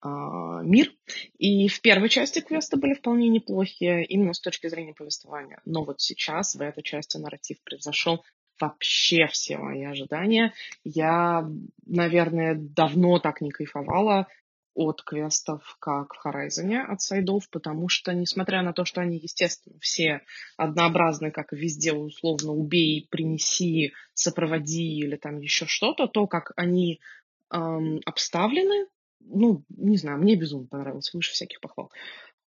мир. 0.02 0.92
И 1.38 1.68
в 1.68 1.80
первой 1.80 2.08
части 2.08 2.40
квесты 2.40 2.76
были 2.76 2.94
вполне 2.94 3.28
неплохие 3.28 4.04
именно 4.04 4.32
с 4.32 4.40
точки 4.40 4.68
зрения 4.68 4.94
повествования. 4.94 5.60
Но 5.64 5.84
вот 5.84 6.00
сейчас 6.00 6.54
в 6.54 6.60
этой 6.60 6.82
части 6.82 7.16
нарратив 7.18 7.62
превзошел 7.62 8.24
вообще 8.60 9.26
все 9.26 9.58
мои 9.58 9.84
ожидания. 9.84 10.52
Я, 10.84 11.48
наверное, 11.86 12.54
давно 12.54 13.18
так 13.18 13.40
не 13.40 13.50
кайфовала 13.50 14.26
от 14.74 15.02
квестов, 15.02 15.76
как 15.80 16.14
в 16.14 16.26
Horizon, 16.26 16.80
от 16.80 17.00
сайдов, 17.00 17.48
потому 17.50 17.88
что, 17.88 18.14
несмотря 18.14 18.62
на 18.62 18.72
то, 18.72 18.84
что 18.84 19.00
они, 19.00 19.18
естественно, 19.18 19.76
все 19.80 20.22
однообразны, 20.56 21.30
как 21.30 21.52
везде, 21.52 21.92
условно, 21.92 22.52
убей, 22.52 23.08
принеси, 23.10 23.92
сопроводи 24.14 24.98
или 24.98 25.16
там 25.16 25.40
еще 25.40 25.66
что-то, 25.66 26.06
то, 26.06 26.26
как 26.26 26.52
они 26.56 27.00
эм, 27.52 28.00
обставлены, 28.06 28.86
ну, 29.20 29.64
не 29.68 29.96
знаю, 29.96 30.18
мне 30.18 30.36
безумно 30.36 30.66
понравилось, 30.66 31.12
выше 31.12 31.32
всяких 31.32 31.60
похвал. 31.60 31.90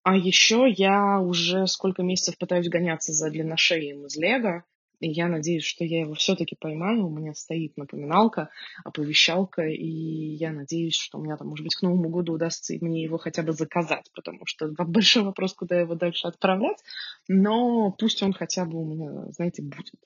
А 0.03 0.17
еще 0.17 0.69
я 0.69 1.19
уже 1.21 1.65
сколько 1.67 2.03
месяцев 2.03 2.37
пытаюсь 2.37 2.67
гоняться 2.67 3.13
за 3.13 3.29
длинношеем 3.29 4.05
из 4.05 4.17
Лего, 4.17 4.65
и 4.99 5.09
я 5.09 5.27
надеюсь, 5.27 5.63
что 5.63 5.83
я 5.83 6.01
его 6.01 6.13
все-таки 6.13 6.55
поймаю. 6.55 7.05
У 7.05 7.09
меня 7.09 7.33
стоит 7.33 7.75
напоминалка, 7.77 8.49
оповещалка, 8.83 9.63
и 9.63 9.85
я 9.85 10.51
надеюсь, 10.51 10.95
что 10.95 11.17
у 11.17 11.23
меня 11.23 11.37
там, 11.37 11.47
может 11.47 11.63
быть, 11.63 11.75
к 11.75 11.81
Новому 11.81 12.09
году 12.09 12.33
удастся 12.33 12.73
мне 12.79 13.03
его 13.03 13.17
хотя 13.17 13.43
бы 13.43 13.51
заказать, 13.53 14.09
потому 14.13 14.45
что 14.45 14.67
большой 14.87 15.23
вопрос, 15.23 15.53
куда 15.53 15.79
его 15.79 15.95
дальше 15.95 16.27
отправлять, 16.27 16.81
но 17.27 17.91
пусть 17.91 18.23
он 18.23 18.33
хотя 18.33 18.65
бы 18.65 18.81
у 18.81 18.85
меня, 18.85 19.31
знаете, 19.31 19.61
будет. 19.61 19.99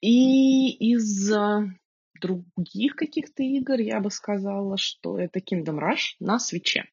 И 0.00 0.70
из 0.92 1.32
других 2.20 2.96
каких-то 2.96 3.42
игр 3.42 3.80
я 3.80 4.00
бы 4.00 4.10
сказала, 4.10 4.76
что 4.76 5.18
это 5.18 5.40
Kingdom 5.40 5.78
Rush 5.78 6.16
на 6.20 6.38
свече. 6.38 6.84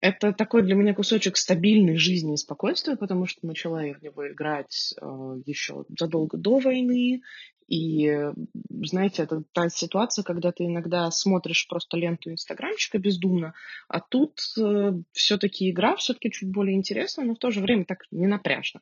Это 0.00 0.32
такой 0.32 0.62
для 0.62 0.76
меня 0.76 0.94
кусочек 0.94 1.36
стабильной 1.36 1.96
жизни 1.96 2.34
и 2.34 2.36
спокойствия, 2.36 2.96
потому 2.96 3.26
что 3.26 3.44
начала 3.46 3.82
я 3.82 3.94
в 3.94 4.02
него 4.02 4.30
играть 4.30 4.94
э, 5.00 5.40
еще 5.44 5.84
задолго 5.88 6.38
до 6.38 6.58
войны. 6.58 7.22
И, 7.66 8.30
знаете, 8.70 9.24
это 9.24 9.42
та 9.52 9.68
ситуация, 9.68 10.22
когда 10.22 10.52
ты 10.52 10.64
иногда 10.64 11.10
смотришь 11.10 11.66
просто 11.68 11.98
ленту 11.98 12.30
инстаграмчика 12.30 12.98
бездумно, 12.98 13.54
а 13.88 14.00
тут 14.00 14.38
э, 14.58 14.92
все-таки 15.12 15.68
игра 15.68 15.96
все-таки 15.96 16.30
чуть 16.30 16.50
более 16.50 16.76
интересная, 16.76 17.26
но 17.26 17.34
в 17.34 17.38
то 17.38 17.50
же 17.50 17.60
время 17.60 17.84
так 17.84 18.04
не 18.12 18.28
напряжно. 18.28 18.80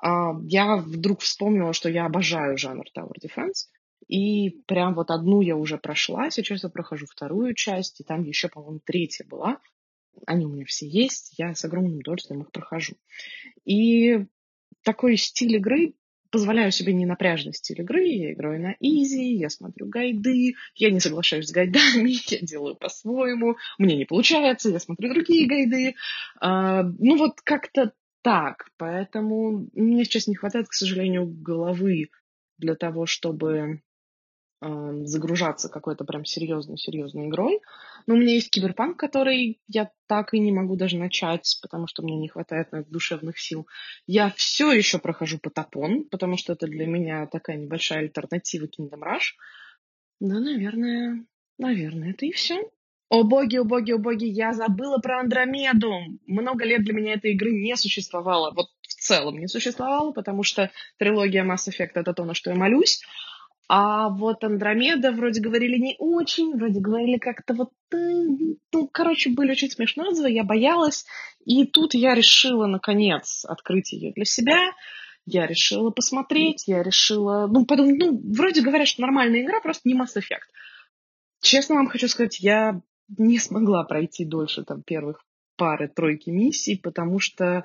Э, 0.00 0.30
я 0.44 0.76
вдруг 0.76 1.20
вспомнила, 1.20 1.72
что 1.72 1.88
я 1.90 2.06
обожаю 2.06 2.56
жанр 2.56 2.84
Tower 2.96 3.14
Defense. 3.20 3.66
И 4.08 4.50
прям 4.66 4.94
вот 4.94 5.10
одну 5.10 5.40
я 5.40 5.56
уже 5.56 5.78
прошла, 5.78 6.30
сейчас 6.30 6.62
я 6.62 6.68
прохожу 6.68 7.06
вторую 7.06 7.54
часть, 7.54 8.00
и 8.00 8.04
там 8.04 8.24
еще, 8.24 8.48
по-моему, 8.48 8.80
третья 8.84 9.24
была. 9.24 9.58
Они 10.26 10.44
у 10.44 10.50
меня 10.50 10.64
все 10.66 10.86
есть, 10.86 11.34
я 11.38 11.54
с 11.54 11.64
огромным 11.64 11.98
удовольствием 11.98 12.42
их 12.42 12.52
прохожу. 12.52 12.94
И 13.64 14.26
такой 14.82 15.16
стиль 15.16 15.56
игры 15.56 15.94
позволяю 16.30 16.72
себе 16.72 16.94
не 16.94 17.06
напряжный 17.06 17.52
стиль 17.52 17.82
игры. 17.82 18.04
Я 18.04 18.32
играю 18.32 18.60
на 18.60 18.74
изи, 18.80 19.34
я 19.34 19.50
смотрю 19.50 19.86
гайды, 19.86 20.54
я 20.74 20.90
не 20.90 20.98
соглашаюсь 20.98 21.48
с 21.48 21.52
гайдами, 21.52 22.10
я 22.30 22.40
делаю 22.40 22.74
по-своему, 22.74 23.56
мне 23.78 23.96
не 23.96 24.06
получается, 24.06 24.70
я 24.70 24.80
смотрю 24.80 25.12
другие 25.12 25.46
гайды. 25.46 25.94
А, 26.40 26.82
ну 26.82 27.16
вот 27.16 27.40
как-то 27.42 27.92
так. 28.22 28.70
Поэтому 28.78 29.68
мне 29.74 30.04
сейчас 30.04 30.26
не 30.26 30.34
хватает, 30.34 30.68
к 30.68 30.72
сожалению, 30.72 31.26
головы 31.26 32.08
для 32.58 32.74
того, 32.74 33.06
чтобы 33.06 33.82
загружаться 35.04 35.68
какой-то 35.68 36.04
прям 36.04 36.24
серьезной-серьезной 36.24 37.26
игрой. 37.26 37.60
Но 38.06 38.14
у 38.14 38.16
меня 38.16 38.34
есть 38.34 38.50
киберпанк, 38.50 38.98
который 38.98 39.60
я 39.68 39.90
так 40.06 40.34
и 40.34 40.38
не 40.38 40.52
могу 40.52 40.76
даже 40.76 40.98
начать, 40.98 41.58
потому 41.62 41.86
что 41.86 42.02
мне 42.02 42.16
не 42.16 42.28
хватает 42.28 42.72
на 42.72 42.84
душевных 42.84 43.38
сил. 43.38 43.66
Я 44.06 44.30
все 44.36 44.72
еще 44.72 44.98
прохожу 44.98 45.38
Потапон, 45.38 46.04
потому 46.04 46.36
что 46.36 46.52
это 46.52 46.66
для 46.66 46.86
меня 46.86 47.26
такая 47.26 47.56
небольшая 47.56 48.00
альтернатива 48.00 48.66
Kingdom 48.66 49.00
Rush. 49.00 49.34
Да, 50.20 50.38
наверное, 50.38 51.24
наверное, 51.58 52.10
это 52.10 52.26
и 52.26 52.32
все. 52.32 52.62
О 53.08 53.24
боги, 53.24 53.56
о 53.56 53.64
боги, 53.64 53.92
о 53.92 53.98
боги, 53.98 54.24
я 54.24 54.54
забыла 54.54 54.98
про 54.98 55.20
Андромеду. 55.20 55.92
Много 56.26 56.64
лет 56.64 56.82
для 56.84 56.94
меня 56.94 57.14
этой 57.14 57.32
игры 57.32 57.52
не 57.52 57.76
существовало. 57.76 58.52
Вот 58.54 58.68
в 58.80 58.94
целом 58.94 59.38
не 59.38 59.48
существовало, 59.48 60.12
потому 60.12 60.44
что 60.44 60.70
трилогия 60.98 61.44
Mass 61.44 61.68
Effect— 61.68 61.90
это 61.94 62.14
то, 62.14 62.24
на 62.24 62.32
что 62.32 62.50
я 62.50 62.56
молюсь. 62.56 63.02
А 63.74 64.10
вот 64.10 64.44
Андромеда 64.44 65.12
вроде 65.12 65.40
говорили 65.40 65.78
не 65.78 65.96
очень, 65.98 66.54
вроде 66.54 66.78
говорили 66.78 67.16
как-то 67.16 67.54
вот, 67.54 67.70
э, 67.94 67.96
ну, 68.70 68.86
короче, 68.92 69.30
были 69.30 69.52
очень 69.52 69.70
смешные 69.70 70.08
отзывы, 70.08 70.30
я 70.30 70.44
боялась. 70.44 71.06
И 71.46 71.64
тут 71.64 71.94
я 71.94 72.14
решила, 72.14 72.66
наконец, 72.66 73.46
открыть 73.48 73.94
ее 73.94 74.12
для 74.12 74.26
себя. 74.26 74.58
Я 75.24 75.46
решила 75.46 75.88
посмотреть, 75.88 76.68
я 76.68 76.82
решила... 76.82 77.46
Ну, 77.46 77.64
потом, 77.64 77.96
ну, 77.96 78.20
вроде 78.34 78.60
говорят, 78.60 78.88
что 78.88 79.00
нормальная 79.00 79.40
игра, 79.40 79.58
просто 79.62 79.88
не 79.88 79.98
Mass 79.98 80.18
Effect. 80.18 80.52
Честно 81.40 81.76
вам 81.76 81.88
хочу 81.88 82.08
сказать, 82.08 82.40
я 82.40 82.82
не 83.16 83.38
смогла 83.38 83.84
пройти 83.84 84.26
дольше 84.26 84.64
там 84.64 84.82
первых 84.82 85.24
пары-тройки 85.56 86.28
миссий, 86.28 86.76
потому 86.76 87.20
что, 87.20 87.64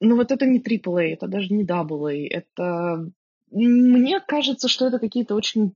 ну, 0.00 0.16
вот 0.16 0.32
это 0.32 0.46
не 0.46 0.58
AAA, 0.58 1.12
это 1.12 1.28
даже 1.28 1.54
не 1.54 1.64
AA, 1.64 2.26
это... 2.28 3.12
Мне 3.52 4.20
кажется, 4.20 4.68
что 4.68 4.86
это 4.86 4.98
какие-то 4.98 5.34
очень 5.34 5.74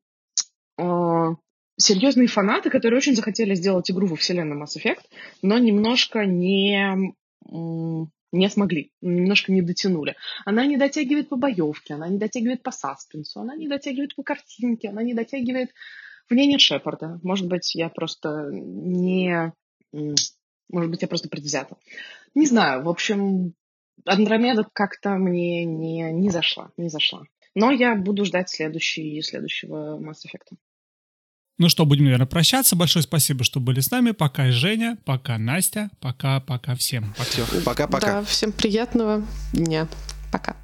э, 0.79 1.29
серьезные 1.77 2.27
фанаты, 2.27 2.71
которые 2.71 2.99
очень 2.99 3.15
захотели 3.15 3.55
сделать 3.55 3.91
игру 3.91 4.07
во 4.07 4.17
вселенной 4.17 4.57
Mass 4.57 4.77
Effect, 4.77 5.05
но 5.43 5.59
немножко 5.59 6.25
не, 6.25 7.13
не 8.33 8.49
смогли, 8.49 8.93
немножко 9.03 9.53
не 9.53 9.63
дотянули. 9.63 10.17
Она 10.45 10.65
не 10.67 10.77
дотягивает 10.77 11.29
по 11.29 11.37
боевке, 11.37 11.95
она 11.95 12.09
не 12.09 12.19
дотягивает 12.19 12.63
по 12.63 12.71
саспенсу, 12.71 13.41
она 13.41 13.55
не 13.55 13.69
дотягивает 13.69 14.15
по 14.17 14.23
картинке, 14.23 14.89
она 14.89 15.03
не 15.03 15.15
дотягивает... 15.15 15.71
В 16.29 16.35
ней 16.35 16.49
нет 16.49 16.61
Шепарда. 16.61 17.21
Может 17.23 17.47
быть, 17.47 17.75
я 17.75 17.89
просто 17.89 18.49
не... 18.51 19.53
Может 19.93 20.91
быть, 20.91 21.03
я 21.03 21.09
просто 21.09 21.29
предвзята. 21.29 21.77
Не 22.35 22.47
знаю. 22.47 22.83
В 22.83 22.89
общем, 22.89 23.55
Андромеда 24.05 24.67
как-то 24.73 25.11
мне 25.11 25.65
не, 25.65 26.11
не 26.11 26.31
зашла. 26.31 26.73
Не 26.77 26.89
зашла. 26.89 27.23
Но 27.57 27.73
я 27.73 27.97
буду 27.97 28.27
ждать 28.27 28.51
следующий, 28.51 29.21
следующего 29.23 29.99
Mass 29.99 30.27
Effect. 30.27 30.57
Ну 31.59 31.71
что, 31.71 31.87
будем, 31.87 32.05
наверное, 32.05 32.27
прощаться. 32.27 32.77
Большое 32.77 33.03
спасибо, 33.03 33.45
что 33.45 33.61
были 33.61 33.81
с 33.81 33.91
нами. 33.91 34.11
Пока, 34.11 34.51
Женя. 34.53 34.99
Пока, 35.07 35.39
Настя. 35.39 35.89
Пока-пока 36.01 36.77
всем. 36.77 37.15
Пока. 37.17 37.61
Пока-пока. 37.65 38.07
Да, 38.07 38.25
всем 38.25 38.53
приятного 38.53 39.27
дня. 39.55 39.89
Пока. 40.31 40.55